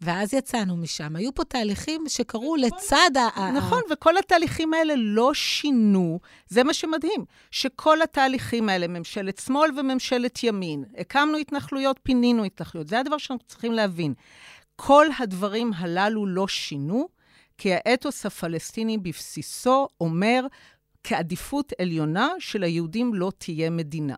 ואז 0.00 0.34
יצאנו 0.34 0.76
משם. 0.76 1.16
היו 1.16 1.34
פה 1.34 1.44
תהליכים 1.44 2.04
שקרו 2.08 2.56
לצד 2.56 3.10
ה... 3.16 3.50
נכון, 3.52 3.82
וכל 3.90 4.16
התהליכים 4.16 4.74
האלה 4.74 4.94
לא 4.96 5.34
שינו. 5.34 6.20
זה 6.48 6.64
מה 6.64 6.74
שמדהים, 6.74 7.24
שכל 7.50 8.02
התהליכים 8.02 8.68
האלה, 8.68 8.88
ממשלת 8.88 9.38
שמאל 9.38 9.70
וממשלת 9.78 10.42
ימין, 10.42 10.84
הקמנו 10.98 11.38
התנחלויות, 11.38 12.00
פינינו 12.02 12.44
התנחלויות. 12.44 12.88
זה 12.88 13.00
הדבר 13.00 13.18
שאנחנו 13.18 13.46
צריכים 13.46 13.72
להבין. 13.72 14.14
כל 14.76 15.06
הדברים 15.18 15.72
הללו 15.76 16.26
לא 16.26 16.48
שינו, 16.48 17.08
כי 17.58 17.74
האתוס 17.74 18.26
הפלסטיני 18.26 18.98
בבסיסו 18.98 19.88
אומר, 20.00 20.46
כעדיפות 21.04 21.72
עליונה 21.80 22.28
שליהודים 22.38 23.14
לא 23.14 23.32
תהיה 23.38 23.70
מדינה. 23.70 24.14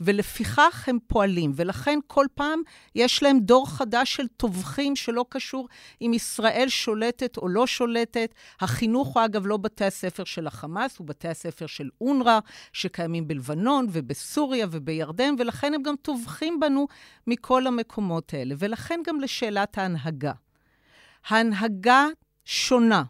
ולפיכך 0.00 0.84
הם 0.88 0.98
פועלים, 1.06 1.52
ולכן 1.54 1.98
כל 2.06 2.26
פעם 2.34 2.60
יש 2.94 3.22
להם 3.22 3.40
דור 3.40 3.70
חדש 3.70 4.14
של 4.14 4.26
טובחים 4.28 4.96
שלא 4.96 5.24
קשור 5.28 5.68
אם 6.02 6.12
ישראל 6.14 6.68
שולטת 6.68 7.36
או 7.36 7.48
לא 7.48 7.66
שולטת. 7.66 8.34
החינוך 8.60 9.08
הוא 9.08 9.24
אגב 9.24 9.46
לא 9.46 9.56
בתי 9.56 9.84
הספר 9.84 10.24
של 10.24 10.46
החמאס, 10.46 10.98
הוא 10.98 11.06
בתי 11.06 11.28
הספר 11.28 11.66
של 11.66 11.88
אונר"א, 12.00 12.38
שקיימים 12.72 13.28
בלבנון 13.28 13.86
ובסוריה 13.90 14.66
ובירדן, 14.70 15.34
ולכן 15.38 15.74
הם 15.74 15.82
גם 15.82 15.94
טובחים 16.02 16.60
בנו 16.60 16.86
מכל 17.26 17.66
המקומות 17.66 18.34
האלה. 18.34 18.54
ולכן 18.58 19.00
גם 19.06 19.20
לשאלת 19.20 19.78
ההנהגה. 19.78 20.32
ההנהגה 21.28 22.06
שונה, 22.44 23.02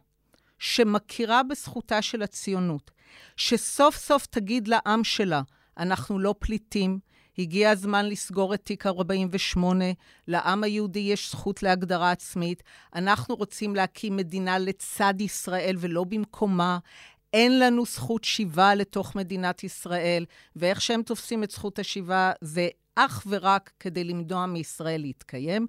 שמכירה 0.59 1.43
בזכותה 1.43 2.03
של 2.03 2.23
הציונות, 2.23 2.91
שסוף 3.37 3.97
סוף 3.97 4.27
תגיד 4.27 4.69
לעם 4.69 5.05
שלה, 5.05 5.43
אנחנו 5.79 6.19
לא 6.19 6.35
פליטים, 6.39 6.99
הגיע 7.39 7.71
הזמן 7.71 8.07
לסגור 8.07 8.55
את 8.55 8.65
תיק 8.65 8.87
48, 8.87 9.85
לעם 10.29 10.65
היהודי 10.65 10.99
יש 10.99 11.31
זכות 11.31 11.63
להגדרה 11.63 12.11
עצמית, 12.11 12.63
אנחנו 12.95 13.35
רוצים 13.35 13.77
להקים 13.77 14.17
מדינה 14.17 14.59
לצד 14.59 15.15
ישראל 15.21 15.77
ולא 15.79 16.05
במקומה, 16.05 16.79
אין 17.33 17.59
לנו 17.59 17.87
זכות 17.87 18.25
שיבה 18.25 18.75
לתוך 18.75 19.17
מדינת 19.17 19.65
ישראל, 19.65 20.25
ואיך 20.57 20.81
שהם 20.81 21.03
תופסים 21.03 21.45
את 21.45 21.51
זכות 21.51 21.79
השיבה 21.79 22.33
זה 22.41 22.69
אך 22.95 23.27
ורק 23.27 23.71
כדי 23.81 24.05
למנוע 24.05 24.47
מישראל 24.47 25.01
להתקיים. 25.01 25.67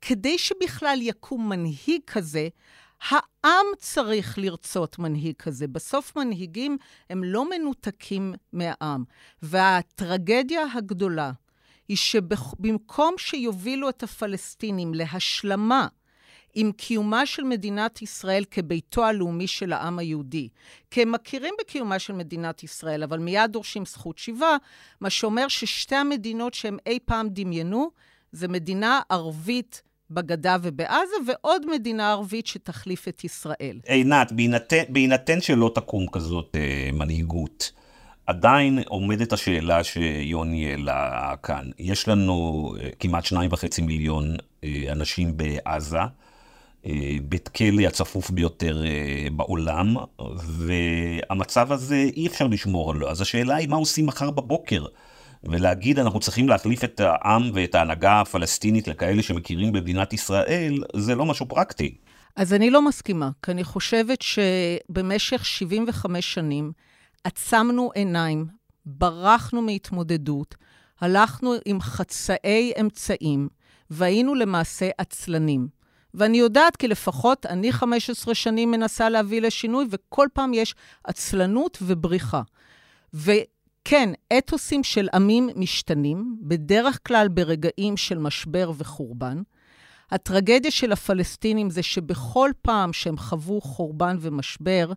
כדי 0.00 0.38
שבכלל 0.38 0.98
יקום 1.02 1.48
מנהיג 1.48 2.00
כזה, 2.06 2.48
העם 3.00 3.66
צריך 3.78 4.38
לרצות 4.38 4.98
מנהיג 4.98 5.36
כזה. 5.36 5.66
בסוף 5.66 6.16
מנהיגים 6.16 6.76
הם 7.10 7.24
לא 7.24 7.50
מנותקים 7.50 8.34
מהעם. 8.52 9.04
והטרגדיה 9.42 10.62
הגדולה 10.74 11.32
היא 11.88 11.96
שבמקום 11.96 13.14
שיובילו 13.18 13.88
את 13.88 14.02
הפלסטינים 14.02 14.94
להשלמה 14.94 15.86
עם 16.58 16.72
קיומה 16.72 17.26
של 17.26 17.44
מדינת 17.44 18.02
ישראל 18.02 18.44
כביתו 18.50 19.04
הלאומי 19.04 19.46
של 19.46 19.72
העם 19.72 19.98
היהודי, 19.98 20.48
כי 20.90 21.02
הם 21.02 21.12
מכירים 21.12 21.54
בקיומה 21.60 21.98
של 21.98 22.12
מדינת 22.12 22.62
ישראל, 22.62 23.02
אבל 23.02 23.18
מיד 23.18 23.52
דורשים 23.52 23.84
זכות 23.84 24.18
שיבה, 24.18 24.56
מה 25.00 25.10
שאומר 25.10 25.48
ששתי 25.48 25.94
המדינות 25.94 26.54
שהם 26.54 26.76
אי 26.86 26.98
פעם 27.04 27.28
דמיינו, 27.30 27.90
זה 28.32 28.48
מדינה 28.48 29.00
ערבית 29.08 29.82
בגדה 30.10 30.56
ובעזה, 30.62 31.16
ועוד 31.26 31.62
מדינה 31.74 32.10
ערבית 32.10 32.46
שתחליף 32.46 33.08
את 33.08 33.24
ישראל. 33.24 33.78
עינת, 33.86 34.32
בהינתן, 34.32 34.82
בהינתן 34.88 35.40
שלא 35.40 35.70
תקום 35.74 36.06
כזאת 36.12 36.56
אה, 36.56 36.90
מנהיגות, 36.92 37.72
עדיין 38.26 38.78
עומדת 38.88 39.32
השאלה 39.32 39.84
שיוני 39.84 40.70
העלה 40.70 41.34
כאן. 41.42 41.70
יש 41.78 42.08
לנו 42.08 42.74
אה, 42.80 42.88
כמעט 43.00 43.24
שניים 43.24 43.52
וחצי 43.52 43.82
מיליון 43.82 44.36
אה, 44.64 44.84
אנשים 44.92 45.36
בעזה, 45.36 45.98
אה, 46.86 47.16
בית 47.22 47.48
כלא 47.48 47.82
הצפוף 47.82 48.30
ביותר 48.30 48.84
אה, 48.86 49.26
בעולם, 49.32 49.96
והמצב 50.38 51.72
הזה 51.72 52.08
אי 52.16 52.26
אפשר 52.26 52.46
לשמור 52.46 52.90
עליו. 52.90 53.08
אז 53.08 53.20
השאלה 53.20 53.56
היא 53.56 53.68
מה 53.68 53.76
עושים 53.76 54.06
מחר 54.06 54.30
בבוקר. 54.30 54.84
ולהגיד 55.44 55.98
אנחנו 55.98 56.20
צריכים 56.20 56.48
להחליף 56.48 56.84
את 56.84 57.00
העם 57.00 57.50
ואת 57.54 57.74
ההנהגה 57.74 58.20
הפלסטינית 58.20 58.88
לכאלה 58.88 59.22
שמכירים 59.22 59.72
במדינת 59.72 60.12
ישראל, 60.12 60.74
זה 60.96 61.14
לא 61.14 61.26
משהו 61.26 61.46
פרקטי. 61.46 61.96
אז 62.36 62.52
אני 62.52 62.70
לא 62.70 62.82
מסכימה, 62.82 63.30
כי 63.42 63.50
אני 63.50 63.64
חושבת 63.64 64.22
שבמשך 64.22 65.44
75 65.44 66.34
שנים 66.34 66.72
עצמנו 67.24 67.90
עיניים, 67.94 68.46
ברחנו 68.86 69.62
מהתמודדות, 69.62 70.54
הלכנו 71.00 71.54
עם 71.64 71.80
חצאי 71.80 72.72
אמצעים, 72.80 73.48
והיינו 73.90 74.34
למעשה 74.34 74.90
עצלנים. 74.98 75.68
ואני 76.14 76.38
יודעת 76.38 76.76
כי 76.76 76.88
לפחות 76.88 77.46
אני 77.46 77.72
15 77.72 78.34
שנים 78.34 78.70
מנסה 78.70 79.08
להביא 79.08 79.40
לשינוי, 79.40 79.86
וכל 79.90 80.26
פעם 80.32 80.54
יש 80.54 80.74
עצלנות 81.04 81.78
ובריחה. 81.82 82.42
ו... 83.14 83.32
כן, 83.88 84.10
אתוסים 84.38 84.84
של 84.84 85.08
עמים 85.14 85.48
משתנים, 85.56 86.36
בדרך 86.42 86.98
כלל 87.06 87.28
ברגעים 87.28 87.96
של 87.96 88.18
משבר 88.18 88.70
וחורבן. 88.76 89.42
הטרגדיה 90.10 90.70
של 90.70 90.92
הפלסטינים 90.92 91.70
זה 91.70 91.82
שבכל 91.82 92.50
פעם 92.62 92.92
שהם 92.92 93.16
חוו 93.16 93.60
חורבן 93.60 94.16
ומשבר, 94.20 94.92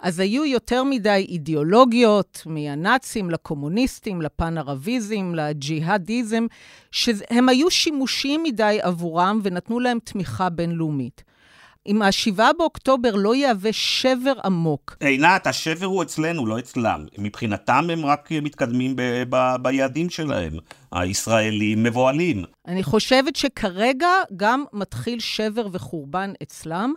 אז 0.00 0.20
היו 0.20 0.44
יותר 0.44 0.84
מדי 0.84 1.26
אידיאולוגיות, 1.28 2.42
מהנאצים 2.46 3.30
לקומוניסטים, 3.30 4.22
לפן-ערביזם, 4.22 5.34
לג'יהאדיזם, 5.34 6.46
שהם 6.90 7.48
היו 7.48 7.70
שימושיים 7.70 8.42
מדי 8.42 8.78
עבורם 8.82 9.40
ונתנו 9.42 9.80
להם 9.80 9.98
תמיכה 10.04 10.50
בינלאומית. 10.50 11.24
אם 11.86 12.02
השבעה 12.02 12.50
באוקטובר 12.58 13.14
לא 13.14 13.34
יהווה 13.34 13.72
שבר 13.72 14.32
עמוק. 14.44 14.96
עינת, 15.00 15.46
השבר 15.46 15.86
הוא 15.86 16.02
אצלנו, 16.02 16.46
לא 16.46 16.58
אצלם. 16.58 17.06
מבחינתם 17.18 17.86
הם 17.92 18.06
רק 18.06 18.28
מתקדמים 18.42 18.96
ב- 18.96 19.22
ב- 19.28 19.56
ביעדים 19.62 20.10
שלהם. 20.10 20.52
הישראלים 20.92 21.82
מבוהלים. 21.82 22.44
אני 22.68 22.82
חושבת 22.82 23.36
שכרגע 23.36 24.08
גם 24.36 24.64
מתחיל 24.72 25.20
שבר 25.20 25.66
וחורבן 25.72 26.32
אצלם, 26.42 26.92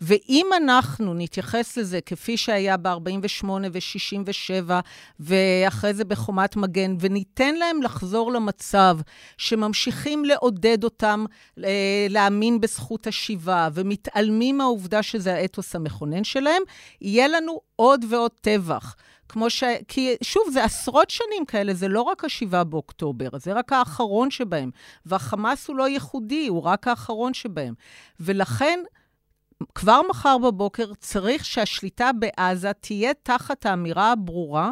ואם 0.00 0.46
אנחנו 0.56 1.14
נתייחס 1.14 1.76
לזה 1.76 2.00
כפי 2.06 2.36
שהיה 2.36 2.76
ב-48' 2.76 3.46
ו-67' 3.46 4.72
ואחרי 5.20 5.94
זה 5.94 6.04
בחומת 6.04 6.56
מגן, 6.56 6.96
וניתן 7.00 7.54
להם 7.54 7.82
לחזור 7.82 8.32
למצב 8.32 8.98
שממשיכים 9.38 10.24
לעודד 10.24 10.84
אותם 10.84 11.24
אה, 11.64 12.06
להאמין 12.10 12.60
בזכות 12.60 13.06
השיבה, 13.06 13.68
ומתעלמים 13.74 14.58
מהעובדה 14.58 15.02
שזה 15.02 15.34
האתוס 15.34 15.76
המכונן 15.76 16.24
שלהם, 16.24 16.62
יהיה 17.00 17.28
לנו 17.28 17.60
עוד 17.76 18.04
ועוד 18.08 18.30
טבח. 18.40 18.96
כמו 19.28 19.50
ש... 19.50 19.64
כי 19.88 20.16
שוב, 20.22 20.42
זה 20.52 20.64
עשרות 20.64 21.10
שנים 21.10 21.44
כאלה, 21.46 21.74
זה 21.74 21.88
לא 21.88 22.02
רק 22.02 22.24
השבעה 22.24 22.64
באוקטובר, 22.64 23.28
זה 23.38 23.52
רק 23.52 23.72
האחרון 23.72 24.30
שבהם. 24.30 24.70
והחמאס 25.06 25.68
הוא 25.68 25.76
לא 25.76 25.88
ייחודי, 25.88 26.46
הוא 26.46 26.62
רק 26.62 26.88
האחרון 26.88 27.34
שבהם. 27.34 27.74
ולכן, 28.20 28.80
כבר 29.74 30.00
מחר 30.10 30.38
בבוקר 30.38 30.92
צריך 30.94 31.44
שהשליטה 31.44 32.10
בעזה 32.12 32.72
תהיה 32.72 33.14
תחת 33.22 33.66
האמירה 33.66 34.12
הברורה 34.12 34.70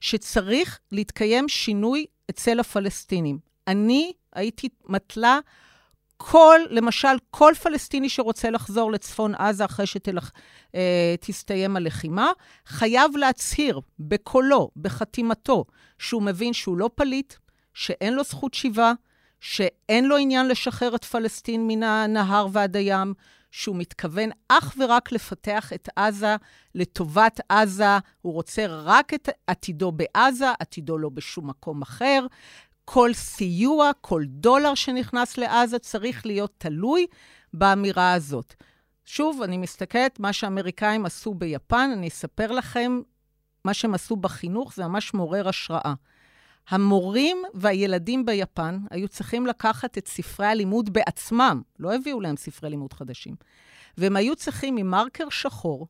שצריך 0.00 0.78
להתקיים 0.92 1.48
שינוי 1.48 2.06
אצל 2.30 2.60
הפלסטינים. 2.60 3.38
אני 3.66 4.12
הייתי 4.32 4.68
מתלה 4.86 5.38
כל, 6.20 6.60
למשל, 6.70 7.16
כל 7.30 7.52
פלסטיני 7.62 8.08
שרוצה 8.08 8.50
לחזור 8.50 8.92
לצפון 8.92 9.34
עזה 9.34 9.64
אחרי 9.64 9.86
שתסתיים 9.86 11.76
אה, 11.76 11.82
הלחימה, 11.82 12.30
חייב 12.66 13.16
להצהיר 13.16 13.80
בקולו, 13.98 14.70
בחתימתו, 14.76 15.64
שהוא 15.98 16.22
מבין 16.22 16.52
שהוא 16.52 16.76
לא 16.76 16.90
פליט, 16.94 17.34
שאין 17.74 18.14
לו 18.14 18.24
זכות 18.24 18.54
שיבה, 18.54 18.92
שאין 19.40 20.04
לו 20.04 20.16
עניין 20.16 20.48
לשחרר 20.48 20.94
את 20.94 21.04
פלסטין 21.04 21.66
מן 21.66 21.82
הנהר 21.82 22.46
ועד 22.52 22.76
הים, 22.76 23.14
שהוא 23.50 23.76
מתכוון 23.76 24.30
אך 24.48 24.76
ורק 24.78 25.12
לפתח 25.12 25.72
את 25.72 25.88
עזה 25.96 26.36
לטובת 26.74 27.40
עזה, 27.48 27.98
הוא 28.22 28.32
רוצה 28.32 28.66
רק 28.66 29.14
את 29.14 29.28
עתידו 29.46 29.92
בעזה, 29.92 30.46
עתידו 30.60 30.98
לא 30.98 31.08
בשום 31.08 31.48
מקום 31.48 31.82
אחר, 31.82 32.26
כל 32.90 33.14
סיוע, 33.14 33.90
כל 34.00 34.22
דולר 34.26 34.74
שנכנס 34.74 35.38
לעזה 35.38 35.78
צריך 35.78 36.26
להיות 36.26 36.52
תלוי 36.58 37.06
באמירה 37.52 38.12
הזאת. 38.12 38.54
שוב, 39.04 39.42
אני 39.42 39.56
מסתכלת, 39.58 40.20
מה 40.20 40.32
שהאמריקאים 40.32 41.06
עשו 41.06 41.34
ביפן, 41.34 41.90
אני 41.92 42.08
אספר 42.08 42.52
לכם, 42.52 43.00
מה 43.64 43.74
שהם 43.74 43.94
עשו 43.94 44.16
בחינוך 44.16 44.74
זה 44.74 44.86
ממש 44.86 45.14
מעורר 45.14 45.48
השראה. 45.48 45.94
המורים 46.68 47.42
והילדים 47.54 48.26
ביפן 48.26 48.78
היו 48.90 49.08
צריכים 49.08 49.46
לקחת 49.46 49.98
את 49.98 50.08
ספרי 50.08 50.46
הלימוד 50.46 50.92
בעצמם, 50.92 51.62
לא 51.78 51.94
הביאו 51.94 52.20
להם 52.20 52.36
ספרי 52.36 52.70
לימוד 52.70 52.92
חדשים, 52.92 53.34
והם 53.98 54.16
היו 54.16 54.36
צריכים 54.36 54.76
עם 54.76 54.90
מרקר 54.90 55.28
שחור 55.28 55.86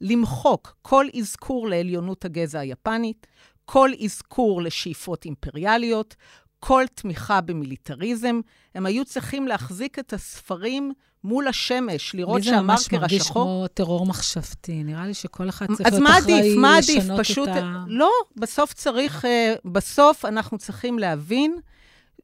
למחוק 0.00 0.76
כל 0.82 1.06
אזכור 1.18 1.68
לעליונות 1.68 2.24
הגזע 2.24 2.60
היפנית, 2.60 3.26
כל 3.64 3.90
אזכור 4.04 4.62
לשאיפות 4.62 5.24
אימפריאליות, 5.24 6.16
כל 6.64 6.84
תמיכה 6.94 7.40
במיליטריזם. 7.40 8.40
הם 8.74 8.86
היו 8.86 9.04
צריכים 9.04 9.48
להחזיק 9.48 9.98
את 9.98 10.12
הספרים 10.12 10.92
מול 11.24 11.48
השמש, 11.48 12.14
לראות 12.14 12.42
שהמרקר 12.42 12.74
השחור... 12.74 12.84
לי 12.84 12.98
זה 12.98 12.98
ממש 12.98 13.12
מרגיש 13.12 13.30
כמו 13.30 13.66
טרור 13.74 14.06
מחשבתי. 14.06 14.82
נראה 14.84 15.06
לי 15.06 15.14
שכל 15.14 15.48
אחד 15.48 15.66
צריך 15.66 15.80
להיות 15.80 16.02
אחראי 16.02 16.18
לשנות 16.18 16.18
את 16.18 16.22
ה... 16.22 16.26
אז 16.26 16.28
מה 16.28 16.36
עדיף? 16.38 16.56
מה 16.56 16.76
עדיף? 16.76 17.04
פשוט... 17.18 17.48
לא, 17.86 18.10
בסוף 18.36 18.72
צריך... 18.72 19.24
אה, 19.24 19.54
בסוף 19.64 20.24
אנחנו 20.24 20.58
צריכים 20.58 20.98
להבין 20.98 21.56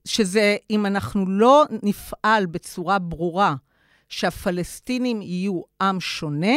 שזה, 0.05 0.57
אם 0.71 0.87
אנחנו 0.87 1.29
לא 1.29 1.65
נפעל 1.83 2.47
בצורה 2.47 2.99
ברורה 2.99 3.55
שהפלסטינים 4.09 5.23
יהיו 5.23 5.61
עם 5.81 6.01
שונה, 6.01 6.57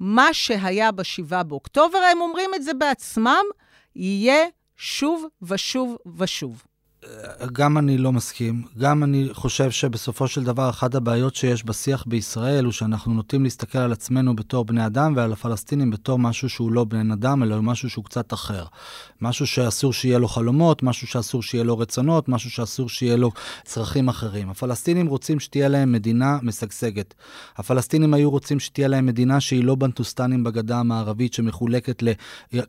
מה 0.00 0.34
שהיה 0.34 0.92
ב-7 0.92 1.42
באוקטובר, 1.42 1.98
הם 2.12 2.20
אומרים 2.20 2.50
את 2.54 2.62
זה 2.62 2.74
בעצמם, 2.74 3.44
יהיה 3.96 4.46
שוב 4.76 5.24
ושוב 5.42 5.96
ושוב. 6.18 6.62
גם 7.52 7.78
אני 7.78 7.98
לא 7.98 8.12
מסכים. 8.12 8.62
גם 8.78 9.04
אני 9.04 9.28
חושב 9.32 9.70
שבסופו 9.70 10.28
של 10.28 10.44
דבר, 10.44 10.70
אחת 10.70 10.94
הבעיות 10.94 11.34
שיש 11.34 11.64
בשיח 11.64 12.04
בישראל 12.06 12.64
הוא 12.64 12.72
שאנחנו 12.72 13.14
נוטים 13.14 13.44
להסתכל 13.44 13.78
על 13.78 13.92
עצמנו 13.92 14.36
בתור 14.36 14.64
בני 14.64 14.86
אדם 14.86 15.12
ועל 15.16 15.32
הפלסטינים 15.32 15.90
בתור 15.90 16.18
משהו 16.18 16.48
שהוא 16.48 16.72
לא 16.72 16.84
בן 16.84 17.10
אדם, 17.10 17.42
אלא 17.42 17.62
משהו 17.62 17.90
שהוא 17.90 18.04
קצת 18.04 18.32
אחר. 18.32 18.64
משהו 19.20 19.46
שאסור 19.46 19.92
שיהיה 19.92 20.18
לו 20.18 20.28
חלומות, 20.28 20.82
משהו 20.82 21.06
שאסור 21.06 21.42
שיהיה 21.42 21.64
לו 21.64 21.78
רצונות, 21.78 22.28
משהו 22.28 22.50
שאסור 22.50 22.88
שיהיה 22.88 23.16
לו 23.16 23.30
צרכים 23.64 24.08
אחרים. 24.08 24.50
הפלסטינים 24.50 25.06
רוצים 25.06 25.40
שתהיה 25.40 25.68
להם 25.68 25.92
מדינה 25.92 26.38
משגשגת. 26.42 27.14
הפלסטינים 27.56 28.14
היו 28.14 28.30
רוצים 28.30 28.60
שתהיה 28.60 28.88
להם 28.88 29.06
מדינה 29.06 29.40
שהיא 29.40 29.64
לא 29.64 29.74
בנטוסטנים 29.74 30.44
בגדה 30.44 30.78
המערבית, 30.78 31.34
שמחולקת 31.34 32.02
ל... 32.02 32.08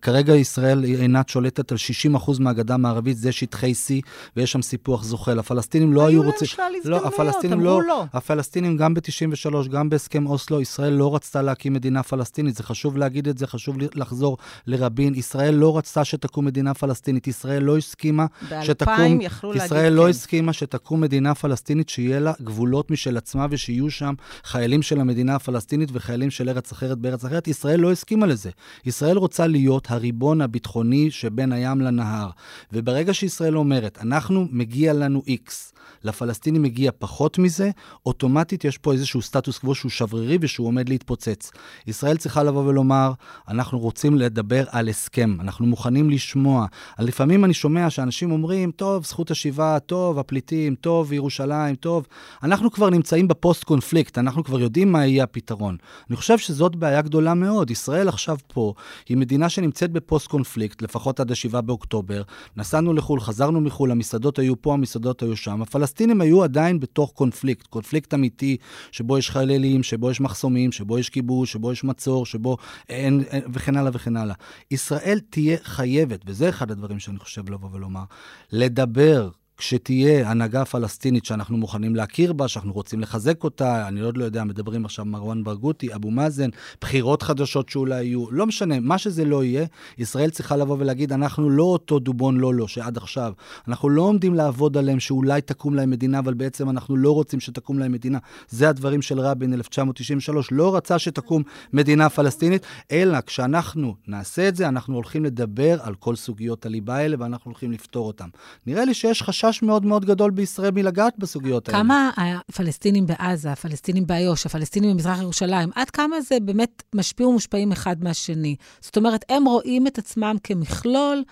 כרגע 0.01 0.35
ישראל 0.35 0.83
אינה 0.83 1.21
שולטת 1.27 1.71
על 1.71 1.77
60% 2.15 2.31
מהגדה 2.39 2.73
המערבית, 2.73 3.17
זה 3.17 3.31
שטחי 3.31 3.71
C. 3.71 4.07
ויש 4.35 4.51
שם 4.51 4.61
סיפוח 4.61 5.03
זוחל. 5.03 5.39
הפלסטינים 5.39 5.93
לא 5.93 6.07
היו 6.07 6.23
רוצים... 6.23 6.47
היו 6.57 6.69
להם 6.69 6.71
שלל 6.71 6.77
הזדמנויות, 6.77 7.03
לא, 7.03 7.07
הפלסטינים 7.07 7.59
לא, 7.61 7.83
לא. 7.83 8.05
הפלסטינים 8.13 8.77
גם 8.77 8.93
ב-93, 8.93 9.67
גם 9.67 9.89
בהסכם 9.89 10.27
אוסלו, 10.27 10.61
ישראל 10.61 10.93
לא 10.93 11.15
רצתה 11.15 11.41
להקים 11.41 11.73
מדינה 11.73 12.03
פלסטינית. 12.03 12.55
זה 12.55 12.63
חשוב 12.63 12.97
להגיד 12.97 13.27
את 13.27 13.37
זה, 13.37 13.47
חשוב 13.47 13.77
לחזור 13.95 14.37
לרבין. 14.67 15.15
ישראל 15.15 15.55
לא 15.55 15.77
רצתה 15.77 16.05
שתקום 16.05 16.45
מדינה 16.45 16.73
פלסטינית. 16.73 17.27
ישראל 17.27 17.63
לא 17.63 17.77
הסכימה 17.77 18.25
שתקום... 18.61 19.19
ישראל 19.55 19.93
לא 19.93 20.03
כן. 20.03 20.09
הסכימה 20.09 20.53
שתקום 20.53 21.01
מדינה 21.01 21.35
פלסטינית 21.35 21.89
שיהיה 21.89 22.19
לה 22.19 22.33
גבולות 22.41 22.91
משל 22.91 23.17
עצמה 23.17 23.47
ושיהיו 23.49 23.89
שם 23.89 24.13
חיילים 24.43 24.81
של 24.81 24.99
המדינה 24.99 25.35
הפלסטינית 25.35 25.89
וחיילים 25.93 26.31
של 26.31 26.49
ארץ 26.49 26.71
אחרת 26.71 26.97
בארץ 26.97 27.25
אחרת. 27.25 27.47
ישראל 27.47 27.79
לא 27.79 27.91
הסכימה 27.91 28.25
לזה. 28.25 28.49
ישראל 28.85 29.17
רוצה 29.17 29.47
להיות 29.47 29.91
הריבון 29.91 30.41
הביטחוני 30.41 31.11
שבין 31.11 31.51
הים 31.51 31.81
לנהר. 31.81 32.29
וברגע 32.73 33.13
שישראל 33.13 33.57
אומרת, 33.57 33.97
אנחנו, 34.13 34.47
מגיע 34.51 34.93
לנו 34.93 35.21
X. 35.27 35.73
לפלסטינים 36.03 36.61
מגיע 36.61 36.91
פחות 36.99 37.37
מזה, 37.37 37.71
אוטומטית 38.05 38.65
יש 38.65 38.77
פה 38.77 38.93
איזשהו 38.93 39.21
סטטוס 39.21 39.57
קוו 39.57 39.75
שהוא 39.75 39.89
שברירי 39.89 40.37
ושהוא 40.41 40.67
עומד 40.67 40.89
להתפוצץ. 40.89 41.51
ישראל 41.87 42.17
צריכה 42.17 42.43
לבוא 42.43 42.63
ולומר, 42.63 43.11
אנחנו 43.49 43.79
רוצים 43.79 44.15
לדבר 44.15 44.63
על 44.69 44.89
הסכם, 44.89 45.37
אנחנו 45.39 45.65
מוכנים 45.65 46.09
לשמוע. 46.09 46.65
לפעמים 46.99 47.45
אני 47.45 47.53
שומע 47.53 47.89
שאנשים 47.89 48.31
אומרים, 48.31 48.71
טוב, 48.71 49.05
זכות 49.05 49.31
השיבה, 49.31 49.77
טוב, 49.79 50.19
הפליטים, 50.19 50.75
טוב, 50.75 51.13
ירושלים, 51.13 51.75
טוב. 51.75 52.07
אנחנו 52.43 52.71
כבר 52.71 52.89
נמצאים 52.89 53.27
ב-post-conflict, 53.27 54.17
אנחנו 54.17 54.43
כבר 54.43 54.59
יודעים 54.59 54.91
מה 54.91 55.05
יהיה 55.05 55.23
הפתרון. 55.23 55.77
אני 56.09 56.15
חושב 56.15 56.37
שזאת 56.37 56.75
בעיה 56.75 57.01
גדולה 57.01 57.33
מאוד. 57.33 57.71
ישראל 57.71 58.07
עכשיו 58.07 58.37
פה, 58.47 58.73
היא 59.09 59.17
מדינה 59.17 59.49
שנמצאת 59.49 59.91
ב-post-conflict, 59.91 60.81
לפחות 60.81 61.19
עד 61.19 61.31
ה-7 61.31 61.61
באוקטובר. 61.61 62.21
נסענו 62.57 62.93
לחו"ל, 62.93 63.19
חזרנו 63.19 63.61
מחו"ל, 63.61 63.91
המסעדות 64.03 64.39
היו 64.39 64.61
פה, 64.61 64.73
המסעדות 64.73 65.23
היו 65.23 65.35
שם. 65.35 65.61
הפלסטינים 65.61 66.21
היו 66.21 66.43
עדיין 66.43 66.79
בתוך 66.79 67.11
קונפליקט, 67.11 67.67
קונפליקט 67.67 68.13
אמיתי, 68.13 68.57
שבו 68.91 69.17
יש 69.17 69.29
חיילים, 69.29 69.83
שבו 69.83 70.11
יש 70.11 70.21
מחסומים, 70.21 70.71
שבו 70.71 70.99
יש 70.99 71.09
כיבוש, 71.09 71.51
שבו 71.51 71.71
יש 71.71 71.83
מצור, 71.83 72.25
שבו 72.25 72.57
אין, 72.89 73.23
אין 73.29 73.43
וכן 73.53 73.77
הלאה 73.77 73.91
וכן 73.93 74.17
הלאה. 74.17 74.35
ישראל 74.71 75.19
תהיה 75.29 75.57
חייבת, 75.63 76.19
וזה 76.25 76.49
אחד 76.49 76.71
הדברים 76.71 76.99
שאני 76.99 77.19
חושב 77.19 77.49
לבוא 77.49 77.69
ולומר, 77.71 78.03
לדבר 78.51 79.29
כשתהיה 79.57 80.29
הנהגה 80.29 80.65
פלסטינית 80.65 81.25
שאנחנו 81.25 81.57
מוכנים 81.57 81.95
להכיר 81.95 82.33
בה, 82.33 82.47
שאנחנו 82.47 82.73
רוצים 82.73 82.99
לחזק 82.99 83.43
אותה, 83.43 83.87
אני 83.87 84.01
עוד 84.01 84.17
לא 84.17 84.23
יודע, 84.23 84.43
מדברים 84.43 84.85
עכשיו 84.85 85.05
מרואן 85.05 85.43
ברגותי, 85.43 85.95
אבו 85.95 86.11
מאזן, 86.11 86.49
בחירות 86.81 87.21
חדשות 87.21 87.69
שאולי 87.69 88.03
יהיו, 88.03 88.31
לא 88.31 88.45
משנה, 88.45 88.79
מה 88.79 88.97
שזה 88.97 89.25
לא 89.25 89.43
יהיה, 89.43 89.65
ישראל 89.97 90.29
צריכה 90.29 90.55
לבוא 90.55 90.77
ולהגיד, 90.79 91.13
אנחנו 91.13 91.49
לא 91.49 91.63
אותו 91.63 91.99
דובון 91.99 92.37
לא 92.37 92.53
לא 92.53 92.67
שעד 92.67 92.97
עכשיו, 92.97 93.33
אנחנו 93.67 93.89
לא 93.89 94.01
עומדים 94.01 94.33
לעבוד 94.33 94.77
עליהם 94.77 94.99
שאולי 94.99 95.41
תקום 95.41 95.75
להם 95.75 95.89
מדינה, 95.89 96.19
אבל 96.19 96.33
בעצם 96.33 96.69
אנחנו 96.69 96.97
לא 96.97 97.11
רוצים 97.11 97.39
שתקום 97.39 97.79
להם 97.79 97.91
מדינה. 97.91 98.19
זה 98.49 98.69
הדברים 98.69 99.01
של 99.01 99.19
רבין 99.19 99.53
1993, 99.53 100.51
לא 100.51 100.75
רצה 100.75 100.99
שתקום 100.99 101.43
מדינה 101.73 102.09
פלסטינית, 102.09 102.65
אלא 102.91 103.21
כשאנחנו 103.21 103.95
נעשה 104.07 104.47
את 104.47 104.55
זה, 104.55 104.67
אנחנו 104.67 104.95
הולכים 104.95 105.25
לדבר 105.25 105.81
על 105.81 105.95
כל 105.95 106.15
סוגיות 106.15 106.65
הליבה 106.65 106.95
האלה 106.95 107.15
ואנחנו 107.19 107.51
הולכים 107.51 107.71
לפתור 107.71 108.07
אותם. 108.07 108.29
נראה 108.67 108.85
לי 108.85 108.93
שיש 108.93 109.21
חשש 109.21 109.42
חשש 109.45 109.63
מאוד 109.63 109.85
מאוד 109.85 110.05
גדול 110.05 110.31
בישראל 110.31 110.71
מלגעת 110.71 111.13
בסוגיות 111.17 111.69
האלה. 111.69 111.79
כמה 111.79 112.09
הפלסטינים 112.17 113.05
בעזה, 113.05 113.51
הפלסטינים 113.51 114.07
באיו"ש, 114.07 114.45
הפלסטינים 114.45 114.91
במזרח 114.91 115.19
ירושלים, 115.21 115.69
עד 115.75 115.89
כמה 115.89 116.21
זה 116.21 116.37
באמת 116.41 116.83
משפיע 116.95 117.27
ומושפעים 117.27 117.71
אחד 117.71 118.03
מהשני? 118.03 118.55
זאת 118.81 118.97
אומרת, 118.97 119.25
הם 119.29 119.45
רואים 119.45 119.87
את 119.87 119.97
עצמם 119.97 120.35
כמכלול, 120.43 121.23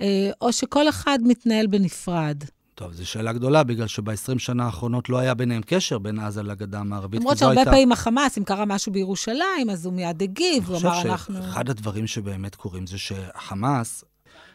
אה, 0.00 0.30
או 0.40 0.52
שכל 0.52 0.88
אחד 0.88 1.18
מתנהל 1.22 1.66
בנפרד? 1.66 2.44
טוב, 2.74 2.92
זו 2.92 3.06
שאלה 3.06 3.32
גדולה, 3.32 3.62
בגלל 3.62 3.86
שב-20 3.86 4.38
שנה 4.38 4.64
האחרונות 4.64 5.08
לא 5.08 5.18
היה 5.18 5.34
ביניהם 5.34 5.62
קשר 5.66 5.98
בין 5.98 6.18
עזה 6.18 6.42
לגדה 6.42 6.78
המערבית. 6.78 7.20
למרות 7.20 7.38
שהרבה 7.38 7.56
הייתה... 7.60 7.70
פעמים 7.70 7.92
החמאס, 7.92 8.38
אם 8.38 8.44
קרה 8.44 8.64
משהו 8.64 8.92
בירושלים, 8.92 9.70
אז 9.70 9.86
הוא 9.86 9.94
מיד 9.94 10.22
הגיב, 10.22 10.68
הוא 10.68 10.78
אמר, 10.78 11.02
אנחנו... 11.02 11.34
אני 11.34 11.42
חושב 11.42 11.52
שאחד 11.52 11.70
הדברים 11.70 12.06
שבאמת 12.06 12.54
קורים 12.54 12.86
זה 12.86 12.98
שהחמאס, 12.98 14.04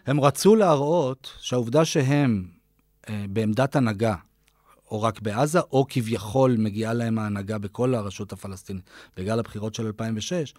הם 0.06 0.22
רצו 0.22 0.56
להראות 0.56 1.30
שהעובדה 1.40 1.86
שהם 1.86 2.55
בעמדת 3.10 3.76
הנהגה, 3.76 4.16
או 4.92 5.02
רק 5.02 5.22
בעזה, 5.22 5.60
או 5.60 5.86
כביכול 5.90 6.56
מגיעה 6.60 6.94
להם 6.94 7.20
ההנהגה 7.20 7.58
בכל 7.58 7.96
הרשות 7.96 8.34
הפלסטינית 8.34 8.84
בגלל 9.18 9.40
הבחירות 9.40 9.76
של 9.76 9.86
2006, 9.86 10.54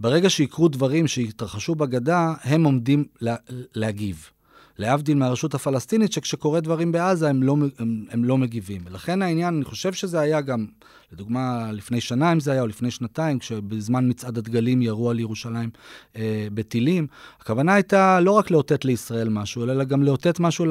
ברגע 0.00 0.30
שיקרו 0.30 0.68
דברים 0.68 1.06
שהתרחשו 1.06 1.74
בגדה, 1.74 2.34
הם 2.42 2.64
עומדים 2.64 3.04
לה, 3.20 3.36
להגיב. 3.74 4.30
להבדיל 4.78 5.16
מהרשות 5.16 5.54
הפלסטינית, 5.54 6.12
שכשקורה 6.12 6.60
דברים 6.60 6.92
בעזה 6.92 7.28
הם 7.28 7.42
לא, 7.42 7.56
הם, 7.78 8.04
הם 8.10 8.24
לא 8.24 8.38
מגיבים. 8.38 8.80
ולכן 8.84 9.22
העניין, 9.22 9.54
אני 9.54 9.64
חושב 9.64 9.92
שזה 9.92 10.20
היה 10.20 10.40
גם, 10.40 10.66
לדוגמה, 11.14 11.72
לפני 11.72 12.00
שנה, 12.00 12.32
אם 12.32 12.40
זה 12.40 12.52
היה, 12.52 12.62
או 12.62 12.66
לפני 12.66 12.90
שנתיים, 12.90 13.38
כשבזמן 13.38 14.08
מצעד 14.08 14.38
הדגלים 14.38 14.82
ירו 14.82 15.10
על 15.10 15.20
ירושלים 15.20 15.70
אה, 16.16 16.46
בטילים, 16.54 17.06
הכוונה 17.40 17.74
הייתה 17.74 18.20
לא 18.20 18.30
רק 18.30 18.50
לאותת 18.50 18.84
לישראל 18.84 19.28
משהו, 19.28 19.64
אלא 19.64 19.84
גם 19.84 20.02
לאותת 20.02 20.40
משהו 20.40 20.66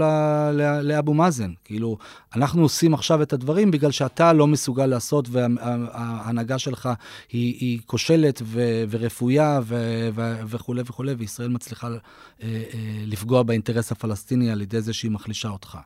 לאבו 0.84 1.14
מאזן. 1.14 1.52
כאילו, 1.66 1.98
אנחנו 2.36 2.62
עושים 2.62 2.94
עכשיו 2.94 3.22
את 3.22 3.34
הדברים 3.34 3.72
בגלל 3.72 3.92
שאתה 3.92 4.34
לא 4.34 4.48
מסוגל 4.48 4.86
לעשות, 4.86 5.28
וההנהגה 5.32 6.60
שלך 6.60 6.90
היא, 7.32 7.56
היא 7.60 7.80
כושלת 7.86 8.42
ו, 8.46 8.84
ורפויה 8.90 9.60
ו, 9.64 9.76
ו, 10.16 10.48
וכולי 10.48 10.82
וכולי, 10.86 11.14
וישראל 11.14 11.50
מצליחה 11.50 11.88
אה, 11.88 11.98
אה, 12.44 12.64
לפגוע 13.06 13.44
באינטרס 13.44 13.92
הפלסטיני 13.92 14.52
על 14.52 14.62
ידי 14.62 14.82
זה 14.82 14.94
שהיא 14.94 15.12
מחלישה 15.12 15.50
אותך. 15.50 15.78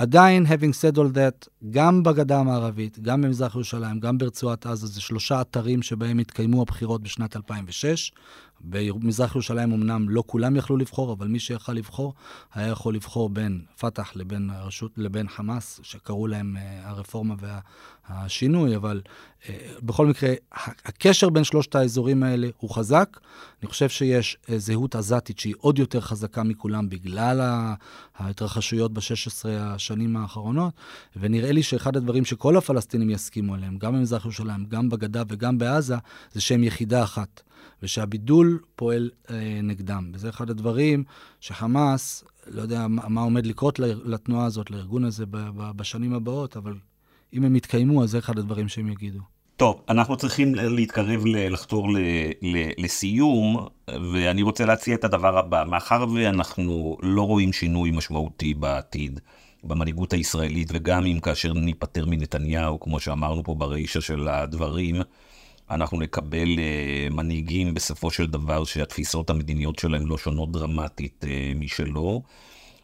עדיין, 0.00 0.46
having 0.46 0.74
said 0.74 0.96
all 0.96 1.14
that, 1.14 1.48
גם 1.70 2.02
בגדה 2.02 2.38
המערבית, 2.40 2.98
גם 2.98 3.22
במזרח 3.22 3.54
ירושלים, 3.54 4.00
גם 4.00 4.18
ברצועת 4.18 4.66
עזה, 4.66 4.86
זה 4.86 5.00
שלושה 5.00 5.40
אתרים 5.40 5.82
שבהם 5.82 6.18
התקיימו 6.18 6.62
הבחירות 6.62 7.02
בשנת 7.02 7.36
2006. 7.36 8.12
במזרח 8.60 9.34
ירושלים 9.34 9.72
אמנם 9.72 10.08
לא 10.08 10.22
כולם 10.26 10.56
יכלו 10.56 10.76
לבחור, 10.76 11.12
אבל 11.12 11.28
מי 11.28 11.38
שיכל 11.38 11.72
לבחור, 11.72 12.14
היה 12.54 12.68
יכול 12.68 12.94
לבחור 12.94 13.28
בין 13.28 13.60
פת"ח 13.78 14.12
לבין 14.16 14.50
הרשות, 14.50 14.92
לבין 14.96 15.28
חמאס, 15.28 15.80
שקראו 15.82 16.26
להם 16.26 16.56
uh, 16.56 16.88
הרפורמה 16.88 17.34
והשינוי, 18.10 18.76
אבל 18.76 19.02
uh, 19.04 19.46
בכל 19.82 20.06
מקרה, 20.06 20.32
הקשר 20.84 21.30
בין 21.30 21.44
שלושת 21.44 21.74
האזורים 21.74 22.22
האלה 22.22 22.48
הוא 22.58 22.70
חזק. 22.70 23.20
אני 23.62 23.68
חושב 23.68 23.88
שיש 23.88 24.36
uh, 24.44 24.52
זהות 24.56 24.94
עזתית 24.94 25.38
שהיא 25.38 25.54
עוד 25.58 25.78
יותר 25.78 26.00
חזקה 26.00 26.42
מכולם 26.42 26.88
בגלל 26.88 27.40
ההתרחשויות 28.16 28.92
ב-16 28.92 29.48
השנים 29.48 30.16
האחרונות, 30.16 30.74
ונראה 31.16 31.52
לי 31.52 31.62
שאחד 31.62 31.96
הדברים 31.96 32.24
שכל 32.24 32.56
הפלסטינים 32.56 33.10
יסכימו 33.10 33.54
עליהם, 33.54 33.78
גם 33.78 33.94
במזרח 33.94 34.24
ירושלים, 34.24 34.64
גם 34.64 34.88
בגדה 34.88 35.22
וגם 35.28 35.58
בעזה, 35.58 35.96
זה 36.32 36.40
שהם 36.40 36.64
יחידה 36.64 37.02
אחת. 37.02 37.42
ושהבידול 37.82 38.58
פועל 38.76 39.10
אה, 39.30 39.60
נגדם. 39.62 40.10
וזה 40.14 40.28
אחד 40.28 40.50
הדברים 40.50 41.04
שחמאס, 41.40 42.24
לא 42.46 42.62
יודע 42.62 42.86
מה 42.88 43.20
עומד 43.20 43.46
לקרות 43.46 43.78
לתנועה 43.78 44.46
הזאת, 44.46 44.70
לארגון 44.70 45.04
הזה 45.04 45.24
בשנים 45.76 46.14
הבאות, 46.14 46.56
אבל 46.56 46.74
אם 47.34 47.44
הם 47.44 47.56
יתקיימו, 47.56 48.02
אז 48.02 48.10
זה 48.10 48.18
אחד 48.18 48.38
הדברים 48.38 48.68
שהם 48.68 48.88
יגידו. 48.88 49.20
טוב, 49.56 49.82
אנחנו 49.88 50.16
צריכים 50.16 50.54
להתקרב, 50.54 51.26
לחתור 51.26 51.92
ל, 51.92 51.98
ל, 52.42 52.70
לסיום, 52.78 53.66
ואני 54.12 54.42
רוצה 54.42 54.66
להציע 54.66 54.94
את 54.94 55.04
הדבר 55.04 55.38
הבא. 55.38 55.64
מאחר 55.68 56.06
ואנחנו 56.14 56.96
לא 57.02 57.22
רואים 57.22 57.52
שינוי 57.52 57.90
משמעותי 57.90 58.54
בעתיד 58.54 59.20
במנהיגות 59.64 60.12
הישראלית, 60.12 60.68
וגם 60.72 61.06
אם 61.06 61.20
כאשר 61.20 61.52
ניפטר 61.52 62.06
מנתניהו, 62.06 62.80
כמו 62.80 63.00
שאמרנו 63.00 63.44
פה 63.44 63.54
ברישה 63.54 64.00
של 64.00 64.28
הדברים, 64.28 64.96
אנחנו 65.70 66.00
נקבל 66.00 66.48
uh, 66.48 67.14
מנהיגים 67.14 67.74
בסופו 67.74 68.10
של 68.10 68.26
דבר 68.26 68.64
שהתפיסות 68.64 69.30
המדיניות 69.30 69.78
שלהם 69.78 70.06
לא 70.06 70.18
שונות 70.18 70.52
דרמטית 70.52 71.24
uh, 71.24 71.58
משלו. 71.58 72.22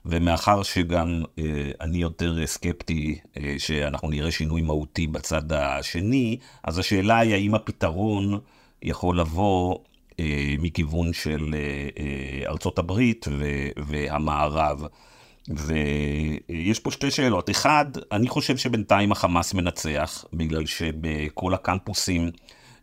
ומאחר 0.06 0.62
שגם 0.62 1.22
uh, 1.24 1.40
אני 1.80 1.98
יותר 1.98 2.46
סקפטי 2.46 3.18
uh, 3.34 3.38
שאנחנו 3.58 4.10
נראה 4.10 4.30
שינוי 4.30 4.62
מהותי 4.62 5.06
בצד 5.06 5.52
השני, 5.52 6.38
אז 6.64 6.78
השאלה 6.78 7.18
היא 7.18 7.34
האם 7.34 7.54
הפתרון 7.54 8.38
יכול 8.82 9.20
לבוא 9.20 9.74
uh, 10.10 10.14
מכיוון 10.58 11.12
של 11.12 11.40
uh, 11.40 11.98
uh, 11.98 12.48
ארצות 12.48 12.78
הברית 12.78 13.26
ו- 13.30 13.68
והמערב. 13.86 14.82
ויש 15.48 16.80
פה 16.80 16.90
שתי 16.90 17.10
שאלות. 17.10 17.50
אחד, 17.50 17.84
אני 18.12 18.28
חושב 18.28 18.56
שבינתיים 18.56 19.12
החמאס 19.12 19.54
מנצח, 19.54 20.24
בגלל 20.32 20.66
שבכל 20.66 21.54
הקמפוסים 21.54 22.30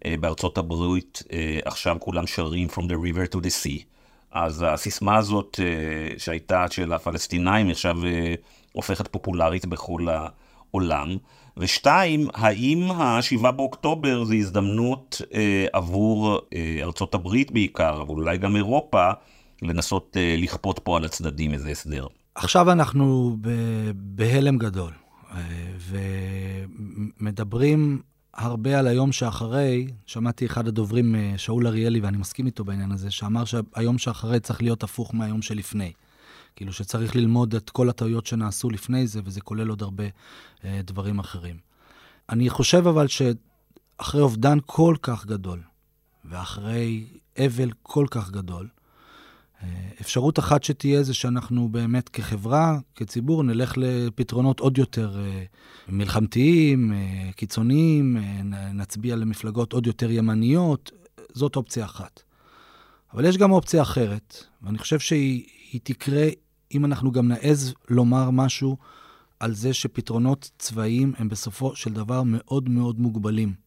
אה, 0.05 0.15
בארצות 0.19 0.57
הברית 0.57 1.23
אה, 1.33 1.59
עכשיו 1.65 1.97
כולם 1.99 2.27
שרים 2.27 2.67
From 2.67 2.83
the 2.83 2.95
river 2.95 3.35
to 3.35 3.39
the 3.39 3.63
sea. 3.63 3.92
אז 4.33 4.65
הסיסמה 4.67 5.17
הזאת 5.17 5.59
אה, 5.63 6.19
שהייתה 6.19 6.65
של 6.69 6.93
הפלסטינאים 6.93 7.69
עכשיו 7.69 7.95
הופכת 8.73 9.07
פופולרית 9.07 9.65
בכל 9.65 10.07
העולם. 10.09 11.17
ושתיים, 11.57 12.27
האם 12.33 12.91
ה-7 12.91 13.51
באוקטובר 13.51 14.23
זה 14.23 14.35
הזדמנות 14.35 15.21
אה, 15.33 15.65
עבור 15.73 16.39
אה, 16.53 16.79
ארצות 16.81 17.15
הברית 17.15 17.51
בעיקר, 17.51 18.01
אבל 18.01 18.15
אולי 18.15 18.37
גם 18.37 18.55
אירופה, 18.55 19.11
לנסות 19.61 20.17
אה, 20.17 20.35
לכפות 20.37 20.79
פה 20.83 20.97
על 20.97 21.05
הצדדים 21.05 21.53
איזה 21.53 21.69
הסדר? 21.69 22.07
עכשיו 22.35 22.71
אנחנו 22.71 23.37
בהלם 23.95 24.57
גדול, 24.57 24.91
ומדברים 27.19 28.01
הרבה 28.33 28.79
על 28.79 28.87
היום 28.87 29.11
שאחרי, 29.11 29.87
שמעתי 30.05 30.45
אחד 30.45 30.67
הדוברים, 30.67 31.15
אה, 31.15 31.33
שאול 31.37 31.67
אריאלי, 31.67 31.99
ואני 31.99 32.17
מסכים 32.17 32.45
איתו 32.45 32.63
בעניין 32.63 32.91
הזה, 32.91 33.11
שאמר 33.11 33.43
שהיום 33.45 33.97
שאחרי 33.97 34.39
צריך 34.39 34.61
להיות 34.61 34.83
הפוך 34.83 35.15
מהיום 35.15 35.41
שלפני. 35.41 35.91
כאילו 36.55 36.73
שצריך 36.73 37.15
ללמוד 37.15 37.55
את 37.55 37.69
כל 37.69 37.89
הטעויות 37.89 38.25
שנעשו 38.25 38.69
לפני 38.69 39.07
זה, 39.07 39.21
וזה 39.25 39.41
כולל 39.41 39.69
עוד 39.69 39.81
הרבה 39.81 40.03
אה, 40.65 40.81
דברים 40.83 41.19
אחרים. 41.19 41.57
אני 42.29 42.49
חושב 42.49 42.87
אבל 42.87 43.07
שאחרי 43.07 44.21
אובדן 44.21 44.57
כל 44.65 44.95
כך 45.01 45.25
גדול, 45.25 45.61
ואחרי 46.25 47.05
אבל 47.37 47.69
כל 47.81 48.05
כך 48.11 48.31
גדול, 48.31 48.67
אפשרות 50.01 50.39
אחת 50.39 50.63
שתהיה 50.63 51.03
זה 51.03 51.13
שאנחנו 51.13 51.69
באמת 51.69 52.09
כחברה, 52.09 52.79
כציבור, 52.95 53.43
נלך 53.43 53.73
לפתרונות 53.77 54.59
עוד 54.59 54.77
יותר 54.77 55.17
אה, 55.19 55.43
מלחמתיים, 55.89 56.93
אה, 56.93 57.29
קיצוניים, 57.35 58.17
אה, 58.17 58.41
נצביע 58.73 59.15
למפלגות 59.15 59.73
עוד 59.73 59.87
יותר 59.87 60.11
ימניות, 60.11 60.91
זאת 61.33 61.55
אופציה 61.55 61.85
אחת. 61.85 62.21
אבל 63.13 63.25
יש 63.25 63.37
גם 63.37 63.51
אופציה 63.51 63.81
אחרת, 63.81 64.43
ואני 64.61 64.77
חושב 64.77 64.99
שהיא 64.99 65.79
תקרה 65.83 66.27
אם 66.73 66.85
אנחנו 66.85 67.11
גם 67.11 67.27
נעז 67.27 67.73
לומר 67.89 68.29
משהו 68.29 68.77
על 69.39 69.53
זה 69.53 69.73
שפתרונות 69.73 70.51
צבאיים 70.59 71.13
הם 71.17 71.29
בסופו 71.29 71.75
של 71.75 71.93
דבר 71.93 72.23
מאוד 72.25 72.69
מאוד 72.69 72.99
מוגבלים. 72.99 73.62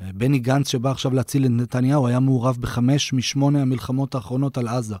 בני 0.00 0.38
גנץ, 0.38 0.68
שבא 0.68 0.90
עכשיו 0.90 1.14
להציל 1.14 1.46
את 1.46 1.50
נתניהו, 1.50 2.06
היה 2.06 2.20
מעורב 2.20 2.56
בחמש 2.60 3.12
משמונה 3.12 3.62
המלחמות 3.62 4.14
האחרונות 4.14 4.58
על 4.58 4.68
עזה. 4.68 4.96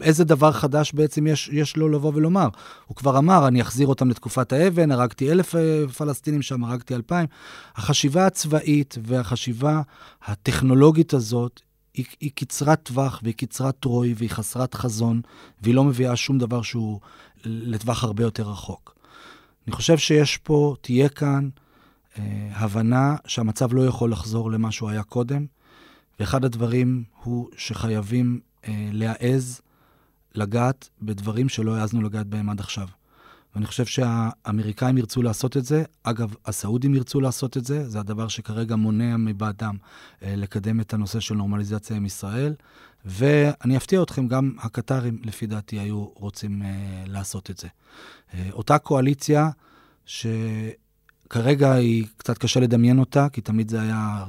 איזה 0.00 0.24
דבר 0.24 0.52
חדש 0.52 0.92
בעצם 0.92 1.26
יש, 1.26 1.50
יש 1.52 1.76
לו 1.76 1.88
לבוא 1.88 2.12
ולומר? 2.14 2.48
הוא 2.86 2.96
כבר 2.96 3.18
אמר, 3.18 3.48
אני 3.48 3.62
אחזיר 3.62 3.86
אותם 3.86 4.10
לתקופת 4.10 4.52
האבן, 4.52 4.90
הרגתי 4.90 5.30
אלף 5.30 5.54
אה, 5.54 5.84
פלסטינים 5.96 6.42
שם, 6.42 6.64
הרגתי 6.64 6.94
אלפיים. 6.94 7.26
החשיבה 7.76 8.26
הצבאית 8.26 8.98
והחשיבה 9.02 9.82
הטכנולוגית 10.24 11.14
הזאת 11.14 11.60
היא, 11.94 12.04
היא 12.20 12.30
קצרת 12.34 12.80
טווח 12.82 13.20
והיא 13.22 13.34
קצרת 13.34 13.74
טרוי 13.80 14.14
והיא 14.16 14.30
חסרת 14.30 14.74
חזון, 14.74 15.20
והיא 15.62 15.74
לא 15.74 15.84
מביאה 15.84 16.16
שום 16.16 16.38
דבר 16.38 16.62
שהוא 16.62 17.00
לטווח 17.44 18.04
הרבה 18.04 18.22
יותר 18.22 18.50
רחוק. 18.50 18.94
אני 19.66 19.76
חושב 19.76 19.98
שיש 19.98 20.36
פה, 20.36 20.74
תהיה 20.80 21.08
כאן, 21.08 21.48
אה, 21.54 21.69
הבנה 22.52 23.16
שהמצב 23.26 23.74
לא 23.74 23.86
יכול 23.86 24.12
לחזור 24.12 24.50
למה 24.50 24.72
שהוא 24.72 24.90
היה 24.90 25.02
קודם, 25.02 25.46
ואחד 26.20 26.44
הדברים 26.44 27.04
הוא 27.22 27.48
שחייבים 27.56 28.40
אה, 28.68 28.88
להעז 28.92 29.60
לגעת 30.34 30.88
בדברים 31.02 31.48
שלא 31.48 31.76
העזנו 31.76 32.02
לגעת 32.02 32.26
בהם 32.26 32.50
עד 32.50 32.60
עכשיו. 32.60 32.88
ואני 33.54 33.66
חושב 33.66 33.86
שהאמריקאים 33.86 34.98
ירצו 34.98 35.22
לעשות 35.22 35.56
את 35.56 35.64
זה. 35.64 35.84
אגב, 36.02 36.34
הסעודים 36.46 36.94
ירצו 36.94 37.20
לעשות 37.20 37.56
את 37.56 37.64
זה, 37.64 37.88
זה 37.88 38.00
הדבר 38.00 38.28
שכרגע 38.28 38.76
מונע 38.76 39.16
מבעדם 39.16 39.76
אה, 40.22 40.36
לקדם 40.36 40.80
את 40.80 40.94
הנושא 40.94 41.20
של 41.20 41.34
נורמליזציה 41.34 41.96
עם 41.96 42.06
ישראל. 42.06 42.54
ואני 43.04 43.76
אפתיע 43.76 44.02
אתכם, 44.02 44.28
גם 44.28 44.52
הקטרים, 44.58 45.18
לפי 45.24 45.46
דעתי, 45.46 45.78
היו 45.78 46.04
רוצים 46.14 46.62
אה, 46.62 46.68
לעשות 47.06 47.50
את 47.50 47.58
זה. 47.58 47.68
אה, 48.34 48.48
אותה 48.52 48.78
קואליציה, 48.78 49.50
שכרגע 51.30 51.72
היא 51.72 52.04
קצת 52.16 52.38
קשה 52.38 52.60
לדמיין 52.60 52.98
אותה, 52.98 53.28
כי 53.32 53.40
תמיד 53.40 53.68
זה 53.68 53.82
היה 53.82 54.24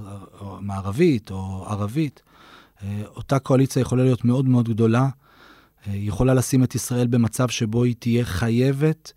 מערבית 0.60 1.32
או 1.32 1.66
ערבית, 1.68 2.22
אה, 2.84 3.02
אותה 3.16 3.39
קואליציה 3.39 3.82
יכולה 3.82 4.04
להיות 4.04 4.26
מאוד 4.26 4.45
מאוד 4.45 4.70
גדולה, 4.70 5.10
אה, 5.88 5.93
היא 5.93 6.08
יכולה 6.08 6.34
לשים 6.34 6.64
את 6.64 6.76
ישראל 6.76 7.08
במצב 7.08 7.49
שבו 7.49 7.84
היא 7.84 7.95
תהיה 7.99 8.26
חייבת 8.26 9.12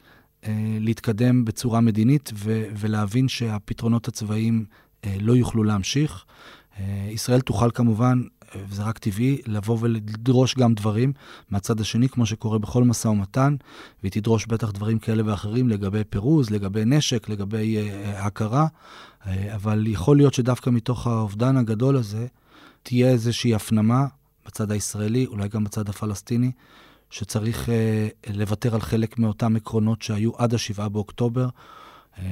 אה, 0.44 0.52
להתקדם 0.80 1.44
בצורה 1.44 1.80
מדינית 1.80 2.32
ו- 2.34 2.64
ולהבין 2.76 3.28
שהפתרונות 3.28 4.08
הצבאיים 4.08 4.64
לא 5.20 5.32
יוכלו 5.32 5.64
להמשיך. 5.64 6.24
ישראל 7.10 7.40
תוכל 7.40 7.70
כמובן 7.74 8.22
וזה 8.68 8.82
רק 8.82 8.98
טבעי, 8.98 9.38
לבוא 9.46 9.78
ולדרוש 9.80 10.54
גם 10.54 10.74
דברים 10.74 11.12
מהצד 11.50 11.80
השני, 11.80 12.08
כמו 12.08 12.26
שקורה 12.26 12.58
בכל 12.58 12.84
משא 12.84 13.08
ומתן, 13.08 13.56
והיא 14.02 14.12
תדרוש 14.12 14.46
בטח 14.46 14.70
דברים 14.70 14.98
כאלה 14.98 15.22
ואחרים 15.26 15.68
לגבי 15.68 16.04
פירוז, 16.04 16.50
לגבי 16.50 16.84
נשק, 16.84 17.28
לגבי 17.28 17.76
uh, 17.76 18.16
הכרה, 18.18 18.66
uh, 18.66 19.26
אבל 19.54 19.86
יכול 19.86 20.16
להיות 20.16 20.34
שדווקא 20.34 20.70
מתוך 20.70 21.06
האובדן 21.06 21.56
הגדול 21.56 21.96
הזה, 21.96 22.26
תהיה 22.82 23.08
איזושהי 23.10 23.54
הפנמה 23.54 24.06
בצד 24.46 24.70
הישראלי, 24.70 25.26
אולי 25.26 25.48
גם 25.48 25.64
בצד 25.64 25.88
הפלסטיני, 25.88 26.52
שצריך 27.10 27.68
uh, 27.68 28.32
לוותר 28.32 28.74
על 28.74 28.80
חלק 28.80 29.18
מאותם 29.18 29.56
עקרונות 29.56 30.02
שהיו 30.02 30.36
עד 30.36 30.54
ה-7 30.54 30.88
באוקטובר. 30.88 31.48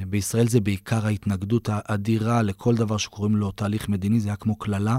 בישראל 0.09 0.47
זה 0.47 0.59
בעיקר 0.59 1.05
ההתנגדות 1.05 1.69
האדירה 1.71 2.41
לכל 2.41 2.75
דבר 2.75 2.97
שקוראים 2.97 3.35
לו 3.35 3.51
תהליך 3.51 3.89
מדיני, 3.89 4.19
זה 4.19 4.29
היה 4.29 4.35
כמו 4.35 4.55
קללה, 4.55 4.97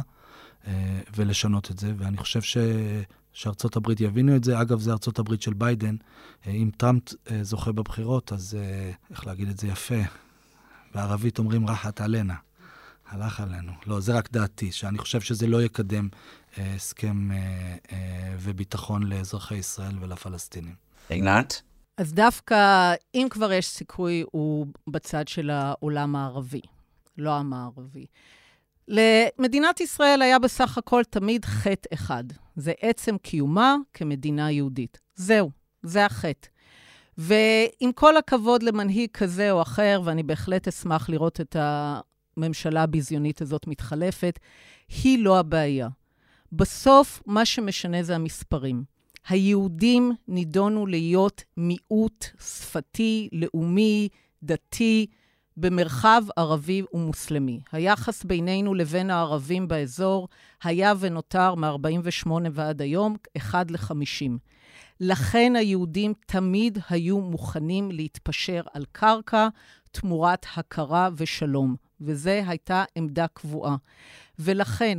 ולשנות 1.16 1.70
את 1.70 1.78
זה. 1.78 1.92
ואני 1.96 2.16
חושב 2.16 2.42
ש... 2.42 2.56
שארצות 3.32 3.76
הברית 3.76 4.00
יבינו 4.00 4.36
את 4.36 4.44
זה. 4.44 4.60
אגב, 4.60 4.80
זה 4.80 4.92
ארצות 4.92 5.18
הברית 5.18 5.42
של 5.42 5.52
ביידן. 5.54 5.96
Uh, 5.96 6.48
אם 6.48 6.70
טראמפ 6.76 7.02
uh, 7.08 7.14
זוכה 7.42 7.72
בבחירות, 7.72 8.32
אז 8.32 8.58
איך 9.10 9.26
להגיד 9.26 9.48
את 9.48 9.58
זה 9.58 9.68
יפה? 9.68 10.00
בערבית 10.94 11.38
אומרים 11.38 11.66
רחת 11.66 12.00
עלינה. 12.00 12.34
הלך 13.08 13.40
עלינו. 13.40 13.72
לא, 13.86 14.00
זה 14.00 14.14
רק 14.14 14.32
דעתי, 14.32 14.72
שאני 14.72 14.98
חושב 14.98 15.20
שזה 15.20 15.46
לא 15.46 15.62
יקדם 15.62 16.08
אה, 16.58 16.74
הסכם 16.74 17.32
אה, 17.32 17.36
אה, 17.92 18.36
וביטחון 18.40 19.02
לאזרחי 19.02 19.54
ישראל 19.54 19.98
ולפלסטינים. 20.00 20.74
עינת? 21.08 21.62
אז 21.98 22.12
דווקא, 22.12 22.94
אם 23.14 23.26
כבר 23.30 23.52
יש 23.52 23.68
סיכוי, 23.68 24.24
הוא 24.32 24.66
בצד 24.88 25.28
של 25.28 25.50
העולם 25.50 26.16
הערבי, 26.16 26.60
לא 27.18 27.36
המערבי. 27.36 28.06
למדינת 28.88 29.80
ישראל 29.80 30.22
היה 30.22 30.38
בסך 30.38 30.78
הכל 30.78 31.02
תמיד 31.10 31.44
חטא 31.44 31.88
אחד, 31.94 32.24
זה 32.56 32.72
עצם 32.80 33.18
קיומה 33.18 33.76
כמדינה 33.92 34.50
יהודית. 34.50 35.00
זהו, 35.14 35.50
זה 35.82 36.06
החטא. 36.06 36.48
ועם 37.18 37.92
כל 37.94 38.16
הכבוד 38.16 38.62
למנהיג 38.62 39.10
כזה 39.10 39.50
או 39.50 39.62
אחר, 39.62 40.00
ואני 40.04 40.22
בהחלט 40.22 40.68
אשמח 40.68 41.08
לראות 41.08 41.40
את 41.40 41.56
הממשלה 41.58 42.82
הביזיונית 42.82 43.42
הזאת 43.42 43.66
מתחלפת, 43.66 44.38
היא 45.02 45.18
לא 45.18 45.38
הבעיה. 45.38 45.88
בסוף, 46.52 47.22
מה 47.26 47.44
שמשנה 47.44 48.02
זה 48.02 48.14
המספרים. 48.14 48.84
היהודים 49.28 50.12
נידונו 50.28 50.86
להיות 50.86 51.44
מיעוט 51.56 52.24
שפתי, 52.40 53.28
לאומי, 53.32 54.08
דתי, 54.42 55.06
במרחב 55.56 56.22
ערבי 56.36 56.82
ומוסלמי. 56.92 57.60
היחס 57.72 58.24
בינינו 58.24 58.74
לבין 58.74 59.10
הערבים 59.10 59.68
באזור 59.68 60.28
היה 60.62 60.92
ונותר 60.98 61.54
מ-48' 61.54 62.30
ועד 62.52 62.82
היום 62.82 63.16
1 63.36 63.70
ל-50. 63.70 64.30
לכן 65.00 65.52
היהודים 65.56 66.12
תמיד 66.26 66.78
היו 66.90 67.20
מוכנים 67.20 67.90
להתפשר 67.90 68.60
על 68.72 68.84
קרקע 68.92 69.48
תמורת 69.90 70.46
הכרה 70.56 71.08
ושלום, 71.16 71.76
וזו 72.00 72.30
הייתה 72.30 72.84
עמדה 72.96 73.26
קבועה. 73.26 73.76
ולכן, 74.38 74.98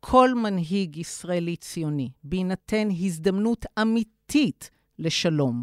כל 0.00 0.34
מנהיג 0.34 0.96
ישראלי 0.96 1.56
ציוני, 1.56 2.10
בהינתן 2.24 2.88
הזדמנות 2.90 3.66
אמיתית 3.82 4.70
לשלום, 4.98 5.62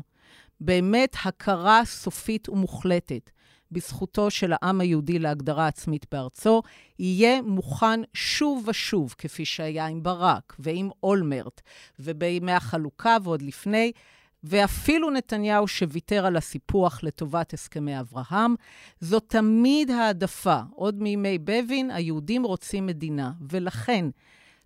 באמת 0.59 1.15
הכרה 1.25 1.85
סופית 1.85 2.49
ומוחלטת 2.49 3.29
בזכותו 3.71 4.31
של 4.31 4.53
העם 4.55 4.81
היהודי 4.81 5.19
להגדרה 5.19 5.67
עצמית 5.67 6.05
בארצו, 6.11 6.61
יהיה 6.99 7.41
מוכן 7.41 7.99
שוב 8.13 8.63
ושוב, 8.67 9.15
כפי 9.17 9.45
שהיה 9.45 9.85
עם 9.85 10.03
ברק 10.03 10.55
ועם 10.59 10.89
אולמרט 11.03 11.61
ובימי 11.99 12.51
החלוקה 12.51 13.17
ועוד 13.23 13.41
לפני, 13.41 13.91
ואפילו 14.43 15.11
נתניהו 15.11 15.67
שוויתר 15.67 16.25
על 16.25 16.37
הסיפוח 16.37 17.03
לטובת 17.03 17.53
הסכמי 17.53 17.99
אברהם, 17.99 18.55
זו 18.99 19.19
תמיד 19.19 19.91
העדפה. 19.91 20.59
עוד 20.75 21.01
מימי 21.01 21.37
בבין, 21.37 21.91
היהודים 21.91 22.43
רוצים 22.43 22.85
מדינה, 22.85 23.31
ולכן, 23.49 24.05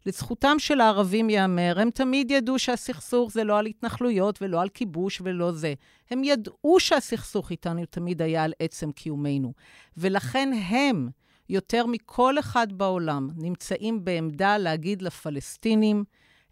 לזכותם 0.06 0.60
של 0.60 0.82
הערבים 0.82 1.30
ייאמר, 1.30 1.80
הם 1.80 1.90
תמיד 1.90 2.32
ידעו 2.32 2.60
שהסכסוך 2.60 3.32
זה 3.32 3.44
לא 3.44 3.60
על 3.60 3.66
התנחלויות 3.66 4.42
ולא 4.42 4.62
על 4.62 4.70
כיבוש 4.70 5.22
ולא 5.24 5.52
זה. 5.52 5.74
הם 6.10 6.24
ידעו 6.24 6.80
שהסכסוך 6.80 7.52
איתנו 7.52 7.86
תמיד 7.86 8.22
היה 8.22 8.44
על 8.44 8.54
עצם 8.60 8.92
קיומנו. 8.92 9.54
ולכן 9.98 10.52
הם, 10.70 11.10
יותר 11.50 11.86
מכל 11.86 12.40
אחד 12.40 12.74
בעולם, 12.74 13.30
נמצאים 13.36 14.06
בעמדה 14.06 14.58
להגיד 14.58 15.02
לפלסטינים, 15.02 16.04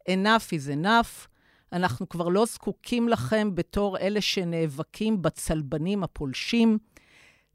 enough 0.09 0.49
is 0.51 0.83
enough, 0.83 1.27
אנחנו 1.73 2.09
כבר 2.09 2.29
לא 2.29 2.45
זקוקים 2.45 3.09
לכם 3.09 3.55
בתור 3.55 3.97
אלה 3.97 4.21
שנאבקים 4.21 5.21
בצלבנים 5.21 6.03
הפולשים. 6.03 6.77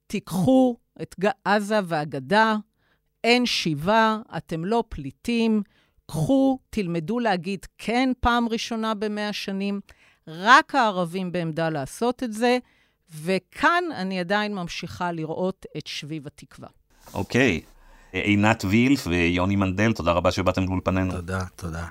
תיקחו 0.07 0.77
את 1.03 1.15
עזה 1.45 1.81
והגדה, 1.85 2.57
אין 3.25 3.47
שיבה, 3.47 4.19
אתם 4.37 4.65
לא 4.65 4.85
פליטים, 4.89 5.63
קחו, 6.07 6.59
תלמדו 6.71 7.19
להגיד 7.19 7.67
כן 7.79 8.13
פעם 8.21 8.49
ראשונה 8.49 8.95
במאה 8.95 9.33
שנים. 9.33 9.81
רק 10.29 10.75
הערבים 10.75 11.33
בעמדה 11.33 11.71
לעשות 11.71 12.23
את 12.23 12.33
זה, 12.33 12.59
וכאן 13.23 13.85
אני 13.95 14.21
עדיין 14.21 14.55
ממשיכה 14.55 15.13
לראות 15.13 15.67
את 15.79 15.87
שביב 15.87 16.27
התקווה. 16.27 16.69
אוקיי. 17.15 17.61
עינת 18.13 18.65
וילף 18.65 19.07
ויוני 19.07 19.57
מנדל, 19.57 19.93
תודה 19.93 20.13
רבה 20.13 20.31
שבאתם 20.31 20.65
לאולפנינו. 20.65 21.13
תודה, 21.13 21.45
תודה. 21.57 21.87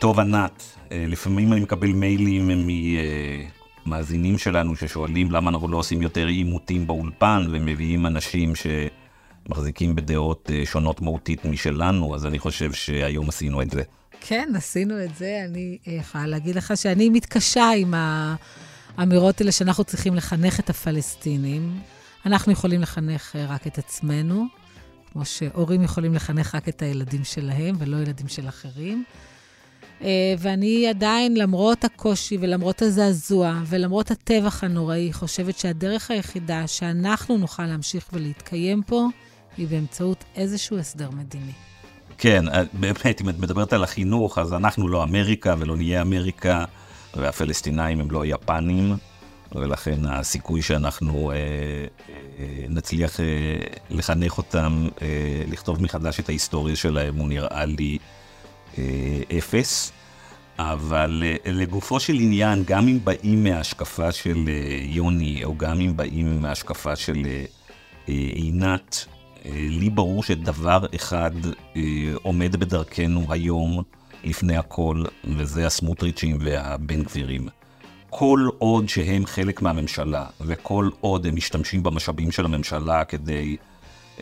טוב, 0.00 0.20
ענת, 0.20 0.62
אה, 0.92 1.04
לפעמים 1.08 1.52
אני 1.52 1.60
מקבל 1.60 1.92
מיילים 1.92 2.50
ממאזינים 3.88 4.38
שלנו 4.38 4.76
ששואלים 4.76 5.30
למה 5.30 5.50
אנחנו 5.50 5.68
לא 5.68 5.76
עושים 5.76 6.02
יותר 6.02 6.26
עימותים 6.26 6.86
באולפן 6.86 7.46
ומביאים 7.50 8.06
אנשים 8.06 8.52
שמחזיקים 8.54 9.94
בדעות 9.94 10.50
אה, 10.54 10.66
שונות 10.66 11.02
מהותית 11.02 11.44
משלנו, 11.44 12.14
אז 12.14 12.26
אני 12.26 12.38
חושב 12.38 12.72
שהיום 12.72 13.28
עשינו 13.28 13.62
את 13.62 13.70
זה. 13.70 13.82
כן, 14.20 14.52
עשינו 14.56 15.04
את 15.04 15.16
זה. 15.16 15.46
אני 15.50 15.78
אה, 15.88 15.92
יכולה 15.92 16.26
להגיד 16.26 16.56
לך 16.56 16.72
שאני 16.76 17.08
מתקשה 17.08 17.70
עם 17.76 17.94
האמירות 18.98 19.40
האלה 19.40 19.52
שאנחנו 19.52 19.84
צריכים 19.84 20.14
לחנך 20.14 20.60
את 20.60 20.70
הפלסטינים. 20.70 21.80
אנחנו 22.26 22.52
יכולים 22.52 22.80
לחנך 22.80 23.36
רק 23.48 23.66
את 23.66 23.78
עצמנו, 23.78 24.46
כמו 25.12 25.24
שהורים 25.24 25.82
יכולים 25.82 26.14
לחנך 26.14 26.54
רק 26.54 26.68
את 26.68 26.82
הילדים 26.82 27.24
שלהם 27.24 27.74
ולא 27.78 27.96
ילדים 27.96 28.28
של 28.28 28.48
אחרים. 28.48 29.04
אה, 30.02 30.34
ואני 30.38 30.88
עדיין, 30.88 31.36
למרות 31.36 31.84
הקושי 31.84 32.38
ולמרות 32.40 32.82
הזעזוע 32.82 33.60
ולמרות 33.66 34.10
הטבח 34.10 34.64
הנוראי, 34.64 35.12
חושבת 35.12 35.58
שהדרך 35.58 36.10
היחידה 36.10 36.66
שאנחנו 36.66 37.38
נוכל 37.38 37.66
להמשיך 37.66 38.08
ולהתקיים 38.12 38.82
פה, 38.82 39.06
היא 39.56 39.68
באמצעות 39.68 40.24
איזשהו 40.36 40.78
הסדר 40.78 41.10
מדיני. 41.10 41.52
כן, 42.18 42.48
אה, 42.48 42.62
באמת, 42.72 43.20
אם 43.20 43.28
את 43.28 43.38
מדברת 43.38 43.72
על 43.72 43.84
החינוך, 43.84 44.38
אז 44.38 44.52
אנחנו 44.52 44.88
לא 44.88 45.02
אמריקה 45.02 45.54
ולא 45.58 45.76
נהיה 45.76 46.02
אמריקה, 46.02 46.64
והפלסטינאים 47.16 48.00
הם 48.00 48.10
לא 48.10 48.26
יפנים, 48.26 48.96
ולכן 49.54 50.06
הסיכוי 50.06 50.62
שאנחנו 50.62 51.30
אה, 51.30 51.36
אה, 52.38 52.44
נצליח 52.68 53.20
אה, 53.20 53.26
לחנך 53.90 54.38
אותם, 54.38 54.88
אה, 55.02 55.42
לכתוב 55.48 55.82
מחדש 55.82 56.20
את 56.20 56.28
ההיסטוריה 56.28 56.76
שלהם, 56.76 57.16
הוא 57.16 57.28
נראה 57.28 57.64
לי 57.64 57.98
אפס. 59.38 59.92
אבל 60.58 61.22
אה, 61.26 61.52
לגופו 61.52 62.00
של 62.00 62.14
עניין, 62.14 62.64
גם 62.66 62.88
אם 62.88 62.98
באים 63.04 63.44
מההשקפה 63.44 64.12
של 64.12 64.44
אה, 64.48 64.78
יוני, 64.82 65.44
או 65.44 65.56
גם 65.56 65.80
אם 65.80 65.96
באים 65.96 66.42
מההשקפה 66.42 66.96
של 66.96 67.26
עינת, 68.06 69.06
לי 69.44 69.90
ברור 69.90 70.22
שדבר 70.22 70.86
אחד 70.94 71.30
עומד 72.22 72.56
בדרכנו 72.56 73.26
היום, 73.28 73.82
לפני 74.24 74.56
הכל, 74.56 75.04
וזה 75.24 75.66
הסמוטריצ'ים 75.66 76.38
והבן 76.40 77.02
גבירים. 77.02 77.48
כל 78.10 78.48
עוד 78.58 78.88
שהם 78.88 79.26
חלק 79.26 79.62
מהממשלה, 79.62 80.26
וכל 80.40 80.90
עוד 81.00 81.26
הם 81.26 81.34
משתמשים 81.34 81.82
במשאבים 81.82 82.32
של 82.32 82.44
הממשלה 82.44 83.04
כדי 83.04 83.56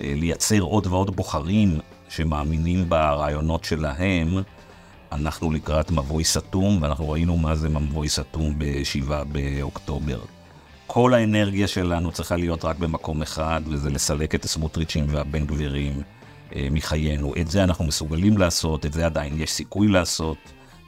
לייצר 0.00 0.60
עוד 0.60 0.86
ועוד 0.86 1.16
בוחרים 1.16 1.78
שמאמינים 2.16 2.88
ברעיונות 2.88 3.64
שלהם, 3.64 4.42
אנחנו 5.12 5.50
לקראת 5.50 5.90
מבוי 5.90 6.24
סתום, 6.24 6.82
ואנחנו 6.82 7.10
ראינו 7.10 7.36
מה 7.36 7.54
זה 7.54 7.68
מבוי 7.68 8.08
סתום 8.08 8.58
ב-7 8.58 9.10
באוקטובר. 9.32 10.18
כל 10.86 11.14
האנרגיה 11.14 11.68
שלנו 11.68 12.12
צריכה 12.12 12.36
להיות 12.36 12.64
רק 12.64 12.78
במקום 12.78 13.22
אחד, 13.22 13.60
וזה 13.66 13.90
לסלק 13.90 14.34
את 14.34 14.44
הסמוטריצ'ים 14.44 15.04
והבן 15.08 15.46
גבירים 15.46 16.02
אה, 16.54 16.68
מחיינו. 16.70 17.32
את 17.40 17.50
זה 17.50 17.64
אנחנו 17.64 17.84
מסוגלים 17.84 18.38
לעשות, 18.38 18.86
את 18.86 18.92
זה 18.92 19.06
עדיין 19.06 19.40
יש 19.40 19.50
סיכוי 19.50 19.88
לעשות. 19.88 20.38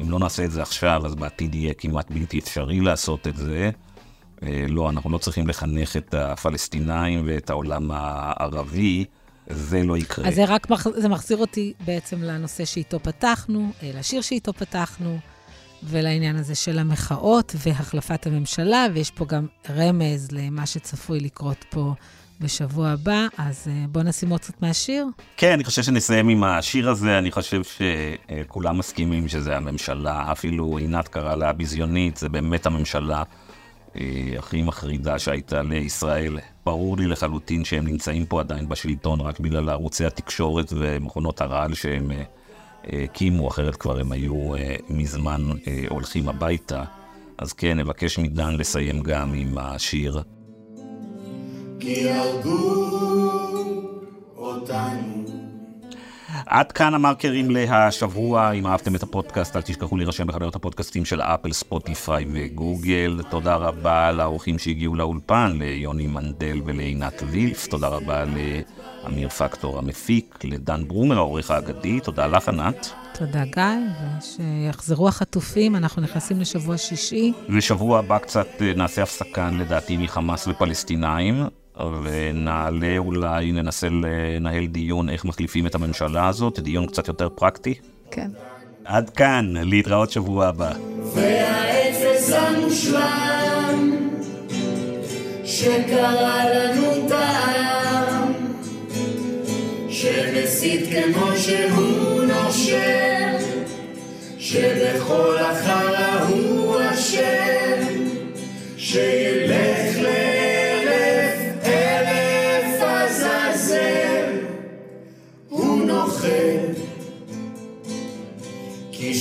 אם 0.00 0.10
לא 0.10 0.18
נעשה 0.18 0.44
את 0.44 0.50
זה 0.50 0.62
עכשיו, 0.62 1.02
אז 1.06 1.14
בעתיד 1.14 1.54
יהיה 1.54 1.74
כמעט 1.74 2.10
בלתי 2.10 2.38
אפשרי 2.38 2.80
לעשות 2.80 3.26
את 3.26 3.36
זה. 3.36 3.70
אה, 4.42 4.64
לא, 4.68 4.90
אנחנו 4.90 5.10
לא 5.10 5.18
צריכים 5.18 5.48
לחנך 5.48 5.96
את 5.96 6.14
הפלסטינאים 6.14 7.22
ואת 7.26 7.50
העולם 7.50 7.90
הערבי, 7.94 9.04
זה 9.50 9.82
לא 9.82 9.96
יקרה. 9.96 10.28
אז 10.28 10.34
זה 10.34 10.44
רק, 10.44 10.70
מח... 10.70 10.86
זה 10.88 11.08
מחזיר 11.08 11.36
אותי 11.36 11.72
בעצם 11.84 12.22
לנושא 12.22 12.64
שאיתו 12.64 13.00
פתחנו, 13.00 13.72
אה, 13.82 13.90
לשיר 13.94 14.20
שאיתו 14.20 14.52
פתחנו, 14.52 15.18
ולעניין 15.82 16.36
הזה 16.36 16.54
של 16.54 16.78
המחאות 16.78 17.54
והחלפת 17.58 18.26
הממשלה, 18.26 18.86
ויש 18.94 19.10
פה 19.10 19.24
גם 19.24 19.46
רמז 19.70 20.28
למה 20.32 20.66
שצפוי 20.66 21.20
לקרות 21.20 21.64
פה 21.70 21.94
בשבוע 22.40 22.88
הבא, 22.88 23.26
אז 23.38 23.68
אה, 23.68 23.84
בואו 23.88 24.04
נשים 24.04 24.30
עוד 24.30 24.40
קצת 24.40 24.62
מהשיר. 24.62 25.06
כן, 25.36 25.52
אני 25.52 25.64
חושב 25.64 25.82
שנסיים 25.82 26.28
עם 26.28 26.44
השיר 26.44 26.90
הזה, 26.90 27.18
אני 27.18 27.30
חושב 27.30 27.62
שכולם 27.64 28.78
מסכימים 28.78 29.28
שזה 29.28 29.56
הממשלה, 29.56 30.32
אפילו 30.32 30.78
עינת 30.78 31.08
קרא 31.08 31.34
לה 31.34 31.52
ביזיונית, 31.52 32.16
זה 32.16 32.28
באמת 32.28 32.66
הממשלה 32.66 33.22
אה, 33.96 34.02
הכי 34.38 34.62
מחרידה 34.62 35.18
שהייתה 35.18 35.62
לישראל. 35.62 36.38
ברור 36.68 36.96
לי 36.96 37.06
לחלוטין 37.06 37.64
שהם 37.64 37.86
נמצאים 37.86 38.26
פה 38.26 38.40
עדיין 38.40 38.68
בשלטון 38.68 39.20
רק 39.20 39.40
בגלל 39.40 39.70
ערוצי 39.70 40.04
התקשורת 40.04 40.72
ומכונות 40.76 41.40
הרעל 41.40 41.74
שהם 41.74 42.10
אה, 42.10 42.22
הקימו, 43.04 43.48
אחרת 43.48 43.76
כבר 43.76 44.00
הם 44.00 44.12
היו 44.12 44.52
מזמן 44.88 45.42
הולכים 45.88 46.28
הביתה. 46.28 46.84
אז 47.38 47.52
כן, 47.52 47.78
נבקש 47.78 48.18
מדן 48.18 48.54
לסיים 48.54 49.02
גם 49.02 49.34
עם 49.34 49.58
השיר. 49.58 50.22
כי 51.80 52.10
הרגו 52.10 52.88
אותנו. 54.36 55.27
עד 56.46 56.72
כאן 56.72 56.94
המרקרים 56.94 57.50
להשבוע. 57.50 58.52
אם 58.52 58.66
אהבתם 58.66 58.94
את 58.94 59.02
הפודקאסט, 59.02 59.56
אל 59.56 59.62
תשכחו 59.62 59.96
להירשם 59.96 60.26
בחנויות 60.26 60.56
הפודקאסטים 60.56 61.04
של 61.04 61.20
אפל, 61.20 61.52
ספוטיפיי 61.52 62.24
וגוגל. 62.32 63.20
תודה 63.30 63.56
רבה 63.56 64.12
לאורחים 64.12 64.58
שהגיעו 64.58 64.94
לאולפן, 64.94 65.52
ליוני 65.58 66.06
מנדל 66.06 66.60
ולעינת 66.64 67.22
וילף. 67.30 67.66
תודה 67.66 67.88
רבה 67.88 68.24
לאמיר 68.24 69.28
פקטור 69.28 69.78
המפיק, 69.78 70.38
לדן 70.44 70.88
ברומר, 70.88 71.16
העורך 71.16 71.50
האגדי. 71.50 72.00
תודה 72.00 72.26
לך, 72.26 72.48
ענת. 72.48 72.92
תודה, 73.18 73.44
גיא, 73.44 73.62
ושיחזרו 74.18 75.08
החטופים, 75.08 75.76
אנחנו 75.76 76.02
נכנסים 76.02 76.40
לשבוע 76.40 76.76
שישי. 76.78 77.32
ושבוע 77.56 77.98
הבא 77.98 78.18
קצת 78.18 78.46
אה, 78.60 78.72
נעשה 78.76 79.02
הפסקה, 79.02 79.50
לדעתי, 79.50 79.96
מחמאס 79.96 80.48
ופלסטינאים. 80.48 81.44
ונעלה 82.02 82.98
אולי, 82.98 83.52
ננסה 83.52 83.88
לנהל 83.88 84.66
דיון 84.66 85.08
איך 85.08 85.24
מחליפים 85.24 85.66
את 85.66 85.74
הממשלה 85.74 86.28
הזאת, 86.28 86.60
דיון 86.60 86.86
קצת 86.86 87.08
יותר 87.08 87.28
פרקטי. 87.28 87.74
כן. 88.10 88.30
עד 88.84 89.10
כאן, 89.10 89.54
להתראות 89.56 90.10
שבוע 90.10 90.46
הבא. 90.46 90.72
והאפס 91.14 92.32
המושלם 92.32 93.98
שקרא 95.44 96.44
לנו 96.44 97.08
טעם 97.08 98.32
שמסית 99.88 100.88
כמו 101.14 101.26
שהוא 101.36 102.24
נושם 102.24 103.36
שבכל 104.38 105.36
החרא 105.38 106.24
הוא 106.28 106.80
אשם 106.80 107.82
שילך 108.76 109.87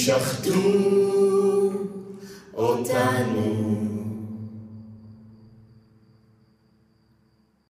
שחטו 0.08 0.52
אותנו. 2.54 3.97